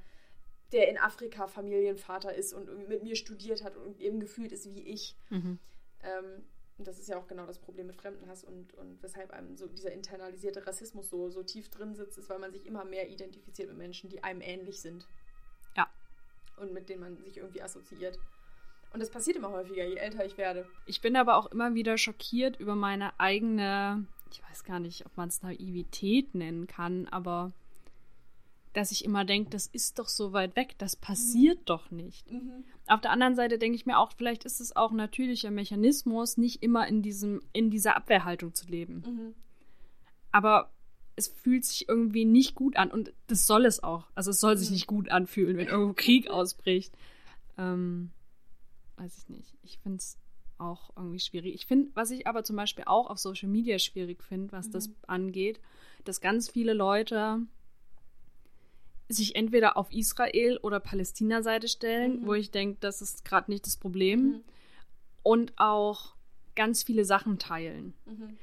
der 0.72 0.88
in 0.88 0.98
Afrika 0.98 1.46
Familienvater 1.46 2.34
ist 2.34 2.52
und 2.52 2.88
mit 2.88 3.04
mir 3.04 3.14
studiert 3.14 3.62
hat 3.62 3.76
und 3.76 4.00
eben 4.00 4.18
gefühlt 4.18 4.50
ist 4.50 4.74
wie 4.74 4.82
ich. 4.82 5.16
Mhm. 5.30 5.60
Ähm, 6.02 6.44
und 6.78 6.86
das 6.86 6.98
ist 6.98 7.08
ja 7.08 7.18
auch 7.18 7.26
genau 7.26 7.44
das 7.44 7.58
Problem 7.58 7.88
mit 7.88 7.96
Fremdenhass 7.96 8.44
und, 8.44 8.72
und 8.74 9.02
weshalb 9.02 9.32
einem 9.32 9.56
so 9.56 9.66
dieser 9.66 9.92
internalisierte 9.92 10.64
Rassismus 10.64 11.10
so, 11.10 11.28
so 11.28 11.42
tief 11.42 11.68
drin 11.70 11.96
sitzt, 11.96 12.18
ist, 12.18 12.30
weil 12.30 12.38
man 12.38 12.52
sich 12.52 12.66
immer 12.66 12.84
mehr 12.84 13.10
identifiziert 13.10 13.68
mit 13.68 13.78
Menschen, 13.78 14.08
die 14.08 14.22
einem 14.22 14.40
ähnlich 14.40 14.80
sind. 14.80 15.08
Ja. 15.76 15.88
Und 16.56 16.72
mit 16.72 16.88
denen 16.88 17.00
man 17.00 17.16
sich 17.24 17.36
irgendwie 17.36 17.62
assoziiert. 17.62 18.18
Und 18.92 19.00
das 19.00 19.10
passiert 19.10 19.36
immer 19.36 19.50
häufiger, 19.50 19.84
je 19.84 19.96
älter 19.96 20.24
ich 20.24 20.38
werde. 20.38 20.66
Ich 20.86 21.00
bin 21.00 21.16
aber 21.16 21.36
auch 21.36 21.46
immer 21.46 21.74
wieder 21.74 21.98
schockiert 21.98 22.60
über 22.60 22.76
meine 22.76 23.18
eigene, 23.18 24.06
ich 24.30 24.40
weiß 24.48 24.62
gar 24.62 24.78
nicht, 24.78 25.04
ob 25.04 25.16
man 25.16 25.28
es 25.28 25.42
Naivität 25.42 26.34
nennen 26.36 26.68
kann, 26.68 27.08
aber 27.08 27.52
dass 28.72 28.90
ich 28.92 29.04
immer 29.04 29.24
denke, 29.24 29.50
das 29.50 29.66
ist 29.66 29.98
doch 29.98 30.08
so 30.08 30.32
weit 30.32 30.54
weg, 30.56 30.74
das 30.78 30.94
passiert 30.96 31.60
doch 31.68 31.90
nicht. 31.90 32.26
Auf 32.86 33.00
der 33.00 33.10
anderen 33.10 33.34
Seite 33.34 33.58
denke 33.58 33.76
ich 33.76 33.86
mir 33.86 33.98
auch, 33.98 34.12
vielleicht 34.16 34.44
ist 34.44 34.60
es 34.60 34.74
auch 34.76 34.90
ein 34.90 34.96
natürlicher 34.96 35.50
Mechanismus, 35.50 36.36
nicht 36.36 36.62
immer 36.62 36.86
in 36.86 37.02
diesem, 37.02 37.40
in 37.52 37.70
dieser 37.70 37.96
Abwehrhaltung 37.96 38.54
zu 38.54 38.66
leben. 38.66 39.02
Mhm. 39.06 39.34
Aber 40.30 40.70
es 41.16 41.28
fühlt 41.28 41.64
sich 41.64 41.88
irgendwie 41.88 42.24
nicht 42.24 42.54
gut 42.54 42.76
an 42.76 42.90
und 42.90 43.12
das 43.26 43.46
soll 43.46 43.64
es 43.66 43.82
auch. 43.82 44.04
Also 44.14 44.30
es 44.30 44.40
soll 44.40 44.56
sich 44.56 44.68
Mhm. 44.68 44.74
nicht 44.74 44.86
gut 44.86 45.10
anfühlen, 45.10 45.56
wenn 45.56 45.66
irgendwo 45.68 45.92
Krieg 45.96 46.28
ausbricht. 46.30 46.94
Ähm, 47.56 48.10
weiß 48.96 49.18
ich 49.18 49.28
nicht. 49.28 49.54
Ich 49.62 49.78
finde 49.78 49.98
es 49.98 50.16
auch 50.58 50.90
irgendwie 50.96 51.20
schwierig. 51.20 51.54
Ich 51.54 51.66
finde, 51.66 51.90
was 51.94 52.10
ich 52.10 52.26
aber 52.26 52.44
zum 52.44 52.56
Beispiel 52.56 52.84
auch 52.86 53.08
auf 53.10 53.18
Social 53.18 53.48
Media 53.48 53.78
schwierig 53.78 54.22
finde, 54.22 54.52
was 54.52 54.70
das 54.70 54.88
Mhm. 54.88 54.94
angeht, 55.06 55.60
dass 56.04 56.20
ganz 56.20 56.50
viele 56.50 56.72
Leute 56.72 57.40
sich 59.08 59.36
entweder 59.36 59.76
auf 59.76 59.90
Israel 59.92 60.58
oder 60.62 60.80
Palästina-Seite 60.80 61.68
stellen, 61.68 62.20
Mhm. 62.22 62.26
wo 62.26 62.34
ich 62.34 62.50
denke, 62.50 62.76
das 62.80 63.00
ist 63.02 63.24
gerade 63.24 63.50
nicht 63.50 63.66
das 63.66 63.76
Problem, 63.76 64.20
Mhm. 64.20 64.40
und 65.22 65.52
auch 65.56 66.14
ganz 66.54 66.82
viele 66.82 67.04
Sachen 67.04 67.38
teilen 67.38 67.94
Mhm. 68.06 68.36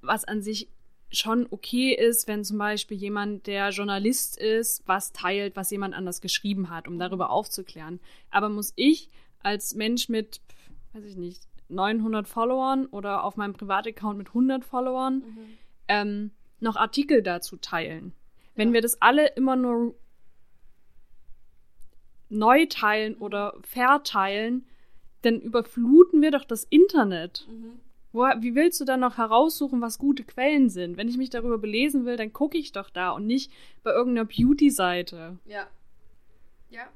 was 0.00 0.24
an 0.24 0.42
sich 0.42 0.68
schon 1.10 1.46
okay 1.50 1.94
ist, 1.94 2.26
wenn 2.28 2.44
zum 2.44 2.58
Beispiel 2.58 2.96
jemand, 2.96 3.46
der 3.46 3.70
Journalist 3.70 4.36
ist, 4.36 4.82
was 4.86 5.12
teilt, 5.12 5.54
was 5.56 5.70
jemand 5.70 5.94
anders 5.94 6.20
geschrieben 6.20 6.70
hat, 6.70 6.88
um 6.88 6.98
darüber 6.98 7.30
aufzuklären. 7.30 8.00
Aber 8.30 8.48
muss 8.48 8.72
ich 8.76 9.08
als 9.42 9.74
Mensch 9.74 10.08
mit, 10.08 10.40
weiß 10.92 11.04
ich 11.04 11.16
nicht, 11.16 11.46
900 11.68 12.26
Followern 12.28 12.86
oder 12.86 13.24
auf 13.24 13.36
meinem 13.36 13.54
Privataccount 13.54 14.18
mit 14.18 14.34
100 14.34 14.64
Followern 14.64 15.18
Mhm. 15.18 15.58
ähm, 15.88 16.30
noch 16.60 16.76
Artikel 16.76 17.22
dazu 17.22 17.56
teilen? 17.56 18.12
Wenn 18.54 18.68
Ja. 18.68 18.74
wir 18.74 18.80
das 18.82 19.00
alle 19.02 19.26
immer 19.34 19.56
nur 19.56 19.94
neu 22.28 22.66
teilen 22.66 23.16
oder 23.16 23.54
verteilen, 23.62 24.66
dann 25.22 25.40
überfluten 25.40 26.20
wir 26.22 26.30
doch 26.30 26.44
das 26.44 26.64
Internet. 26.64 27.46
Mhm. 27.50 27.80
Wo, 28.12 28.22
wie 28.22 28.54
willst 28.54 28.80
du 28.80 28.84
dann 28.84 29.00
noch 29.00 29.18
heraussuchen, 29.18 29.80
was 29.80 29.98
gute 29.98 30.22
Quellen 30.22 30.70
sind? 30.70 30.96
Wenn 30.96 31.08
ich 31.08 31.16
mich 31.16 31.30
darüber 31.30 31.58
belesen 31.58 32.04
will, 32.04 32.16
dann 32.16 32.32
gucke 32.32 32.56
ich 32.58 32.70
doch 32.72 32.90
da 32.90 33.10
und 33.10 33.26
nicht 33.26 33.50
bei 33.82 33.90
irgendeiner 33.92 34.26
Beauty-Seite. 34.26 35.38
Ja. 35.46 35.66
Ja. 36.70 36.86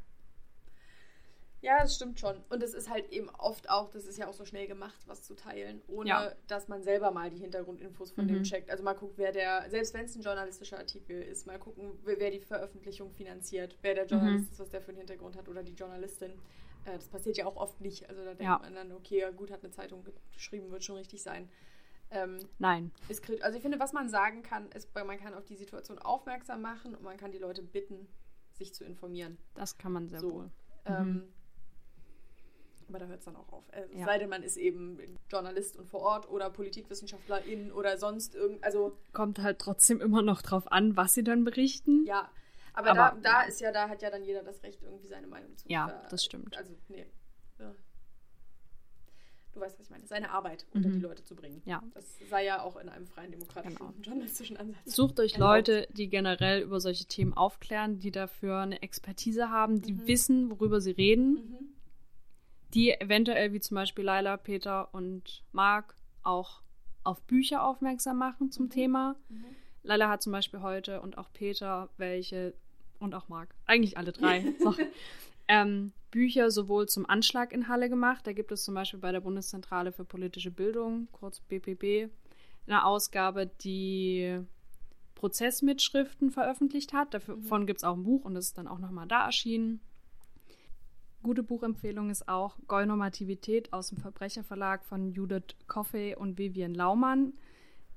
Ja, 1.60 1.80
das 1.80 1.96
stimmt 1.96 2.20
schon. 2.20 2.36
Und 2.50 2.62
es 2.62 2.72
ist 2.72 2.88
halt 2.88 3.10
eben 3.10 3.28
oft 3.30 3.68
auch, 3.68 3.90
das 3.90 4.06
ist 4.06 4.16
ja 4.16 4.28
auch 4.28 4.32
so 4.32 4.44
schnell 4.44 4.68
gemacht, 4.68 5.00
was 5.06 5.22
zu 5.24 5.34
teilen, 5.34 5.82
ohne 5.88 6.08
Ja. 6.08 6.32
dass 6.46 6.68
man 6.68 6.82
selber 6.84 7.10
mal 7.10 7.30
die 7.30 7.38
Hintergrundinfos 7.38 8.12
von 8.12 8.24
Mhm. 8.26 8.28
dem 8.28 8.42
checkt. 8.44 8.70
Also 8.70 8.84
mal 8.84 8.92
guckt, 8.94 9.18
wer 9.18 9.32
der, 9.32 9.68
selbst 9.68 9.92
wenn 9.92 10.04
es 10.04 10.14
ein 10.14 10.22
journalistischer 10.22 10.78
Artikel 10.78 11.20
ist, 11.20 11.46
mal 11.46 11.58
gucken, 11.58 11.98
wer, 12.04 12.30
die 12.30 12.40
Veröffentlichung 12.40 13.10
finanziert, 13.10 13.76
wer 13.82 13.94
der 13.94 14.06
Journalist 14.06 14.46
Mhm. 14.46 14.50
ist, 14.52 14.58
was 14.60 14.68
der 14.70 14.80
für 14.80 14.90
einen 14.90 14.98
Hintergrund 14.98 15.36
hat 15.36 15.48
oder 15.48 15.64
die 15.64 15.72
Journalistin. 15.74 16.30
Äh, 16.84 16.92
das 16.94 17.08
passiert 17.08 17.36
ja 17.36 17.46
auch 17.46 17.56
oft 17.56 17.80
nicht. 17.80 18.08
Also 18.08 18.20
da 18.22 18.28
denkt 18.34 18.42
Ja. 18.42 18.58
man 18.60 18.74
dann, 18.74 18.92
okay, 18.92 19.18
ja, 19.20 19.30
gut, 19.30 19.50
hat 19.50 19.64
eine 19.64 19.72
Zeitung 19.72 20.04
geschrieben, 20.32 20.70
wird 20.70 20.84
schon 20.84 20.96
richtig 20.96 21.22
sein. 21.22 21.48
Ähm, 22.10 22.38
Nein. 22.58 22.90
ist 23.08 23.22
also 23.42 23.56
ich 23.56 23.62
finde, 23.62 23.78
was 23.80 23.92
man 23.92 24.08
sagen 24.08 24.42
kann, 24.42 24.70
ist, 24.72 24.94
man 24.94 25.18
kann 25.18 25.34
auf 25.34 25.44
die 25.44 25.56
Situation 25.56 25.98
aufmerksam 25.98 26.62
machen 26.62 26.94
und 26.94 27.02
man 27.02 27.16
kann 27.16 27.32
die 27.32 27.38
Leute 27.38 27.62
bitten, 27.62 28.08
sich 28.52 28.72
zu 28.74 28.84
informieren. 28.84 29.38
Das 29.54 29.76
kann 29.76 29.92
man 29.92 30.08
sehr 30.08 30.20
So. 30.20 30.32
wohl. 30.32 30.50
Ähm, 30.86 31.28
aber 32.88 32.98
da 32.98 33.06
hört 33.06 33.18
es 33.20 33.24
dann 33.24 33.36
auch 33.36 33.52
auf. 33.52 33.64
Es 33.72 33.90
Ja. 33.94 34.04
sei 34.04 34.18
denn, 34.18 34.28
man 34.28 34.42
ist 34.42 34.56
eben 34.56 34.98
Journalist 35.30 35.76
und 35.76 35.88
vor 35.88 36.00
Ort 36.00 36.28
oder 36.28 36.50
Politikwissenschaftlerin 36.50 37.70
oder 37.72 37.98
sonst 37.98 38.34
irgend. 38.34 38.62
Also 38.64 38.96
Kommt 39.12 39.38
halt 39.38 39.58
trotzdem 39.58 40.00
immer 40.00 40.22
noch 40.22 40.42
drauf 40.42 40.70
an, 40.72 40.96
was 40.96 41.14
sie 41.14 41.24
dann 41.24 41.44
berichten. 41.44 42.04
ja. 42.06 42.30
Aber, 42.74 42.90
Aber, 42.90 43.20
da, 43.22 43.40
da 43.40 43.42
ist 43.42 43.60
ja, 43.60 43.72
da 43.72 43.88
hat 43.88 44.02
ja 44.02 44.10
dann 44.10 44.22
jeder 44.22 44.44
das 44.44 44.62
Recht, 44.62 44.80
irgendwie 44.84 45.08
seine 45.08 45.26
Meinung 45.26 45.56
zu 45.56 45.68
Ja, 45.68 46.00
das 46.10 46.24
stimmt. 46.24 46.56
Also, 46.56 46.76
nee. 46.88 47.06
Ja. 47.58 47.74
Du 49.52 49.60
weißt, 49.60 49.76
was 49.80 49.86
ich 49.86 49.90
meine, 49.90 50.06
seine 50.06 50.30
Arbeit 50.30 50.64
unter 50.72 50.88
Mhm. 50.88 50.92
die 50.92 51.00
Leute 51.00 51.24
zu 51.24 51.34
bringen. 51.34 51.60
Ja. 51.64 51.82
Das 51.94 52.04
sei 52.30 52.44
ja 52.44 52.62
auch 52.62 52.76
in 52.76 52.88
einem 52.88 53.06
freien 53.08 53.32
demokratischen 53.32 53.76
Genau. 53.78 53.92
journalistischen 54.02 54.56
Ansatz. 54.56 54.78
Sucht 54.94 55.18
euch 55.18 55.32
erlaubt. 55.34 55.66
Leute, 55.68 55.88
die 55.92 56.08
generell 56.08 56.62
über 56.62 56.78
solche 56.78 57.06
Themen 57.06 57.34
aufklären, 57.34 57.98
die 57.98 58.12
dafür 58.12 58.58
eine 58.60 58.80
Expertise 58.82 59.50
haben, 59.50 59.80
die 59.80 59.94
Mhm. 59.94 60.06
wissen, 60.06 60.50
worüber 60.50 60.80
sie 60.80 60.92
reden, 60.92 61.32
Mhm. 61.32 61.58
Die 62.74 62.90
eventuell, 62.92 63.52
wie 63.52 63.60
zum 63.60 63.74
Beispiel 63.76 64.04
Laila, 64.04 64.36
Peter 64.36 64.92
und 64.92 65.42
Marc, 65.52 65.94
auch 66.22 66.62
auf 67.04 67.22
Bücher 67.22 67.64
aufmerksam 67.64 68.18
machen 68.18 68.50
zum 68.50 68.66
Mhm. 68.66 68.70
Thema. 68.70 69.16
Mhm. 69.28 69.44
Laila 69.82 70.08
hat 70.10 70.22
zum 70.22 70.32
Beispiel 70.32 70.60
heute 70.60 71.00
und 71.00 71.16
auch 71.16 71.32
Peter 71.32 71.88
welche 71.96 72.52
und 72.98 73.14
auch 73.14 73.28
Marc, 73.28 73.54
eigentlich 73.64 73.96
alle 73.96 74.12
drei, 74.12 74.44
so, 74.60 74.74
ähm, 75.46 75.92
Bücher 76.10 76.50
sowohl 76.50 76.88
zum 76.88 77.08
Anschlag 77.08 77.52
in 77.52 77.68
Halle 77.68 77.88
gemacht. 77.88 78.26
Da 78.26 78.32
gibt 78.32 78.50
es 78.52 78.64
zum 78.64 78.74
Beispiel 78.74 78.98
bei 79.00 79.12
der 79.12 79.20
Bundeszentrale 79.20 79.92
für 79.92 80.04
politische 80.04 80.50
Bildung, 80.50 81.08
kurz 81.12 81.40
BPB, 81.40 82.10
eine 82.66 82.84
Ausgabe, 82.84 83.46
die 83.62 84.40
Prozessmitschriften 85.14 86.30
veröffentlicht 86.30 86.92
hat. 86.92 87.14
Davon 87.14 87.66
gibt 87.66 87.78
es 87.80 87.84
auch 87.84 87.94
ein 87.96 88.04
Buch 88.04 88.24
und 88.24 88.34
das 88.34 88.46
ist 88.46 88.58
dann 88.58 88.68
auch 88.68 88.78
nochmal 88.78 89.06
da 89.06 89.26
erschienen. 89.26 89.80
Gute 91.22 91.42
Buchempfehlung 91.42 92.10
ist 92.10 92.28
auch 92.28 92.56
Geunormativität 92.68 93.72
aus 93.72 93.88
dem 93.88 93.98
Verbrecherverlag 93.98 94.84
von 94.84 95.12
Judith 95.12 95.56
Coffey 95.66 96.14
und 96.14 96.38
Vivian 96.38 96.74
Laumann 96.74 97.32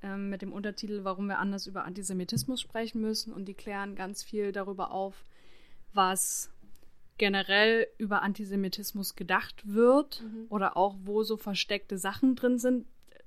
ähm, 0.02 0.28
mit 0.28 0.42
dem 0.42 0.52
Untertitel 0.52 1.04
Warum 1.04 1.28
wir 1.28 1.38
anders 1.38 1.66
über 1.66 1.84
Antisemitismus 1.84 2.60
sprechen 2.60 3.00
müssen. 3.00 3.32
Und 3.32 3.46
die 3.46 3.54
klären 3.54 3.94
ganz 3.94 4.22
viel 4.24 4.50
darüber 4.52 4.90
auf, 4.90 5.24
was 5.94 6.50
generell 7.16 7.86
über 7.98 8.22
Antisemitismus 8.22 9.14
gedacht 9.14 9.62
wird 9.64 10.22
Mhm. 10.22 10.46
oder 10.48 10.76
auch 10.76 10.96
wo 11.04 11.22
so 11.22 11.36
versteckte 11.36 11.98
Sachen 11.98 12.34
drin 12.34 12.58
sind. 12.58 12.86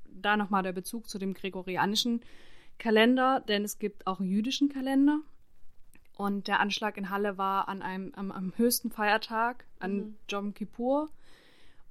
Da 0.09 0.35
nochmal 0.35 0.63
der 0.63 0.73
Bezug 0.73 1.07
zu 1.07 1.17
dem 1.17 1.33
gregorianischen 1.33 2.21
Kalender, 2.77 3.41
denn 3.47 3.63
es 3.63 3.79
gibt 3.79 4.05
auch 4.05 4.19
einen 4.19 4.29
jüdischen 4.29 4.67
Kalender. 4.69 5.21
Und 6.15 6.47
der 6.47 6.61
Anschlag 6.61 6.97
in 6.97 7.09
Halle 7.09 7.37
war 7.37 7.67
an 7.67 7.81
einem, 7.81 8.13
am, 8.15 8.31
am 8.31 8.53
höchsten 8.55 8.89
Feiertag, 8.89 9.65
an 9.79 9.95
Mhm. 9.95 10.15
Jom 10.29 10.53
Kippur. 10.53 11.09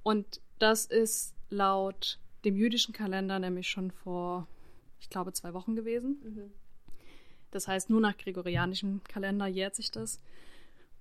Und 0.03 0.41
das 0.59 0.85
ist 0.85 1.35
laut 1.49 2.19
dem 2.43 2.55
jüdischen 2.55 2.93
Kalender 2.93 3.39
nämlich 3.39 3.67
schon 3.67 3.91
vor, 3.91 4.47
ich 4.99 5.09
glaube, 5.09 5.33
zwei 5.33 5.53
Wochen 5.53 5.75
gewesen. 5.75 6.17
Mhm. 6.23 6.51
Das 7.51 7.67
heißt, 7.67 7.89
nur 7.89 8.01
nach 8.01 8.17
gregorianischem 8.17 9.01
Kalender 9.07 9.47
jährt 9.47 9.75
sich 9.75 9.91
das. 9.91 10.19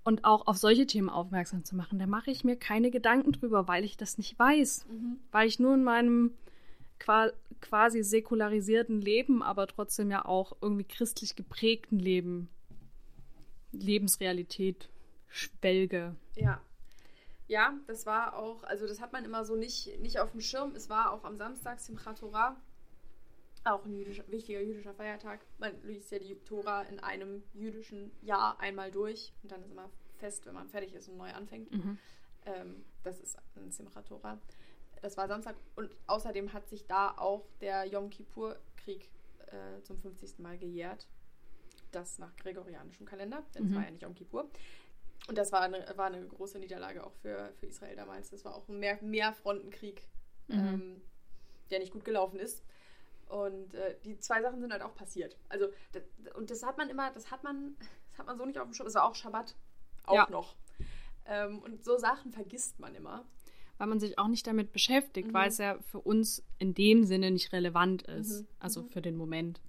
Und 0.04 0.24
auch 0.24 0.46
auf 0.46 0.58
solche 0.58 0.86
Themen 0.86 1.08
aufmerksam 1.08 1.64
zu 1.64 1.74
machen, 1.76 1.98
da 1.98 2.06
mache 2.06 2.30
ich 2.30 2.44
mir 2.44 2.56
keine 2.56 2.90
Gedanken 2.90 3.32
drüber, 3.32 3.66
weil 3.68 3.84
ich 3.84 3.96
das 3.96 4.18
nicht 4.18 4.38
weiß. 4.38 4.86
Mhm. 4.86 5.18
Weil 5.32 5.48
ich 5.48 5.58
nur 5.58 5.74
in 5.74 5.82
meinem 5.82 6.32
qua 6.98 7.30
quasi 7.60 8.02
säkularisierten 8.02 9.00
Leben, 9.00 9.42
aber 9.42 9.66
trotzdem 9.66 10.10
ja 10.10 10.24
auch 10.24 10.56
irgendwie 10.60 10.84
christlich 10.84 11.34
geprägten 11.34 11.98
Leben, 11.98 12.50
Lebensrealität 13.80 14.88
schwelge. 15.28 16.14
Ja. 16.36 16.60
Ja, 17.46 17.74
das 17.86 18.06
war 18.06 18.36
auch, 18.36 18.62
also 18.64 18.86
das 18.86 19.00
hat 19.00 19.12
man 19.12 19.24
immer 19.24 19.44
so 19.44 19.54
nicht, 19.54 20.00
nicht 20.00 20.18
auf 20.18 20.30
dem 20.30 20.40
Schirm. 20.40 20.74
Es 20.74 20.88
war 20.88 21.12
auch 21.12 21.24
am 21.24 21.36
Samstag 21.36 21.78
Simchat 21.78 22.18
Torah, 22.18 22.56
auch 23.64 23.84
ein 23.84 23.94
jüdischer, 23.94 24.24
wichtiger 24.28 24.62
jüdischer 24.62 24.94
Feiertag. 24.94 25.40
Man 25.58 25.72
liest 25.82 26.10
ja 26.10 26.18
die 26.18 26.36
Tora 26.36 26.82
in 26.82 27.00
einem 27.00 27.42
jüdischen 27.52 28.10
Jahr 28.22 28.58
einmal 28.60 28.90
durch 28.90 29.32
und 29.42 29.52
dann 29.52 29.62
ist 29.62 29.70
immer 29.70 29.90
fest, 30.16 30.46
wenn 30.46 30.54
man 30.54 30.68
fertig 30.68 30.94
ist 30.94 31.08
und 31.08 31.18
neu 31.18 31.30
anfängt. 31.32 31.70
Mhm. 31.70 31.98
Ähm, 32.46 32.84
das 33.02 33.20
ist 33.20 33.36
ein 33.56 33.70
Simchat 33.70 34.06
Torah. 34.06 34.38
Das 35.02 35.18
war 35.18 35.28
Samstag 35.28 35.56
und 35.76 35.94
außerdem 36.06 36.54
hat 36.54 36.66
sich 36.68 36.86
da 36.86 37.10
auch 37.18 37.46
der 37.60 37.84
Yom 37.84 38.08
Kippur-Krieg 38.08 39.10
äh, 39.48 39.82
zum 39.82 39.98
50. 39.98 40.38
Mal 40.38 40.56
gejährt. 40.56 41.06
Das 41.94 42.18
nach 42.18 42.34
gregorianischem 42.36 43.06
Kalender, 43.06 43.44
denn 43.54 43.64
es 43.66 43.70
Mhm. 43.70 43.74
war 43.76 43.84
ja 43.84 43.90
nicht 43.90 44.02
Yom 44.02 44.14
Kippur. 44.14 44.48
Und 45.28 45.38
das 45.38 45.52
war 45.52 45.60
eine, 45.62 45.86
war 45.96 46.06
eine 46.06 46.26
große 46.26 46.58
Niederlage 46.58 47.04
auch 47.04 47.14
für, 47.14 47.52
für 47.58 47.66
Israel 47.66 47.96
damals. 47.96 48.30
Das 48.30 48.44
war 48.44 48.54
auch 48.54 48.68
ein 48.68 48.78
Mehr 48.78 48.98
Mehrfrontenkrieg, 49.02 50.06
Mhm. 50.48 50.54
ähm, 50.58 51.02
der 51.70 51.78
nicht 51.78 51.92
gut 51.92 52.04
gelaufen 52.04 52.38
ist. 52.38 52.62
Und 53.28 53.72
äh, 53.74 53.96
die 54.04 54.18
zwei 54.18 54.42
Sachen 54.42 54.60
sind 54.60 54.70
halt 54.72 54.82
auch 54.82 54.94
passiert. 54.94 55.36
Also, 55.48 55.68
das, 55.92 56.02
und 56.34 56.50
das 56.50 56.62
hat 56.62 56.76
man 56.76 56.90
immer, 56.90 57.10
das 57.12 57.30
hat 57.30 57.42
man, 57.42 57.74
das 58.10 58.18
hat 58.18 58.26
man 58.26 58.36
so 58.36 58.44
nicht 58.44 58.58
auf 58.58 58.66
dem 58.68 58.74
Schirm. 58.74 58.86
Es 58.86 58.94
war 58.94 59.04
auch 59.04 59.14
Schabbat, 59.14 59.54
auch 60.04 60.14
Ja. 60.14 60.28
noch. 60.30 60.56
Ähm, 61.26 61.60
und 61.62 61.82
so 61.82 61.96
Sachen 61.96 62.32
vergisst 62.32 62.78
man 62.80 62.94
immer. 62.94 63.24
Weil 63.78 63.86
man 63.86 63.98
sich 63.98 64.18
auch 64.18 64.28
nicht 64.28 64.46
damit 64.46 64.72
beschäftigt, 64.72 65.28
Mhm. 65.28 65.32
weil 65.32 65.48
es 65.48 65.56
ja 65.58 65.78
für 65.90 66.00
uns 66.00 66.44
in 66.58 66.74
dem 66.74 67.04
Sinne 67.04 67.30
nicht 67.30 67.52
relevant 67.52 68.02
ist. 68.02 68.42
Mhm. 68.42 68.48
Also 68.60 68.82
Mhm. 68.82 68.88
für 68.90 69.00
den 69.00 69.16
Moment. 69.16 69.60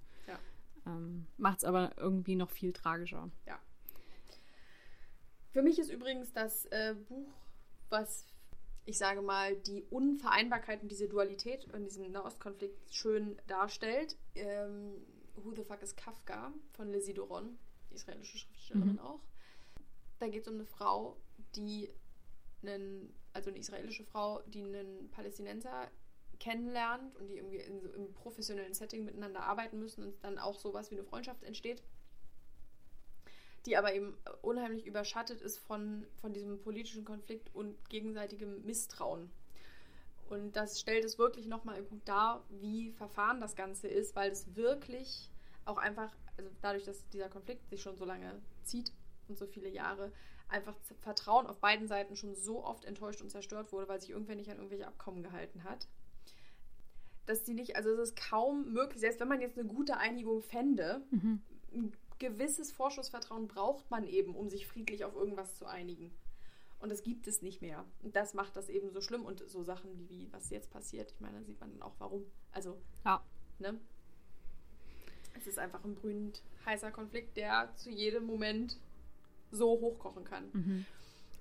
Ja. 0.86 0.92
Ähm, 0.92 1.26
Macht 1.36 1.58
es 1.58 1.64
aber 1.64 1.92
irgendwie 1.98 2.36
noch 2.36 2.50
viel 2.50 2.72
tragischer. 2.72 3.30
Für 5.50 5.62
mich 5.62 5.78
ist 5.78 5.90
übrigens 5.90 6.32
das 6.32 6.66
äh, 6.66 6.94
Buch, 7.08 7.32
was 7.88 8.26
ich 8.84 8.98
sage 8.98 9.20
mal, 9.20 9.56
die 9.56 9.82
Unvereinbarkeit 9.90 10.80
und 10.82 10.88
diese 10.90 11.08
Dualität 11.08 11.64
in 11.74 11.82
diesem 11.84 12.10
Nahostkonflikt 12.12 12.94
schön 12.94 13.36
darstellt. 13.48 14.16
Ähm, 14.34 14.94
Who 15.34 15.52
the 15.54 15.64
fuck 15.64 15.82
is 15.82 15.94
Kafka 15.96 16.52
von 16.72 16.88
Lizzie 16.90 17.12
Doron, 17.12 17.58
israelische 17.90 18.38
Schriftstellerin 18.38 18.92
Mhm. 18.94 18.98
auch. 19.00 19.20
Da 20.18 20.28
geht 20.28 20.42
es 20.42 20.48
um 20.48 20.54
eine 20.54 20.64
Frau, 20.64 21.16
die 21.56 21.90
einen, 22.62 23.12
also 23.34 23.50
eine 23.50 23.58
israelische 23.58 24.04
Frau, 24.04 24.40
die 24.46 24.62
einen 24.62 25.10
Palästinenser 25.10 25.90
kennenlernt 26.38 27.16
und 27.16 27.28
die 27.28 27.36
irgendwie 27.36 27.58
in 27.58 27.80
so, 27.80 27.88
im 27.88 28.12
professionellen 28.14 28.74
Setting 28.74 29.04
miteinander 29.04 29.42
arbeiten 29.42 29.78
müssen 29.78 30.02
und 30.04 30.24
dann 30.24 30.38
auch 30.38 30.58
sowas 30.58 30.90
wie 30.90 30.96
eine 30.96 31.04
Freundschaft 31.04 31.42
entsteht 31.42 31.82
die 33.66 33.76
aber 33.76 33.92
eben 33.92 34.16
unheimlich 34.42 34.86
überschattet 34.86 35.40
ist 35.40 35.58
von, 35.58 36.06
von 36.20 36.32
diesem 36.32 36.60
politischen 36.60 37.04
Konflikt 37.04 37.54
und 37.54 37.76
gegenseitigem 37.90 38.64
Misstrauen. 38.64 39.30
Und 40.28 40.56
das 40.56 40.80
stellt 40.80 41.04
es 41.04 41.18
wirklich 41.18 41.46
nochmal 41.46 41.82
gut 41.82 42.02
dar, 42.04 42.44
wie 42.48 42.90
verfahren 42.92 43.40
das 43.40 43.54
Ganze 43.54 43.88
ist, 43.88 44.16
weil 44.16 44.30
es 44.30 44.56
wirklich 44.56 45.30
auch 45.64 45.78
einfach, 45.78 46.16
also 46.36 46.50
dadurch, 46.62 46.84
dass 46.84 47.08
dieser 47.10 47.28
Konflikt 47.28 47.68
sich 47.68 47.82
schon 47.82 47.96
so 47.96 48.04
lange 48.04 48.40
zieht 48.62 48.92
und 49.28 49.36
so 49.36 49.46
viele 49.46 49.68
Jahre, 49.68 50.12
einfach 50.48 50.76
Vertrauen 51.00 51.46
auf 51.46 51.58
beiden 51.58 51.88
Seiten 51.88 52.14
schon 52.14 52.34
so 52.36 52.64
oft 52.64 52.84
enttäuscht 52.84 53.20
und 53.20 53.30
zerstört 53.30 53.72
wurde, 53.72 53.88
weil 53.88 54.00
sich 54.00 54.10
irgendwer 54.10 54.36
nicht 54.36 54.50
an 54.50 54.58
irgendwelche 54.58 54.86
Abkommen 54.86 55.22
gehalten 55.22 55.64
hat. 55.64 55.88
Dass 57.26 57.42
die 57.44 57.54
nicht, 57.54 57.76
also 57.76 57.90
es 57.90 58.10
ist 58.10 58.16
kaum 58.16 58.72
möglich, 58.72 59.00
selbst 59.00 59.20
wenn 59.20 59.28
man 59.28 59.40
jetzt 59.40 59.58
eine 59.58 59.68
gute 59.68 59.96
Einigung 59.98 60.42
fände, 60.42 61.02
Mhm. 61.10 61.42
ein 61.74 61.92
gewisses 62.18 62.72
Vorschussvertrauen 62.72 63.46
braucht 63.48 63.90
man 63.90 64.06
eben, 64.06 64.34
um 64.34 64.48
sich 64.48 64.66
friedlich 64.66 65.04
auf 65.04 65.14
irgendwas 65.14 65.54
zu 65.56 65.66
einigen. 65.66 66.12
Und 66.78 66.90
das 66.90 67.02
gibt 67.02 67.26
es 67.26 67.42
nicht 67.42 67.60
mehr. 67.62 67.84
Und 68.02 68.16
das 68.16 68.32
macht 68.34 68.54
das 68.56 68.68
eben 68.68 68.90
so 68.90 69.00
schlimm. 69.00 69.24
Und 69.24 69.40
so 69.48 69.62
Sachen 69.62 70.08
wie, 70.08 70.28
was 70.32 70.50
jetzt 70.50 70.70
passiert, 70.70 71.10
ich 71.12 71.20
meine, 71.20 71.38
da 71.38 71.44
sieht 71.44 71.58
man 71.60 71.70
dann 71.72 71.82
auch 71.82 71.94
warum. 71.98 72.24
Also, 72.52 72.76
Ja. 73.04 73.22
ne? 73.58 73.78
Es 75.34 75.46
ist 75.46 75.58
einfach 75.58 75.84
ein 75.84 75.94
brühend 75.94 76.42
heißer 76.64 76.90
Konflikt, 76.90 77.36
der 77.36 77.72
zu 77.76 77.90
jedem 77.90 78.24
Moment 78.24 78.78
so 79.50 79.68
hochkochen 79.80 80.24
kann. 80.24 80.48
Mhm. 80.52 80.86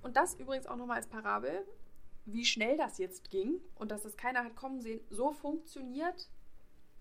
Und 0.03 0.15
das 0.17 0.35
übrigens 0.35 0.67
auch 0.67 0.75
nochmal 0.75 0.97
als 0.97 1.07
Parabel, 1.07 1.65
wie 2.25 2.45
schnell 2.45 2.77
das 2.77 2.97
jetzt 2.97 3.29
ging 3.29 3.59
und 3.75 3.91
dass 3.91 4.03
das 4.03 4.17
keiner 4.17 4.43
hat 4.43 4.55
kommen 4.55 4.81
sehen. 4.81 5.01
So 5.09 5.31
funktioniert 5.31 6.29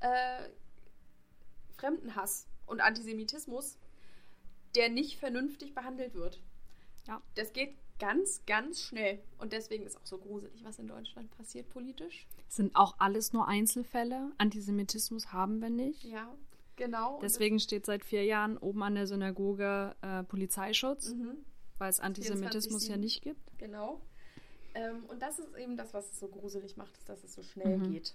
äh, 0.01 0.49
Fremdenhass 1.77 2.47
und 2.67 2.81
Antisemitismus, 2.81 3.79
der 4.75 4.89
nicht 4.89 5.19
vernünftig 5.19 5.75
behandelt 5.75 6.15
wird. 6.15 6.43
Ja. 7.07 7.23
Das 7.35 7.53
geht 7.53 7.77
ganz, 7.99 8.45
ganz 8.47 8.81
schnell. 8.81 9.23
Und 9.39 9.53
deswegen 9.53 9.87
ist 9.87 9.97
auch 9.97 10.07
so 10.07 10.19
gruselig, 10.19 10.65
was 10.65 10.79
in 10.79 10.89
Deutschland 10.89 11.31
passiert 11.37 11.69
politisch. 11.69 12.27
Sind 12.49 12.75
auch 12.77 12.97
alles 12.99 13.33
nur 13.33 13.47
Einzelfälle. 13.47 14.33
Antisemitismus 14.39 15.33
haben 15.33 15.61
wir 15.61 15.71
nicht. 15.71 16.05
Ja, 16.05 16.35
genau. 16.77 17.19
Deswegen 17.23 17.61
steht 17.61 17.87
seit 17.87 18.05
vier 18.05 18.25
Jahren 18.25 18.59
oben 18.59 18.83
an 18.83 18.95
der 18.95 19.07
Synagoge 19.07 19.95
äh, 20.03 20.23
Polizeischutz, 20.25 21.11
mhm. 21.11 21.45
weil 21.79 21.91
es 21.91 22.01
Antisemitismus 22.01 22.89
ja 22.89 22.97
24/7. 22.97 22.99
nicht 22.99 23.23
gibt. 23.23 23.59
Genau. 23.59 24.01
Ähm, 24.75 25.05
und 25.07 25.23
das 25.23 25.39
ist 25.39 25.55
eben 25.57 25.77
das, 25.77 25.95
was 25.95 26.11
es 26.11 26.19
so 26.21 26.29
gruselig 26.29 26.77
macht, 26.77 26.97
ist, 26.99 27.09
dass 27.09 27.23
es 27.25 27.35
so 27.35 27.43
schnell 27.43 27.79
Mhm. 27.79 27.93
geht. 27.93 28.15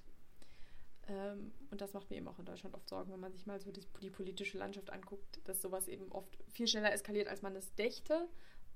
Ähm, 1.07 1.51
und 1.71 1.81
das 1.81 1.93
macht 1.93 2.09
mir 2.09 2.17
eben 2.17 2.27
auch 2.27 2.37
in 2.39 2.45
Deutschland 2.45 2.75
oft 2.75 2.87
Sorgen, 2.87 3.11
wenn 3.11 3.19
man 3.19 3.31
sich 3.31 3.45
mal 3.45 3.59
so 3.59 3.71
die, 3.71 3.85
die 4.01 4.09
politische 4.09 4.57
Landschaft 4.57 4.89
anguckt, 4.91 5.39
dass 5.45 5.61
sowas 5.61 5.87
eben 5.87 6.11
oft 6.11 6.37
viel 6.51 6.67
schneller 6.67 6.91
eskaliert, 6.93 7.27
als 7.27 7.41
man 7.41 7.55
es 7.55 7.73
dächte. 7.75 8.27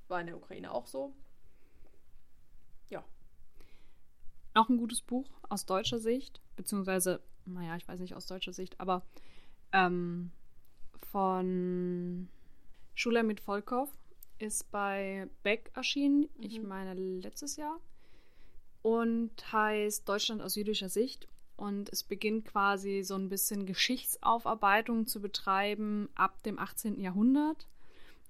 War 0.07 0.19
in 0.21 0.27
der 0.27 0.37
Ukraine 0.37 0.71
auch 0.71 0.87
so. 0.87 1.13
Noch 4.55 4.69
ein 4.69 4.77
gutes 4.77 5.01
Buch 5.01 5.27
aus 5.49 5.65
deutscher 5.65 5.97
Sicht, 5.97 6.39
beziehungsweise, 6.55 7.21
naja, 7.45 7.75
ich 7.75 7.87
weiß 7.87 7.99
nicht 7.99 8.13
aus 8.13 8.27
deutscher 8.27 8.53
Sicht, 8.53 8.79
aber 8.79 9.01
ähm, 9.71 10.31
von 11.11 12.29
Schulamit 12.93 13.39
Volkov 13.39 13.89
ist 14.43 14.69
bei 14.71 15.27
Beck 15.41 15.71
erschienen, 15.73 16.29
ich 16.39 16.59
Mhm. 16.59 16.67
meine 16.67 16.93
letztes 16.93 17.55
Jahr. 17.55 17.79
und 18.81 19.31
heißt 19.53 20.07
Deutschland 20.09 20.41
aus 20.41 20.55
jüdischer 20.55 20.89
Sicht. 20.89 21.29
Und 21.55 21.87
es 21.93 22.03
beginnt 22.03 22.43
quasi 22.45 23.01
so 23.03 23.15
ein 23.15 23.29
bisschen 23.29 23.65
Geschichtsaufarbeitung 23.65 25.07
zu 25.07 25.21
betreiben 25.21 26.09
ab 26.15 26.43
dem 26.43 26.59
18. 26.59 26.99
Jahrhundert. 26.99 27.65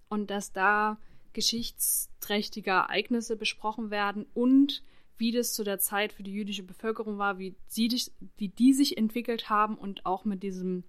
Und 0.09 0.30
dass 0.30 0.51
da 0.51 0.99
geschichtsträchtige 1.34 2.70
Ereignisse 2.70 3.36
besprochen 3.36 3.89
werden 3.89 4.28
und 4.36 4.84
wie 5.18 5.32
das 5.32 5.53
zu 5.53 5.64
der 5.64 5.80
Zeit 5.80 6.14
für 6.14 6.22
die 6.22 6.34
jüdische 6.34 6.61
Bevölkerung 6.64 7.18
war, 7.18 7.39
wie, 7.39 7.55
sie, 7.68 7.89
wie 8.38 8.49
die 8.49 8.74
sich 8.74 8.97
entwickelt 8.97 9.49
haben 9.49 9.76
und 9.76 10.05
auch 10.05 10.24
mit 10.24 10.43
diesem 10.43 10.84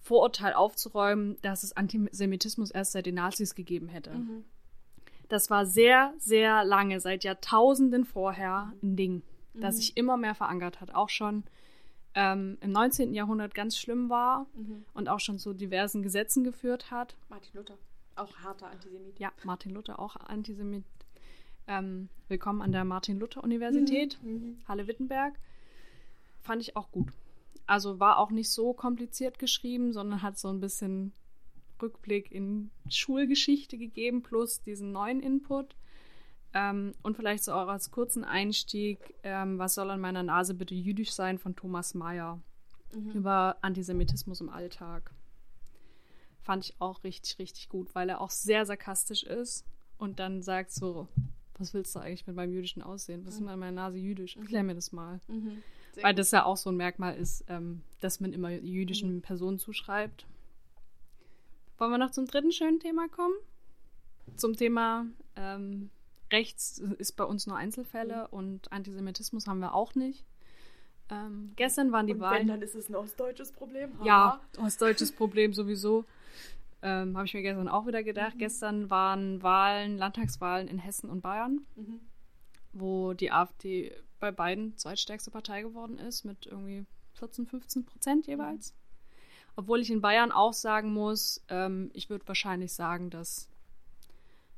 Vorurteil 0.00 0.54
aufzuräumen, 0.54 1.36
dass 1.42 1.62
es 1.62 1.76
Antisemitismus 1.76 2.70
erst 2.70 2.92
seit 2.92 3.06
den 3.06 3.16
Nazis 3.16 3.54
gegeben 3.54 3.88
hätte. 3.88 4.10
Mhm. 4.10 4.44
Das 5.28 5.50
war 5.50 5.66
sehr, 5.66 6.12
sehr 6.18 6.64
lange, 6.64 7.00
seit 7.00 7.22
Jahrtausenden 7.22 8.04
vorher, 8.04 8.72
ein 8.82 8.96
Ding, 8.96 9.22
mhm. 9.54 9.60
das 9.60 9.76
sich 9.76 9.96
immer 9.96 10.16
mehr 10.16 10.34
verankert 10.34 10.80
hat. 10.80 10.94
Auch 10.94 11.08
schon 11.08 11.44
ähm, 12.14 12.58
im 12.60 12.72
19. 12.72 13.14
Jahrhundert 13.14 13.54
ganz 13.54 13.78
schlimm 13.78 14.10
war 14.10 14.46
mhm. 14.54 14.84
und 14.94 15.08
auch 15.08 15.20
schon 15.20 15.38
zu 15.38 15.52
diversen 15.52 16.02
Gesetzen 16.02 16.42
geführt 16.42 16.90
hat. 16.90 17.16
Martin 17.28 17.52
Luther, 17.54 17.78
auch 18.16 18.34
harter 18.38 18.68
Antisemit. 18.70 19.20
Ja, 19.20 19.30
Martin 19.44 19.72
Luther, 19.72 20.00
auch 20.00 20.16
Antisemit. 20.16 20.84
Ähm, 21.68 22.08
willkommen 22.26 22.62
an 22.62 22.72
der 22.72 22.84
Martin-Luther-Universität, 22.84 24.18
mhm. 24.22 24.32
mhm. 24.32 24.58
Halle-Wittenberg. 24.66 25.34
Fand 26.40 26.62
ich 26.62 26.74
auch 26.74 26.90
gut. 26.90 27.12
Also 27.70 28.00
war 28.00 28.18
auch 28.18 28.32
nicht 28.32 28.50
so 28.50 28.72
kompliziert 28.72 29.38
geschrieben, 29.38 29.92
sondern 29.92 30.22
hat 30.22 30.36
so 30.36 30.48
ein 30.48 30.58
bisschen 30.58 31.12
Rückblick 31.80 32.32
in 32.32 32.72
Schulgeschichte 32.88 33.78
gegeben, 33.78 34.24
plus 34.24 34.60
diesen 34.60 34.90
neuen 34.90 35.20
Input. 35.20 35.76
Ähm, 36.52 36.94
und 37.04 37.16
vielleicht 37.16 37.44
so 37.44 37.52
auch 37.52 37.68
als 37.68 37.92
kurzen 37.92 38.24
Einstieg, 38.24 39.14
ähm, 39.22 39.60
was 39.60 39.76
soll 39.76 39.88
an 39.88 40.00
meiner 40.00 40.24
Nase 40.24 40.54
bitte 40.54 40.74
jüdisch 40.74 41.12
sein 41.12 41.38
von 41.38 41.54
Thomas 41.54 41.94
Mayer 41.94 42.42
mhm. 42.92 43.12
über 43.12 43.56
Antisemitismus 43.60 44.40
im 44.40 44.48
Alltag. 44.48 45.14
Fand 46.40 46.64
ich 46.64 46.74
auch 46.80 47.04
richtig, 47.04 47.38
richtig 47.38 47.68
gut, 47.68 47.94
weil 47.94 48.08
er 48.08 48.20
auch 48.20 48.30
sehr 48.30 48.66
sarkastisch 48.66 49.22
ist 49.22 49.64
und 49.96 50.18
dann 50.18 50.42
sagt 50.42 50.72
so, 50.72 51.06
was 51.56 51.72
willst 51.72 51.94
du 51.94 52.00
eigentlich 52.00 52.26
mit 52.26 52.34
meinem 52.34 52.52
jüdischen 52.52 52.82
Aussehen? 52.82 53.24
Was 53.26 53.34
ist 53.34 53.42
mhm. 53.42 53.48
an 53.48 53.60
meiner 53.60 53.82
Nase 53.82 53.98
jüdisch? 53.98 54.36
Erklär 54.36 54.64
mir 54.64 54.74
das 54.74 54.90
mal. 54.90 55.20
Mhm. 55.28 55.62
Weil 56.00 56.14
das 56.14 56.30
ja 56.30 56.44
auch 56.44 56.56
so 56.56 56.70
ein 56.70 56.76
Merkmal 56.76 57.16
ist, 57.16 57.44
ähm, 57.48 57.82
dass 58.00 58.20
man 58.20 58.32
immer 58.32 58.50
jüdischen 58.50 59.16
mhm. 59.16 59.22
Personen 59.22 59.58
zuschreibt. 59.58 60.26
Wollen 61.78 61.90
wir 61.90 61.98
noch 61.98 62.10
zum 62.10 62.26
dritten 62.26 62.52
schönen 62.52 62.80
Thema 62.80 63.08
kommen? 63.08 63.34
Zum 64.36 64.54
Thema 64.54 65.06
ähm, 65.36 65.90
Rechts 66.32 66.78
ist 66.98 67.12
bei 67.16 67.24
uns 67.24 67.46
nur 67.46 67.56
Einzelfälle 67.56 68.28
mhm. 68.30 68.38
und 68.38 68.72
Antisemitismus 68.72 69.46
haben 69.46 69.60
wir 69.60 69.74
auch 69.74 69.94
nicht. 69.94 70.24
Ähm, 71.10 71.52
gestern 71.56 71.90
waren 71.90 72.06
die 72.06 72.14
und 72.14 72.20
Wahlen. 72.20 72.40
Wenn, 72.40 72.48
dann 72.48 72.62
ist 72.62 72.74
es 72.74 72.88
ein 72.88 72.94
ostdeutsches 72.94 73.52
Problem. 73.52 73.98
Ha. 74.00 74.04
Ja, 74.04 74.40
ostdeutsches 74.58 75.12
Problem 75.12 75.52
sowieso. 75.54 76.04
Ähm, 76.82 77.16
Habe 77.16 77.26
ich 77.26 77.34
mir 77.34 77.42
gestern 77.42 77.68
auch 77.68 77.86
wieder 77.86 78.02
gedacht. 78.02 78.36
Mhm. 78.36 78.38
Gestern 78.38 78.90
waren 78.90 79.42
Wahlen, 79.42 79.98
Landtagswahlen 79.98 80.68
in 80.68 80.78
Hessen 80.78 81.10
und 81.10 81.20
Bayern, 81.20 81.66
mhm. 81.76 82.00
Wo 82.72 83.12
die 83.14 83.30
AfD 83.30 83.92
bei 84.18 84.30
beiden 84.30 84.76
zweitstärkste 84.76 85.30
Partei 85.30 85.62
geworden 85.62 85.98
ist, 85.98 86.24
mit 86.24 86.46
irgendwie 86.46 86.84
14, 87.14 87.46
15 87.46 87.84
Prozent 87.84 88.26
jeweils. 88.26 88.72
Mhm. 88.72 88.76
Obwohl 89.56 89.80
ich 89.80 89.90
in 89.90 90.00
Bayern 90.00 90.32
auch 90.32 90.52
sagen 90.52 90.92
muss, 90.92 91.42
ähm, 91.48 91.90
ich 91.92 92.08
würde 92.08 92.26
wahrscheinlich 92.28 92.72
sagen, 92.72 93.10
dass 93.10 93.48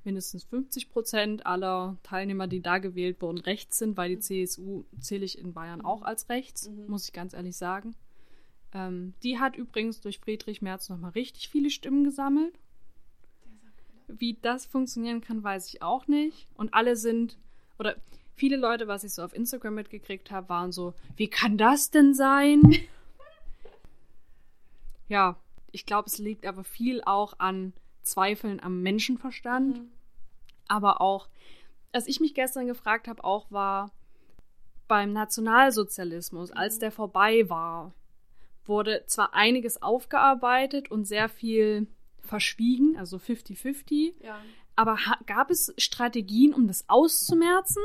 mindestens 0.04 0.44
50 0.44 0.90
Prozent 0.90 1.46
aller 1.46 1.96
Teilnehmer, 2.02 2.46
die 2.46 2.60
da 2.60 2.78
gewählt 2.78 3.20
wurden, 3.20 3.38
rechts 3.38 3.78
sind, 3.78 3.96
weil 3.96 4.10
die 4.10 4.18
CSU 4.18 4.84
zähle 5.00 5.24
ich 5.24 5.38
in 5.38 5.52
Bayern 5.52 5.80
auch 5.80 6.02
als 6.02 6.28
rechts, 6.28 6.68
mhm. 6.68 6.86
muss 6.88 7.06
ich 7.06 7.12
ganz 7.12 7.34
ehrlich 7.34 7.56
sagen. 7.56 7.94
Ähm, 8.72 9.14
die 9.22 9.38
hat 9.38 9.56
übrigens 9.56 10.00
durch 10.00 10.18
Friedrich 10.18 10.62
Merz 10.62 10.88
nochmal 10.88 11.12
richtig 11.12 11.48
viele 11.48 11.70
Stimmen 11.70 12.04
gesammelt. 12.04 12.58
Wie 14.08 14.36
das 14.42 14.66
funktionieren 14.66 15.20
kann, 15.20 15.42
weiß 15.42 15.68
ich 15.68 15.82
auch 15.82 16.06
nicht. 16.06 16.48
Und 16.54 16.74
alle 16.74 16.96
sind, 16.96 17.38
oder 17.78 17.96
viele 18.34 18.56
Leute, 18.56 18.88
was 18.88 19.04
ich 19.04 19.14
so 19.14 19.22
auf 19.22 19.34
Instagram 19.34 19.74
mitgekriegt 19.74 20.30
habe, 20.30 20.48
waren 20.48 20.72
so, 20.72 20.94
wie 21.16 21.28
kann 21.28 21.58
das 21.58 21.90
denn 21.90 22.14
sein? 22.14 22.62
ja, 25.08 25.36
ich 25.70 25.86
glaube, 25.86 26.08
es 26.08 26.18
liegt 26.18 26.46
aber 26.46 26.64
viel 26.64 27.02
auch 27.04 27.34
an 27.38 27.72
Zweifeln 28.02 28.60
am 28.60 28.82
Menschenverstand. 28.82 29.78
Mhm. 29.78 29.92
Aber 30.68 31.00
auch, 31.00 31.28
was 31.92 32.06
ich 32.06 32.20
mich 32.20 32.34
gestern 32.34 32.66
gefragt 32.66 33.08
habe, 33.08 33.24
auch 33.24 33.50
war 33.50 33.90
beim 34.88 35.12
Nationalsozialismus, 35.12 36.50
mhm. 36.50 36.56
als 36.56 36.78
der 36.78 36.92
vorbei 36.92 37.48
war, 37.48 37.94
wurde 38.64 39.04
zwar 39.06 39.34
einiges 39.34 39.82
aufgearbeitet 39.82 40.90
und 40.90 41.04
sehr 41.04 41.28
viel 41.28 41.88
verschwiegen, 42.20 42.96
also 42.96 43.16
50-50. 43.16 44.14
Ja. 44.22 44.38
Aber 44.76 44.98
gab 45.26 45.50
es 45.50 45.72
Strategien, 45.76 46.54
um 46.54 46.66
das 46.66 46.88
auszumerzen? 46.88 47.82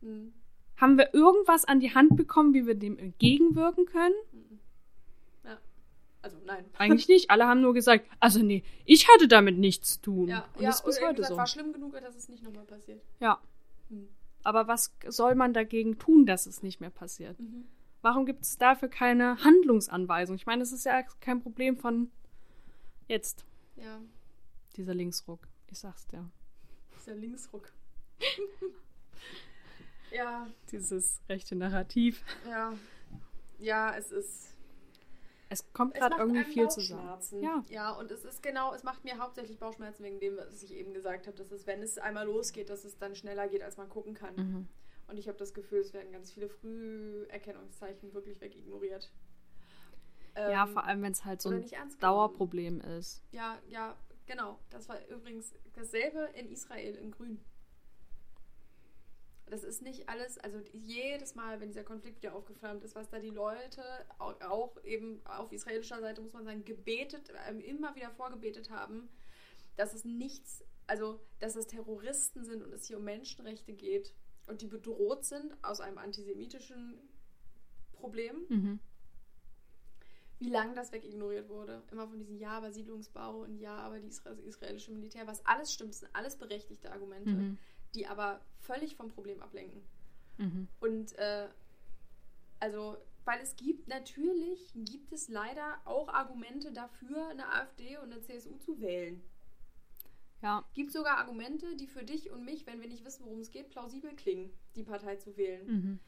Mhm. 0.00 0.32
Haben 0.76 0.96
wir 0.96 1.12
irgendwas 1.12 1.66
an 1.66 1.80
die 1.80 1.94
Hand 1.94 2.16
bekommen, 2.16 2.54
wie 2.54 2.66
wir 2.66 2.74
dem 2.74 2.98
entgegenwirken 2.98 3.84
können? 3.84 4.14
Mhm. 4.32 4.58
Ja. 5.44 5.58
Also 6.22 6.38
nein. 6.46 6.64
Eigentlich 6.78 7.08
nicht. 7.08 7.30
Alle 7.30 7.46
haben 7.46 7.60
nur 7.60 7.74
gesagt, 7.74 8.06
also 8.18 8.40
nee, 8.40 8.64
ich 8.86 9.08
hatte 9.08 9.28
damit 9.28 9.58
nichts 9.58 9.94
zu 9.94 10.02
tun. 10.02 10.28
Ja, 10.28 10.46
und 10.54 10.62
ja, 10.62 10.68
das 10.68 10.80
ist 10.80 10.86
bis 10.86 11.00
heute 11.02 11.16
gesagt, 11.16 11.30
so. 11.30 11.36
war 11.36 11.46
schlimm 11.46 11.72
genug, 11.72 11.92
dass 12.00 12.16
es 12.16 12.28
nicht 12.28 12.42
nochmal 12.42 12.64
passiert. 12.64 13.02
Ja. 13.20 13.38
Mhm. 13.90 14.08
Aber 14.42 14.68
was 14.68 14.94
soll 15.06 15.34
man 15.34 15.52
dagegen 15.52 15.98
tun, 15.98 16.24
dass 16.24 16.46
es 16.46 16.62
nicht 16.62 16.80
mehr 16.80 16.90
passiert? 16.90 17.38
Mhm. 17.38 17.66
Warum 18.02 18.24
gibt 18.24 18.44
es 18.44 18.56
dafür 18.56 18.88
keine 18.88 19.44
Handlungsanweisung? 19.44 20.36
Ich 20.36 20.46
meine, 20.46 20.62
es 20.62 20.72
ist 20.72 20.84
ja 20.84 21.02
kein 21.20 21.42
Problem 21.42 21.76
von 21.76 22.10
jetzt. 23.08 23.44
Ja. 23.76 24.00
Dieser 24.76 24.94
Linksruck. 24.94 25.49
Ich 25.70 25.78
sag's 25.78 26.06
dir. 26.06 26.28
Dieser 26.96 27.14
Linksruck. 27.14 27.72
Ja. 30.12 30.48
Dieses 30.72 31.20
rechte 31.28 31.54
Narrativ. 31.54 32.24
Ja. 32.48 32.74
Ja, 33.58 33.94
es 33.96 34.10
ist. 34.10 34.56
Es 35.48 35.72
kommt 35.72 35.94
gerade 35.94 36.16
irgendwie 36.16 36.44
viel 36.44 36.68
zusammen. 36.68 37.18
Ja. 37.40 37.64
ja, 37.68 37.90
und 37.92 38.10
es 38.12 38.24
ist 38.24 38.40
genau, 38.40 38.72
es 38.72 38.84
macht 38.84 39.02
mir 39.04 39.18
hauptsächlich 39.18 39.58
Bauchschmerzen 39.58 40.04
wegen 40.04 40.20
dem, 40.20 40.36
was 40.36 40.62
ich 40.62 40.72
eben 40.74 40.94
gesagt 40.94 41.26
habe, 41.26 41.36
dass 41.36 41.50
es, 41.50 41.66
wenn 41.66 41.82
es 41.82 41.98
einmal 41.98 42.26
losgeht, 42.26 42.70
dass 42.70 42.84
es 42.84 42.98
dann 42.98 43.16
schneller 43.16 43.48
geht, 43.48 43.62
als 43.62 43.76
man 43.76 43.88
gucken 43.88 44.14
kann. 44.14 44.36
Mhm. 44.36 44.68
Und 45.08 45.18
ich 45.18 45.26
habe 45.26 45.38
das 45.38 45.52
Gefühl, 45.52 45.80
es 45.80 45.92
werden 45.92 46.12
ganz 46.12 46.30
viele 46.30 46.48
Früherkennungszeichen 46.48 48.14
wirklich 48.14 48.40
wegignoriert. 48.40 49.10
Ja, 50.36 50.64
ähm, 50.64 50.72
vor 50.72 50.84
allem, 50.84 51.02
wenn 51.02 51.12
es 51.12 51.24
halt 51.24 51.42
so 51.42 51.50
ein 51.50 51.64
Dauerproblem 51.98 52.80
ist. 52.80 53.20
Ja, 53.32 53.58
ja, 53.68 53.96
genau. 54.30 54.58
Das 54.70 54.88
war 54.88 55.04
übrigens 55.08 55.52
dasselbe 55.74 56.30
in 56.34 56.48
Israel 56.50 56.94
in 56.94 57.10
Grün. 57.10 57.40
Das 59.46 59.64
ist 59.64 59.82
nicht 59.82 60.08
alles, 60.08 60.38
also 60.38 60.60
jedes 60.72 61.34
Mal, 61.34 61.60
wenn 61.60 61.70
dieser 61.70 61.82
Konflikt 61.82 62.22
wieder 62.22 62.36
aufgeflammt 62.36 62.84
ist, 62.84 62.94
was 62.94 63.08
da 63.08 63.18
die 63.18 63.30
Leute 63.30 63.82
auch 64.18 64.76
eben 64.84 65.20
auf 65.26 65.50
israelischer 65.50 66.00
Seite, 66.00 66.20
muss 66.20 66.32
man 66.32 66.44
sagen, 66.44 66.64
gebetet, 66.64 67.32
ähm, 67.48 67.58
immer 67.58 67.96
wieder 67.96 68.12
vorgebetet 68.12 68.70
haben, 68.70 69.08
dass 69.76 69.92
es 69.92 70.04
nichts, 70.04 70.64
also 70.86 71.20
dass 71.40 71.56
es 71.56 71.66
Terroristen 71.66 72.44
sind 72.44 72.62
und 72.62 72.72
es 72.72 72.86
hier 72.86 72.98
um 72.98 73.04
Menschenrechte 73.04 73.72
geht 73.72 74.14
und 74.46 74.62
die 74.62 74.68
bedroht 74.68 75.24
sind 75.24 75.52
aus 75.62 75.80
einem 75.80 75.98
antisemitischen 75.98 77.00
Problem. 77.94 78.46
Mhm. 78.48 78.80
Wie 80.40 80.50
lange 80.50 80.74
das 80.74 80.90
wegignoriert 80.90 81.48
wurde. 81.48 81.82
Immer 81.92 82.08
von 82.08 82.18
diesem 82.18 82.36
Ja, 82.36 82.50
aber 82.50 82.72
Siedlungsbau 82.72 83.42
und 83.42 83.58
Ja, 83.58 83.76
aber 83.76 84.00
das 84.00 84.22
israelische 84.44 84.90
Militär, 84.90 85.26
was 85.26 85.44
alles 85.46 85.72
stimmt, 85.72 85.94
sind 85.94 86.08
alles 86.12 86.36
berechtigte 86.36 86.90
Argumente. 86.90 87.30
Mhm 87.30 87.58
die 87.94 88.06
aber 88.06 88.40
völlig 88.58 88.96
vom 88.96 89.08
Problem 89.08 89.40
ablenken. 89.42 89.82
Mhm. 90.38 90.68
Und 90.80 91.16
äh, 91.18 91.48
also, 92.60 92.96
weil 93.24 93.40
es 93.40 93.56
gibt 93.56 93.88
natürlich, 93.88 94.72
gibt 94.74 95.12
es 95.12 95.28
leider 95.28 95.80
auch 95.84 96.08
Argumente 96.08 96.72
dafür, 96.72 97.28
eine 97.28 97.52
AfD 97.52 97.98
und 97.98 98.12
eine 98.12 98.20
CSU 98.20 98.56
zu 98.58 98.80
wählen. 98.80 99.22
Ja. 100.42 100.64
Gibt 100.72 100.92
sogar 100.92 101.18
Argumente, 101.18 101.76
die 101.76 101.86
für 101.86 102.04
dich 102.04 102.30
und 102.30 102.44
mich, 102.44 102.66
wenn 102.66 102.80
wir 102.80 102.88
nicht 102.88 103.04
wissen, 103.04 103.26
worum 103.26 103.40
es 103.40 103.50
geht, 103.50 103.68
plausibel 103.68 104.14
klingen, 104.16 104.50
die 104.74 104.84
Partei 104.84 105.16
zu 105.16 105.36
wählen. 105.36 105.66
Mhm. 105.66 105.98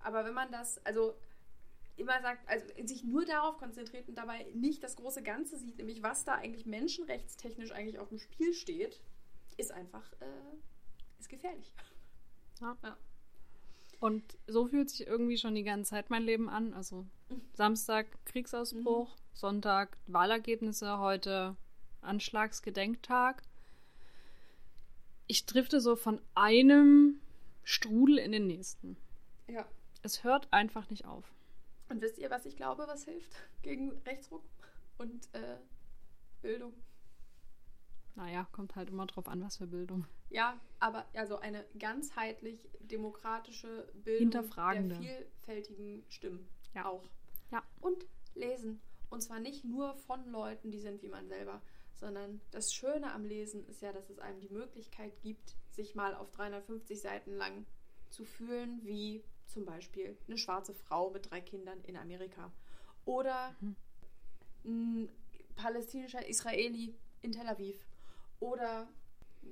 Aber 0.00 0.24
wenn 0.26 0.34
man 0.34 0.50
das, 0.52 0.84
also 0.84 1.14
immer 1.96 2.20
sagt, 2.22 2.48
also 2.48 2.66
sich 2.84 3.04
nur 3.04 3.24
darauf 3.24 3.58
konzentriert 3.58 4.08
und 4.08 4.16
dabei 4.16 4.46
nicht 4.54 4.82
das 4.82 4.96
große 4.96 5.22
Ganze 5.22 5.56
sieht, 5.58 5.78
nämlich 5.78 6.02
was 6.02 6.24
da 6.24 6.34
eigentlich 6.34 6.66
menschenrechtstechnisch 6.66 7.72
eigentlich 7.72 7.98
auf 7.98 8.08
dem 8.08 8.18
Spiel 8.18 8.52
steht, 8.52 9.00
ist 9.56 9.72
einfach 9.72 10.12
äh, 10.20 11.18
ist 11.18 11.28
gefährlich. 11.28 11.72
Ja. 12.60 12.76
ja. 12.82 12.96
Und 14.00 14.36
so 14.46 14.66
fühlt 14.66 14.90
sich 14.90 15.06
irgendwie 15.06 15.38
schon 15.38 15.54
die 15.54 15.62
ganze 15.62 15.90
Zeit 15.90 16.10
mein 16.10 16.24
Leben 16.24 16.48
an. 16.48 16.74
Also. 16.74 17.06
Samstag 17.54 18.06
Kriegsausbruch, 18.26 19.14
mhm. 19.14 19.20
Sonntag 19.32 19.96
Wahlergebnisse, 20.06 20.98
heute 20.98 21.56
Anschlagsgedenktag. 22.02 23.42
Ich 25.26 25.46
drifte 25.46 25.80
so 25.80 25.96
von 25.96 26.20
einem 26.34 27.20
Strudel 27.62 28.18
in 28.18 28.32
den 28.32 28.46
nächsten. 28.46 28.96
Ja. 29.48 29.66
Es 30.02 30.22
hört 30.22 30.52
einfach 30.52 30.90
nicht 30.90 31.06
auf. 31.06 31.33
Und 31.88 32.00
wisst 32.00 32.18
ihr, 32.18 32.30
was 32.30 32.46
ich 32.46 32.56
glaube, 32.56 32.84
was 32.86 33.04
hilft 33.04 33.34
gegen 33.62 33.92
Rechtsruck 34.06 34.44
und 34.98 35.28
äh, 35.34 35.58
Bildung? 36.40 36.72
Naja, 38.16 38.46
kommt 38.52 38.76
halt 38.76 38.90
immer 38.90 39.06
drauf 39.06 39.26
an, 39.28 39.42
was 39.42 39.56
für 39.56 39.66
Bildung. 39.66 40.06
Ja, 40.30 40.58
aber 40.78 41.04
also 41.14 41.38
eine 41.38 41.64
ganzheitlich 41.78 42.68
demokratische 42.80 43.90
Bildung 43.94 44.30
der 44.30 44.96
vielfältigen 44.96 46.04
Stimmen. 46.08 46.48
Ja. 46.74 46.86
Auch. 46.86 47.02
Ja. 47.50 47.62
Und 47.80 48.06
lesen. 48.34 48.80
Und 49.10 49.22
zwar 49.22 49.40
nicht 49.40 49.64
nur 49.64 49.94
von 49.94 50.28
Leuten, 50.30 50.70
die 50.70 50.80
sind 50.80 51.02
wie 51.02 51.08
man 51.08 51.28
selber, 51.28 51.60
sondern 51.94 52.40
das 52.50 52.72
Schöne 52.72 53.12
am 53.12 53.24
Lesen 53.24 53.66
ist 53.66 53.82
ja, 53.82 53.92
dass 53.92 54.10
es 54.10 54.18
einem 54.18 54.40
die 54.40 54.48
Möglichkeit 54.48 55.20
gibt, 55.22 55.56
sich 55.70 55.94
mal 55.94 56.14
auf 56.14 56.30
350 56.32 57.00
Seiten 57.00 57.34
lang 57.34 57.66
zu 58.10 58.24
fühlen, 58.24 58.80
wie 58.84 59.22
zum 59.46 59.64
Beispiel 59.64 60.16
eine 60.26 60.38
schwarze 60.38 60.74
Frau 60.74 61.10
mit 61.10 61.30
drei 61.30 61.40
Kindern 61.40 61.80
in 61.84 61.96
Amerika. 61.96 62.52
Oder 63.04 63.54
ein 64.64 65.08
palästinischer 65.56 66.26
Israeli 66.28 66.94
in 67.22 67.32
Tel 67.32 67.46
Aviv. 67.46 67.86
Oder 68.40 68.88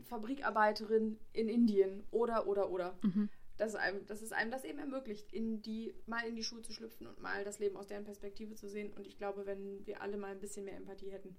Fabrikarbeiterin 0.05 1.18
in 1.32 1.49
Indien. 1.49 2.05
Oder, 2.11 2.47
oder, 2.47 2.70
oder. 2.70 2.99
Mhm. 3.03 3.28
Dass, 3.59 3.74
einem, 3.74 4.05
dass 4.07 4.22
es 4.22 4.32
einem 4.32 4.51
das 4.51 4.64
eben 4.64 4.78
ermöglicht, 4.78 5.32
in 5.32 5.62
die, 5.62 5.95
mal 6.07 6.26
in 6.26 6.34
die 6.34 6.43
Schuhe 6.43 6.62
zu 6.62 6.72
schlüpfen 6.72 7.07
und 7.07 7.20
mal 7.20 7.45
das 7.45 7.59
Leben 7.59 7.76
aus 7.76 7.86
deren 7.86 8.05
Perspektive 8.05 8.55
zu 8.55 8.68
sehen. 8.68 8.93
Und 8.95 9.07
ich 9.07 9.18
glaube, 9.18 9.47
wenn 9.47 9.86
wir 9.86 10.01
alle 10.01 10.16
mal 10.16 10.32
ein 10.32 10.40
bisschen 10.40 10.64
mehr 10.64 10.76
Empathie 10.76 11.11
hätten, 11.11 11.36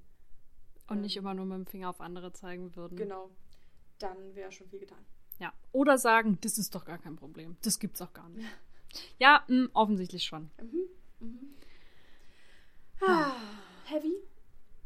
Und 0.87 1.01
nicht 1.01 1.17
Ähm, 1.17 1.23
immer 1.23 1.33
nur 1.33 1.45
mit 1.45 1.57
dem 1.57 1.65
Finger 1.65 1.89
auf 1.89 1.99
andere 1.99 2.31
zeigen 2.31 2.75
würden. 2.75 2.95
genau, 2.97 3.29
dann 3.99 4.35
wäre 4.35 4.51
schon 4.51 4.67
viel 4.67 4.79
getan. 4.79 5.03
Ja. 5.43 5.51
Oder 5.73 5.97
sagen, 5.97 6.37
das 6.41 6.57
ist 6.57 6.73
doch 6.73 6.85
gar 6.85 6.97
kein 6.97 7.17
Problem. 7.17 7.57
Das 7.63 7.77
gibt's 7.77 8.01
auch 8.01 8.13
gar 8.13 8.29
nicht. 8.29 8.47
Ja, 9.17 9.43
mh, 9.47 9.69
offensichtlich 9.73 10.23
schon. 10.23 10.51
Mhm. 10.61 10.87
Mhm. 11.19 11.53
Ah, 13.01 13.31
heavy. 13.85 14.13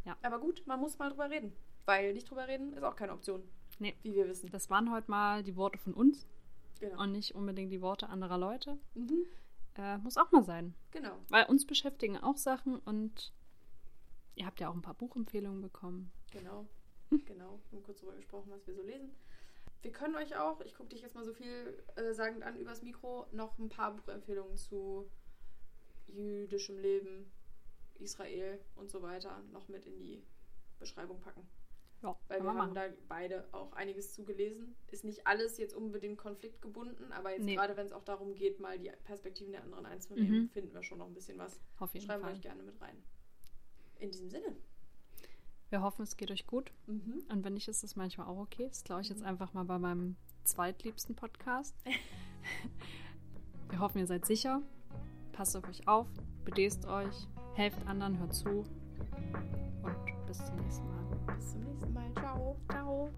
Ja. 0.05 0.15
Aber 0.23 0.39
gut, 0.39 0.63
man 0.65 0.79
muss 0.79 0.97
mal 0.97 1.09
drüber 1.09 1.29
reden. 1.29 1.51
Weil 1.85 2.13
nicht 2.13 2.29
drüber 2.29 2.47
reden 2.47 2.71
ist 2.73 2.83
auch 2.83 2.95
keine 2.95 3.11
Option. 3.11 3.43
Nee. 3.79 3.95
Wie 4.03 4.15
wir 4.15 4.27
wissen. 4.29 4.49
Das 4.49 4.69
waren 4.69 4.91
heute 4.91 5.11
mal 5.11 5.43
die 5.43 5.57
Worte 5.57 5.77
von 5.77 5.93
uns 5.93 6.25
Genau. 6.79 7.03
und 7.03 7.11
nicht 7.11 7.35
unbedingt 7.35 7.71
die 7.71 7.81
Worte 7.81 8.07
anderer 8.07 8.37
Leute. 8.37 8.77
Mhm. 8.95 9.25
Äh, 9.75 9.97
muss 9.97 10.15
auch 10.17 10.31
mal 10.31 10.43
sein. 10.45 10.73
Genau. 10.91 11.17
Weil 11.29 11.45
uns 11.47 11.67
beschäftigen 11.67 12.17
auch 12.17 12.37
Sachen 12.37 12.77
und 12.79 13.33
ihr 14.35 14.45
habt 14.45 14.59
ja 14.61 14.69
auch 14.69 14.73
ein 14.73 14.81
paar 14.81 14.93
Buchempfehlungen 14.95 15.61
bekommen. 15.61 16.11
Genau. 16.31 16.65
Hm. 17.09 17.21
Genau. 17.25 17.59
Wir 17.71 17.77
haben 17.77 17.83
kurz 17.85 17.99
darüber 17.99 18.15
gesprochen, 18.15 18.49
was 18.51 18.65
wir 18.67 18.73
so 18.73 18.83
lesen. 18.83 19.11
Wir 19.81 19.91
können 19.91 20.15
euch 20.15 20.35
auch, 20.35 20.59
ich 20.61 20.73
gucke 20.75 20.89
dich 20.89 21.01
jetzt 21.01 21.15
mal 21.15 21.23
so 21.23 21.33
viel 21.33 21.81
äh, 21.95 22.13
sagend 22.13 22.43
an 22.43 22.57
übers 22.57 22.81
Mikro, 22.81 23.25
noch 23.31 23.57
ein 23.59 23.69
paar 23.69 23.95
Buchempfehlungen 23.95 24.57
zu 24.57 25.09
jüdischem 26.07 26.77
Leben, 26.79 27.31
Israel 27.99 28.59
und 28.75 28.89
so 28.89 29.01
weiter 29.01 29.41
noch 29.51 29.67
mit 29.67 29.85
in 29.85 29.97
die 29.99 30.23
Beschreibung 30.79 31.19
packen. 31.19 31.47
Ja, 32.03 32.15
Weil 32.27 32.41
wir 32.43 32.49
haben 32.49 32.57
machen. 32.57 32.75
da 32.75 32.89
beide 33.07 33.47
auch 33.51 33.73
einiges 33.73 34.13
zugelesen. 34.13 34.75
Ist 34.91 35.03
nicht 35.03 35.25
alles 35.25 35.57
jetzt 35.57 35.73
unbedingt 35.73 36.19
konfliktgebunden, 36.19 37.11
aber 37.11 37.31
jetzt 37.31 37.43
Nee. 37.45 37.55
gerade 37.55 37.75
wenn 37.75 37.87
es 37.87 37.91
auch 37.91 38.03
darum 38.03 38.35
geht, 38.35 38.59
mal 38.59 38.77
die 38.77 38.91
Perspektiven 39.03 39.51
der 39.51 39.63
anderen 39.63 39.87
einzunehmen, 39.87 40.43
Mhm. 40.43 40.49
finden 40.49 40.73
wir 40.75 40.83
schon 40.83 40.99
noch 40.99 41.07
ein 41.07 41.15
bisschen 41.15 41.39
was. 41.39 41.59
Auf 41.79 41.91
jeden 41.95 42.05
Schreiben 42.05 42.23
wir 42.23 42.31
euch 42.31 42.41
gerne 42.41 42.61
mit 42.61 42.79
rein. 42.81 43.01
In 43.97 44.11
diesem 44.11 44.29
Sinne. 44.29 44.55
Wir 45.69 45.81
hoffen, 45.81 46.03
es 46.03 46.15
geht 46.17 46.31
euch 46.31 46.47
gut. 46.47 46.71
Mhm. 46.85 47.23
Und 47.29 47.43
wenn 47.43 47.53
nicht, 47.53 47.67
ist 47.67 47.83
es 47.83 47.95
manchmal 47.95 48.27
auch 48.27 48.37
okay. 48.37 48.67
Das 48.67 48.83
glaube 48.83 49.01
ich 49.01 49.09
jetzt 49.09 49.23
einfach 49.23 49.53
mal 49.53 49.65
bei 49.65 49.77
meinem 49.77 50.15
zweitliebsten 50.43 51.15
Podcast. 51.15 51.75
Wir 53.69 53.79
hoffen, 53.79 53.99
ihr 53.99 54.07
seid 54.07 54.25
sicher. 54.25 54.61
Passt 55.33 55.55
auf 55.57 55.67
euch 55.67 55.87
auf, 55.87 56.07
bedest 56.45 56.85
euch, 56.85 57.27
helft 57.53 57.85
anderen, 57.85 58.17
hört 58.17 58.33
zu. 58.33 58.49
Und 58.49 60.25
bis 60.25 60.37
zum 60.45 60.55
nächsten 60.55 60.87
Mal. 60.87 61.35
Bis 61.35 61.51
zum 61.51 61.61
nächsten 61.61 61.93
Mal. 61.93 62.13
Ciao. 62.13 62.55
Ciao. 62.69 63.09